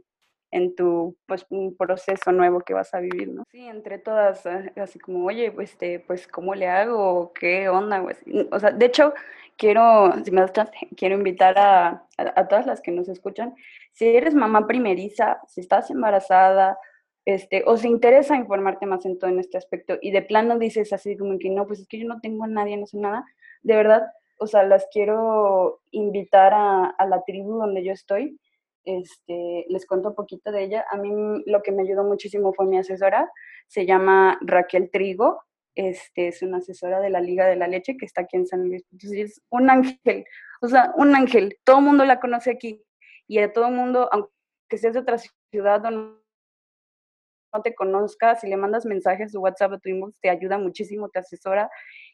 en 0.50 0.74
tu 0.74 1.16
pues, 1.26 1.46
un 1.50 1.76
proceso 1.76 2.32
nuevo 2.32 2.60
que 2.60 2.74
vas 2.74 2.94
a 2.94 3.00
vivir, 3.00 3.28
¿no? 3.28 3.44
Sí, 3.50 3.66
entre 3.66 3.98
todas, 3.98 4.44
eh, 4.46 4.72
así 4.76 4.98
como, 4.98 5.26
oye, 5.26 5.52
pues, 5.52 5.72
este, 5.72 6.00
pues, 6.00 6.26
¿cómo 6.26 6.54
le 6.54 6.68
hago? 6.68 7.32
¿Qué 7.34 7.68
onda? 7.68 8.04
O 8.50 8.58
sea, 8.58 8.70
de 8.70 8.86
hecho, 8.86 9.12
quiero, 9.56 10.12
si 10.24 10.30
me 10.30 10.40
das 10.40 10.52
quiero 10.96 11.16
invitar 11.16 11.58
a, 11.58 12.06
a, 12.16 12.48
todas 12.48 12.66
las 12.66 12.80
que 12.80 12.90
nos 12.90 13.08
escuchan, 13.08 13.54
si 13.92 14.06
eres 14.06 14.34
mamá 14.34 14.66
primeriza, 14.66 15.40
si 15.46 15.60
estás 15.60 15.90
embarazada, 15.90 16.78
este, 17.24 17.62
o 17.66 17.76
se 17.76 17.88
interesa 17.88 18.36
informarte 18.36 18.86
más 18.86 19.04
en 19.04 19.18
todo 19.18 19.28
en 19.30 19.38
este 19.38 19.58
aspecto 19.58 19.98
y 20.00 20.12
de 20.12 20.22
plano 20.22 20.58
dices 20.58 20.94
así 20.94 21.14
como 21.14 21.38
que 21.38 21.50
no, 21.50 21.66
pues 21.66 21.80
es 21.80 21.86
que 21.86 21.98
yo 21.98 22.08
no 22.08 22.20
tengo 22.20 22.44
a 22.44 22.46
nadie, 22.46 22.78
no 22.78 22.86
sé 22.86 22.96
nada, 22.96 23.22
de 23.62 23.76
verdad, 23.76 24.06
o 24.38 24.46
sea, 24.46 24.62
las 24.62 24.86
quiero 24.90 25.80
invitar 25.90 26.54
a, 26.54 26.86
a 26.86 27.06
la 27.06 27.22
tribu 27.24 27.58
donde 27.58 27.84
yo 27.84 27.92
estoy, 27.92 28.38
este, 28.88 29.66
les 29.68 29.86
cuento 29.86 30.08
un 30.08 30.14
poquito 30.14 30.50
de 30.50 30.64
ella. 30.64 30.86
A 30.90 30.96
mí 30.96 31.10
lo 31.44 31.62
que 31.62 31.72
me 31.72 31.82
ayudó 31.82 32.04
muchísimo 32.04 32.54
fue 32.54 32.66
mi 32.66 32.78
asesora, 32.78 33.30
se 33.66 33.84
llama 33.84 34.38
Raquel 34.40 34.90
Trigo, 34.90 35.42
este, 35.74 36.28
es 36.28 36.42
una 36.42 36.58
asesora 36.58 36.98
de 37.00 37.10
la 37.10 37.20
Liga 37.20 37.46
de 37.46 37.56
la 37.56 37.68
Leche 37.68 37.96
que 37.98 38.06
está 38.06 38.22
aquí 38.22 38.36
en 38.36 38.46
San 38.46 38.66
Luis. 38.66 38.84
Entonces 38.90 39.18
es 39.18 39.42
un 39.50 39.68
ángel, 39.68 40.24
o 40.62 40.68
sea, 40.68 40.92
un 40.96 41.14
ángel. 41.14 41.58
Todo 41.64 41.78
el 41.78 41.84
mundo 41.84 42.04
la 42.06 42.18
conoce 42.18 42.50
aquí 42.50 42.82
y 43.26 43.38
a 43.38 43.52
todo 43.52 43.66
el 43.68 43.74
mundo, 43.74 44.08
aunque 44.10 44.78
seas 44.78 44.94
de 44.94 45.00
otra 45.00 45.18
ciudad 45.52 45.84
o 45.84 45.90
no, 45.90 46.18
te 47.62 47.74
conozca, 47.74 48.36
si 48.36 48.48
le 48.48 48.56
mandas 48.56 48.86
mensajes 48.86 49.32
de 49.32 49.38
WhatsApp 49.38 49.74
a 49.74 49.78
tu 49.78 49.90
inbox, 49.90 50.14
te 50.20 50.30
ayuda 50.30 50.58
muchísimo, 50.58 51.10
te 51.10 51.18
asesora 51.18 51.70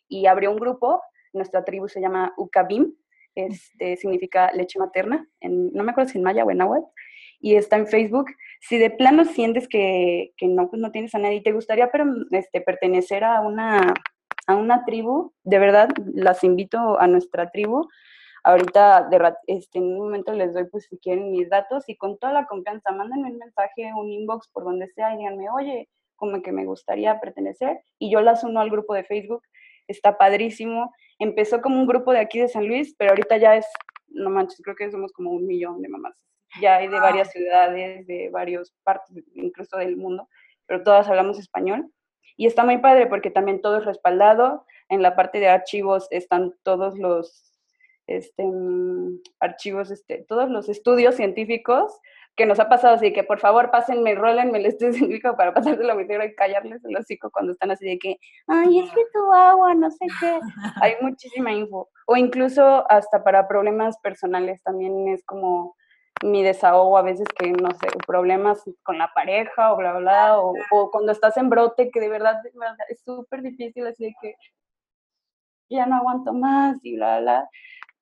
y 0.09 0.27
abrió 0.27 0.51
un 0.51 0.57
grupo. 0.57 1.03
Nuestra 1.33 1.64
tribu 1.64 1.89
se 1.89 2.01
llama 2.01 2.33
Ukabim, 2.37 2.95
este, 3.35 3.97
significa 3.97 4.51
leche 4.53 4.78
materna, 4.78 5.28
no 5.43 5.85
me 5.85 5.91
acuerdo 5.91 6.11
si 6.11 6.18
en 6.18 6.24
maya 6.24 6.45
o 6.45 6.51
en 6.51 6.59
náhuatl, 6.59 6.87
y 7.41 7.57
está 7.57 7.76
en 7.76 7.87
Facebook. 7.87 8.26
Si 8.61 8.78
de 8.78 8.89
plano 8.89 9.26
sientes 9.26 9.68
que, 9.68 10.32
pues 10.39 10.80
no 10.80 10.91
tienes 10.93 11.14
a 11.14 11.18
nadie 11.18 11.37
y 11.37 11.43
te 11.43 11.53
gustaría 11.53 11.91
pero, 11.91 12.07
este, 12.30 12.62
pertenecer 12.62 13.22
a 13.22 13.43
una, 13.43 13.93
a 14.47 14.57
una 14.57 14.85
tribu, 14.87 15.35
de 15.43 15.59
verdad 15.59 15.91
las 16.14 16.43
invito 16.43 16.99
a 16.99 17.07
nuestra 17.07 17.51
tribu. 17.51 17.87
Ahorita 18.45 19.09
de, 19.11 19.35
este, 19.47 19.78
en 19.78 19.85
un 19.85 19.99
momento 19.99 20.32
les 20.32 20.55
doy 20.55 20.64
pues 20.70 20.87
si 20.89 20.99
quieren 20.99 21.32
mis 21.32 21.49
datos 21.51 21.85
y 21.89 21.97
con 21.97 22.18
toda 22.18 22.32
la 22.32 22.47
confianza 22.47 22.93
mándenme 22.93 23.30
un 23.30 23.39
mensaje, 23.39 23.93
un 23.95 24.11
inbox 24.11 24.49
por 24.49 24.64
donde 24.64 24.89
sea 24.89 25.14
y 25.14 25.18
díganme, 25.18 25.51
oye, 25.51 25.89
como 26.16 26.41
que 26.41 26.53
me 26.53 26.64
gustaría 26.64 27.20
pertenecer 27.20 27.80
y 27.99 28.11
yo 28.11 28.20
las 28.20 28.45
uno 28.45 28.61
al 28.61 28.70
grupo 28.70 28.95
de 28.95 29.05
Facebook. 29.05 29.43
Está 29.87 30.16
padrísimo 30.16 30.93
empezó 31.18 31.61
como 31.61 31.80
un 31.80 31.87
grupo 31.87 32.12
de 32.12 32.20
aquí 32.20 32.41
de 32.41 32.49
San 32.49 32.66
Luis, 32.66 32.95
pero 32.99 33.11
ahorita 33.11 33.37
ya 33.37 33.57
es, 33.57 33.66
no 34.09 34.30
manches, 34.30 34.61
creo 34.62 34.76
que 34.76 34.91
somos 34.91 35.12
como 35.12 35.30
un 35.30 35.47
millón 35.47 35.80
de 35.82 35.89
mamás. 35.89 36.14
Ya 36.61 36.76
hay 36.76 36.89
de 36.89 37.01
varias 37.01 37.32
ciudades, 37.32 38.07
de 38.07 38.30
varias 38.30 38.72
partes, 38.85 39.24
incluso 39.35 39.76
del 39.76 39.97
mundo, 39.97 40.28
pero 40.66 40.85
todas 40.85 41.09
hablamos 41.09 41.39
español. 41.39 41.91
Y 42.37 42.47
está 42.47 42.64
muy 42.64 42.78
padre 42.78 43.07
porque 43.07 43.30
también 43.30 43.61
todo 43.61 43.78
es 43.78 43.85
respaldado. 43.85 44.64
En 44.89 45.03
la 45.03 45.16
parte 45.16 45.41
de 45.41 45.49
archivos 45.49 46.07
están 46.11 46.55
todos 46.62 46.97
los 46.99 47.59
este, 48.07 48.45
mm, 48.45 49.20
archivos, 49.41 49.91
este, 49.91 50.24
todos 50.28 50.49
los 50.49 50.68
estudios 50.68 51.16
científicos 51.16 51.93
que 52.37 52.47
nos 52.47 52.59
ha 52.59 52.68
pasado 52.68 52.95
así 52.95 53.12
que 53.12 53.22
por 53.22 53.39
favor 53.39 53.70
pásenme, 53.70 54.14
rólenme 54.14 54.59
el 54.59 54.66
estudio 54.66 54.93
científico 54.93 55.37
para 55.37 55.55
pasárselo 55.55 55.93
a 55.93 55.95
mi 55.95 56.03
y 56.03 56.35
callarles 56.35 56.85
el 56.85 56.97
hocico 56.97 57.30
cuando 57.30 57.53
están 57.53 57.70
así 57.70 57.87
de 57.87 57.99
que, 57.99 58.18
ay, 58.49 58.80
es 58.80 58.91
que 58.91 59.03
tu 59.12 59.32
agua, 59.32 59.74
no 59.74 59.91
sé 59.91 60.07
qué. 60.20 60.41
Hay 60.82 60.95
muchísima 61.01 61.53
info. 61.53 61.89
O 62.07 62.16
incluso 62.16 62.91
hasta 62.91 63.22
para 63.22 63.47
problemas 63.47 63.99
personales 63.99 64.62
también 64.62 65.09
es 65.09 65.24
como 65.24 65.76
mi 66.22 66.43
desahogo 66.43 66.97
a 66.99 67.03
veces 67.03 67.26
que, 67.39 67.53
no 67.53 67.70
sé, 67.72 67.89
problemas 68.07 68.62
con 68.82 68.99
la 68.99 69.12
pareja 69.14 69.72
o 69.72 69.76
bla, 69.76 69.93
bla, 69.95 70.39
o, 70.41 70.55
o 70.70 70.91
cuando 70.91 71.12
estás 71.12 71.37
en 71.37 71.51
brote 71.51 71.91
que 71.91 72.01
de 72.01 72.09
verdad, 72.09 72.41
de 72.43 72.51
verdad 72.55 72.76
es 72.89 73.01
súper 73.03 73.43
difícil, 73.43 73.87
así 73.87 74.05
de 74.05 74.14
que 74.20 74.35
ya 75.70 75.87
no 75.87 75.97
aguanto 75.97 76.32
más 76.32 76.76
y 76.82 76.97
bla, 76.97 77.20
bla 77.20 77.49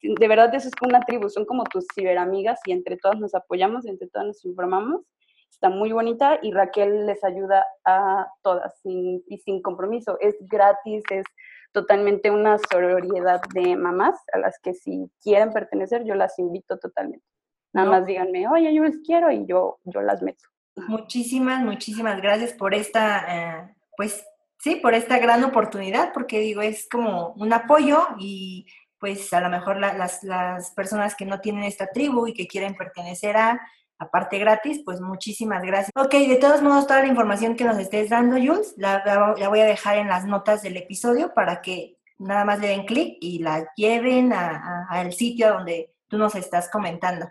de 0.02 0.28
verdad 0.28 0.54
eso 0.54 0.68
es 0.68 0.74
como 0.74 0.90
una 0.90 1.04
tribu, 1.04 1.28
son 1.28 1.44
como 1.44 1.64
tus 1.64 1.86
ciberamigas 1.94 2.60
y 2.66 2.72
entre 2.72 2.96
todas 2.96 3.18
nos 3.18 3.34
apoyamos 3.34 3.86
entre 3.86 4.08
todas 4.08 4.26
nos 4.28 4.44
informamos. 4.44 5.02
Está 5.50 5.68
muy 5.68 5.92
bonita 5.92 6.40
y 6.42 6.50
Raquel 6.50 7.06
les 7.06 7.22
ayuda 7.22 7.64
a 7.84 8.26
todas 8.42 8.80
sin, 8.80 9.22
y 9.28 9.38
sin 9.38 9.62
compromiso. 9.62 10.18
Es 10.20 10.34
gratis, 10.40 11.04
es 11.10 11.24
totalmente 11.72 12.30
una 12.30 12.58
sororidad 12.70 13.40
de 13.54 13.76
mamás 13.76 14.18
a 14.32 14.38
las 14.38 14.58
que 14.60 14.74
si 14.74 15.10
quieren 15.22 15.52
pertenecer 15.52 16.04
yo 16.04 16.14
las 16.14 16.38
invito 16.38 16.78
totalmente. 16.78 17.24
Nada 17.72 17.88
más 17.88 18.06
díganme, 18.06 18.48
oye, 18.48 18.74
yo 18.74 18.82
les 18.84 18.98
quiero 18.98 19.30
y 19.30 19.46
yo, 19.46 19.78
yo 19.84 20.02
las 20.02 20.20
meto. 20.20 20.44
Muchísimas, 20.88 21.62
muchísimas 21.62 22.20
gracias 22.20 22.52
por 22.52 22.74
esta, 22.74 23.24
eh, 23.28 23.74
pues 23.96 24.26
sí, 24.58 24.76
por 24.76 24.94
esta 24.94 25.18
gran 25.18 25.42
oportunidad, 25.44 26.12
porque 26.12 26.40
digo, 26.40 26.60
es 26.60 26.88
como 26.88 27.32
un 27.34 27.52
apoyo 27.52 27.98
y 28.18 28.66
pues 29.02 29.32
a 29.32 29.40
lo 29.40 29.48
mejor 29.48 29.78
las, 29.78 30.22
las, 30.22 30.70
personas 30.76 31.16
que 31.16 31.26
no 31.26 31.40
tienen 31.40 31.64
esta 31.64 31.88
tribu 31.88 32.28
y 32.28 32.34
que 32.34 32.46
quieren 32.46 32.76
pertenecer 32.76 33.36
a, 33.36 33.60
aparte 33.98 34.38
gratis, 34.38 34.82
pues 34.84 35.00
muchísimas 35.00 35.60
gracias. 35.64 35.90
Ok, 35.96 36.12
de 36.12 36.36
todos 36.36 36.62
modos, 36.62 36.86
toda 36.86 37.00
la 37.00 37.08
información 37.08 37.56
que 37.56 37.64
nos 37.64 37.78
estés 37.78 38.10
dando, 38.10 38.36
Jules, 38.36 38.74
la, 38.76 39.02
la, 39.36 39.48
voy 39.48 39.58
a 39.58 39.64
dejar 39.64 39.98
en 39.98 40.06
las 40.06 40.24
notas 40.24 40.62
del 40.62 40.76
episodio 40.76 41.34
para 41.34 41.62
que 41.62 41.96
nada 42.16 42.44
más 42.44 42.60
le 42.60 42.68
den 42.68 42.86
clic 42.86 43.16
y 43.20 43.40
la 43.40 43.68
lleven 43.74 44.32
al 44.32 45.12
sitio 45.12 45.52
donde 45.52 45.92
tú 46.06 46.16
nos 46.16 46.36
estás 46.36 46.70
comentando. 46.70 47.28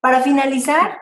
Para 0.00 0.22
finalizar, 0.22 0.98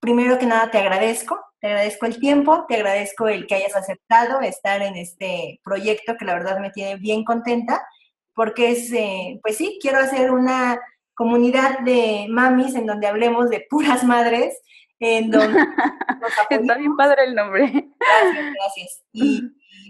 primero 0.00 0.36
que 0.36 0.46
nada 0.46 0.68
te 0.72 0.78
agradezco, 0.78 1.38
te 1.60 1.68
agradezco 1.68 2.06
el 2.06 2.18
tiempo, 2.18 2.66
te 2.66 2.74
agradezco 2.74 3.28
el 3.28 3.46
que 3.46 3.54
hayas 3.54 3.76
aceptado 3.76 4.40
estar 4.40 4.82
en 4.82 4.96
este 4.96 5.60
proyecto 5.62 6.16
que 6.16 6.24
la 6.24 6.34
verdad 6.34 6.58
me 6.58 6.70
tiene 6.70 6.96
bien 6.96 7.22
contenta 7.22 7.86
porque 8.40 8.70
es, 8.70 8.90
eh, 8.94 9.38
pues 9.42 9.58
sí, 9.58 9.78
quiero 9.82 9.98
hacer 9.98 10.30
una 10.30 10.80
comunidad 11.12 11.80
de 11.80 12.24
mamis 12.30 12.74
en 12.74 12.86
donde 12.86 13.06
hablemos 13.06 13.50
de 13.50 13.66
puras 13.68 14.02
madres, 14.02 14.58
en 14.98 15.30
donde... 15.30 15.60
Está 16.48 16.78
bien 16.78 16.96
padre 16.96 17.24
el 17.24 17.34
nombre. 17.34 17.64
Gracias, 17.98 18.54
gracias. 18.54 19.02
Y, 19.12 19.42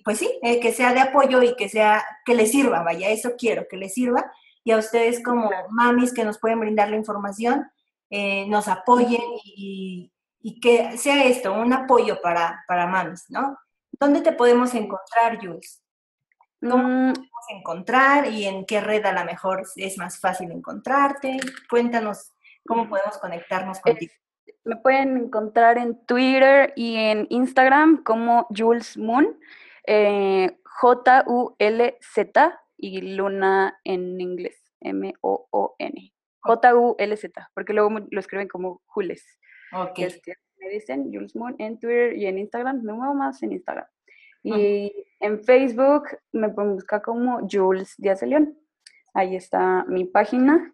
pues 0.03 0.19
sí, 0.19 0.37
eh, 0.43 0.59
que 0.59 0.73
sea 0.73 0.93
de 0.93 0.99
apoyo 0.99 1.41
y 1.45 1.55
que 1.55 1.69
sea, 1.69 2.05
que 2.25 2.35
les 2.35 2.51
sirva, 2.51 2.83
vaya, 2.83 3.11
eso 3.11 3.35
quiero, 3.39 3.69
que 3.71 3.77
les 3.77 3.95
sirva. 3.95 4.33
Y 4.65 4.73
a 4.73 4.79
ustedes 4.79 5.23
como 5.23 5.49
mamis 5.71 6.13
que 6.13 6.25
nos 6.25 6.41
pueden 6.41 6.59
brindar 6.59 6.91
la 6.91 6.97
información, 6.97 7.71
eh, 8.11 8.49
nos 8.49 8.67
apoyen 8.67 9.23
y, 9.45 10.11
y, 10.41 10.59
que 10.59 10.99
sea 10.99 11.23
esto, 11.23 11.55
un 11.55 11.73
apoyo 11.73 12.21
para, 12.21 12.65
para 12.67 12.89
mamis, 12.89 13.27
¿no? 13.29 13.57
¿Dónde 13.93 14.23
te 14.23 14.33
podemos 14.33 14.75
encontrar, 14.75 15.39
Jules? 15.41 15.85
¿Cómo 16.61 16.89
mm. 16.89 17.13
podemos 17.13 17.47
encontrar 17.51 18.27
y 18.29 18.45
en 18.45 18.67
qué 18.67 18.81
red 18.81 19.05
a 19.07 19.13
lo 19.13 19.25
mejor 19.25 19.63
es 19.77 19.99
más 19.99 20.21
fácil 20.21 20.51
encontrarte? 20.53 21.39
Cuéntanos 21.69 22.33
cómo 22.67 22.89
podemos 22.89 23.19
conectarnos 23.19 23.81
contigo. 23.81 24.13
Me 24.65 24.77
pueden 24.77 25.17
encontrar 25.17 25.79
en 25.79 26.05
Twitter 26.05 26.73
y 26.77 26.97
en 26.97 27.27
Instagram 27.31 28.03
como 28.05 28.47
Jules 28.55 28.99
Moon, 28.99 29.39
eh, 29.87 30.59
J-U-L-Z 30.65 32.61
y 32.77 33.01
Luna 33.01 33.81
en 33.85 34.21
inglés, 34.21 34.63
M-O-O-N. 34.81 36.13
J-U-L-Z, 36.43 37.51
porque 37.55 37.73
luego 37.73 37.91
lo 38.11 38.21
escriben 38.21 38.49
como 38.49 38.83
Jules. 38.87 39.39
Ok. 39.73 39.99
me 40.59 40.69
dicen 40.69 41.11
Jules 41.13 41.35
Moon 41.37 41.55
en 41.59 41.79
Twitter 41.79 42.17
y 42.17 42.27
en 42.27 42.39
Instagram, 42.39 42.83
me 42.83 42.93
muevo 42.93 43.15
más 43.15 43.43
en 43.43 43.53
Instagram. 43.53 43.87
Y 44.43 44.93
en 45.21 45.45
Facebook 45.45 46.05
me 46.33 46.49
pueden 46.49 46.75
buscar 46.75 47.03
como 47.03 47.47
Jules 47.51 47.95
Díaz 47.99 48.21
de 48.21 48.27
León. 48.29 48.59
Ahí 49.13 49.37
está 49.37 49.85
mi 49.87 50.05
página 50.05 50.73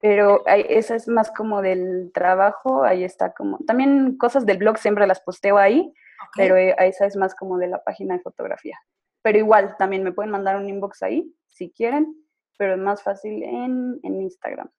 pero 0.00 0.42
esa 0.46 0.96
es 0.96 1.08
más 1.08 1.30
como 1.30 1.60
del 1.60 2.10
trabajo, 2.14 2.84
ahí 2.84 3.04
está 3.04 3.32
como, 3.32 3.58
también 3.66 4.16
cosas 4.16 4.46
del 4.46 4.56
blog 4.56 4.78
siempre 4.78 5.06
las 5.06 5.20
posteo 5.20 5.58
ahí, 5.58 5.92
pero 6.34 6.56
eh, 6.56 6.74
esa 6.78 7.04
es 7.04 7.16
más 7.16 7.34
como 7.34 7.58
de 7.58 7.68
la 7.68 7.84
página 7.84 8.16
de 8.16 8.22
fotografía. 8.22 8.78
Pero 9.22 9.38
igual, 9.38 9.76
también 9.78 10.02
me 10.02 10.12
pueden 10.12 10.30
mandar 10.30 10.56
un 10.56 10.68
inbox 10.68 11.02
ahí, 11.02 11.34
si 11.48 11.70
quieren, 11.70 12.16
pero 12.56 12.74
es 12.74 12.78
más 12.78 13.02
fácil 13.02 13.42
en, 13.42 14.00
Instagram. 14.02 14.70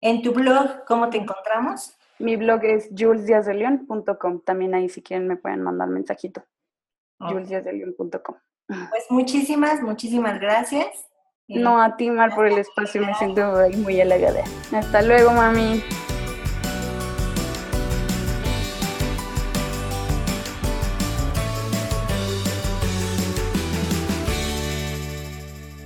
¿En 0.00 0.22
tu 0.22 0.32
blog 0.32 0.84
cómo 0.86 1.10
te 1.10 1.18
encontramos? 1.18 1.98
Mi 2.18 2.36
blog 2.36 2.64
es 2.64 2.88
julesdiazeleon.com, 2.96 4.40
también 4.40 4.74
ahí 4.74 4.88
si 4.88 5.02
quieren 5.02 5.28
me 5.28 5.36
pueden 5.36 5.62
mandar 5.62 5.88
mensajito. 5.88 6.44
Okay. 7.22 7.34
Pues 8.66 9.04
muchísimas, 9.10 9.80
muchísimas 9.80 10.40
gracias. 10.40 10.86
No 11.48 11.82
a 11.82 11.96
ti, 11.96 12.08
Mar, 12.10 12.34
por 12.34 12.46
el 12.46 12.56
espacio, 12.56 13.04
me 13.04 13.12
siento 13.14 13.52
muy 13.78 14.00
halagada. 14.00 14.42
Hasta 14.72 15.02
luego, 15.02 15.32
mami. 15.32 15.82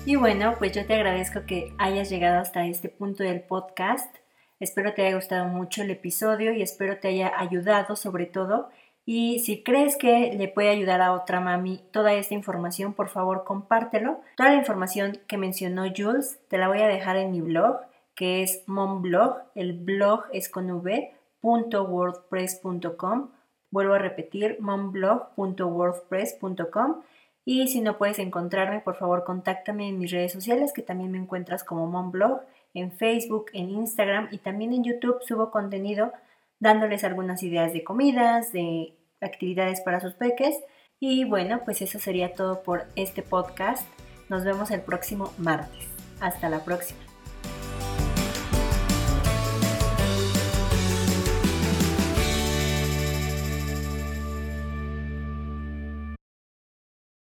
Y 0.05 0.14
bueno, 0.14 0.55
pues 0.59 0.70
yo 0.70 0.87
te 0.87 0.95
agradezco 0.95 1.47
que 1.47 1.74
hayas 1.78 2.11
llegado 2.11 2.39
hasta 2.39 2.64
este 2.66 2.89
punto 2.89 3.24
del 3.24 3.41
podcast. 3.41 4.14
Espero 4.61 4.95
te 4.95 5.05
haya 5.05 5.16
gustado 5.16 5.47
mucho 5.47 5.82
el 5.82 5.91
episodio 5.91 6.53
y 6.53 6.62
espero 6.62 7.01
te 7.01 7.09
haya 7.09 7.32
ayudado 7.37 7.97
sobre 7.97 8.26
todo 8.26 8.68
y 9.09 9.38
si 9.38 9.62
crees 9.62 9.96
que 9.96 10.34
le 10.36 10.48
puede 10.48 10.68
ayudar 10.68 11.00
a 11.00 11.12
otra 11.12 11.38
mami 11.38 11.80
toda 11.92 12.12
esta 12.14 12.34
información, 12.34 12.92
por 12.92 13.09
favor 13.09 13.44
compártelo. 13.44 14.20
Toda 14.36 14.50
la 14.50 14.57
información 14.57 15.20
que 15.28 15.36
mencionó 15.36 15.84
Jules 15.96 16.40
te 16.48 16.59
la 16.59 16.66
voy 16.66 16.82
a 16.82 16.88
dejar 16.88 17.16
en 17.16 17.30
mi 17.30 17.40
blog, 17.40 17.82
que 18.16 18.42
es 18.42 18.64
momblog. 18.66 19.36
El 19.54 19.74
blog 19.74 20.24
es 20.32 20.48
con 20.48 20.68
v.wordpress.com. 20.68 23.28
Vuelvo 23.70 23.94
a 23.94 23.98
repetir, 23.98 24.57
momblog.wordpress.com. 24.61 27.02
Y 27.44 27.68
si 27.68 27.82
no 27.82 27.98
puedes 27.98 28.18
encontrarme, 28.18 28.80
por 28.80 28.96
favor 28.96 29.22
contáctame 29.22 29.88
en 29.88 30.00
mis 30.00 30.11
redes 30.11 30.32
sociales, 30.32 30.72
que 30.72 30.82
también 30.82 31.12
me 31.12 31.18
encuentras 31.18 31.62
como 31.62 31.86
momblog, 31.86 32.40
en 32.74 32.90
Facebook, 32.90 33.52
en 33.52 33.70
Instagram 33.70 34.26
y 34.32 34.38
también 34.38 34.72
en 34.72 34.82
YouTube 34.82 35.22
subo 35.22 35.52
contenido 35.52 36.11
dándoles 36.61 37.04
algunas 37.04 37.42
ideas 37.42 37.72
de 37.72 37.84
comidas, 37.84 38.52
de 38.52 38.96
actividades 39.20 39.80
para 39.80 40.00
sus 40.00 40.14
peques. 40.14 40.57
Y 40.98 41.24
bueno, 41.24 41.62
pues 41.64 41.82
eso 41.82 41.98
sería 41.98 42.34
todo 42.34 42.62
por 42.62 42.86
este 42.96 43.22
podcast. 43.22 43.86
Nos 44.28 44.44
vemos 44.44 44.70
el 44.70 44.80
próximo 44.80 45.32
martes. 45.38 45.88
Hasta 46.20 46.48
la 46.48 46.64
próxima. 46.64 47.05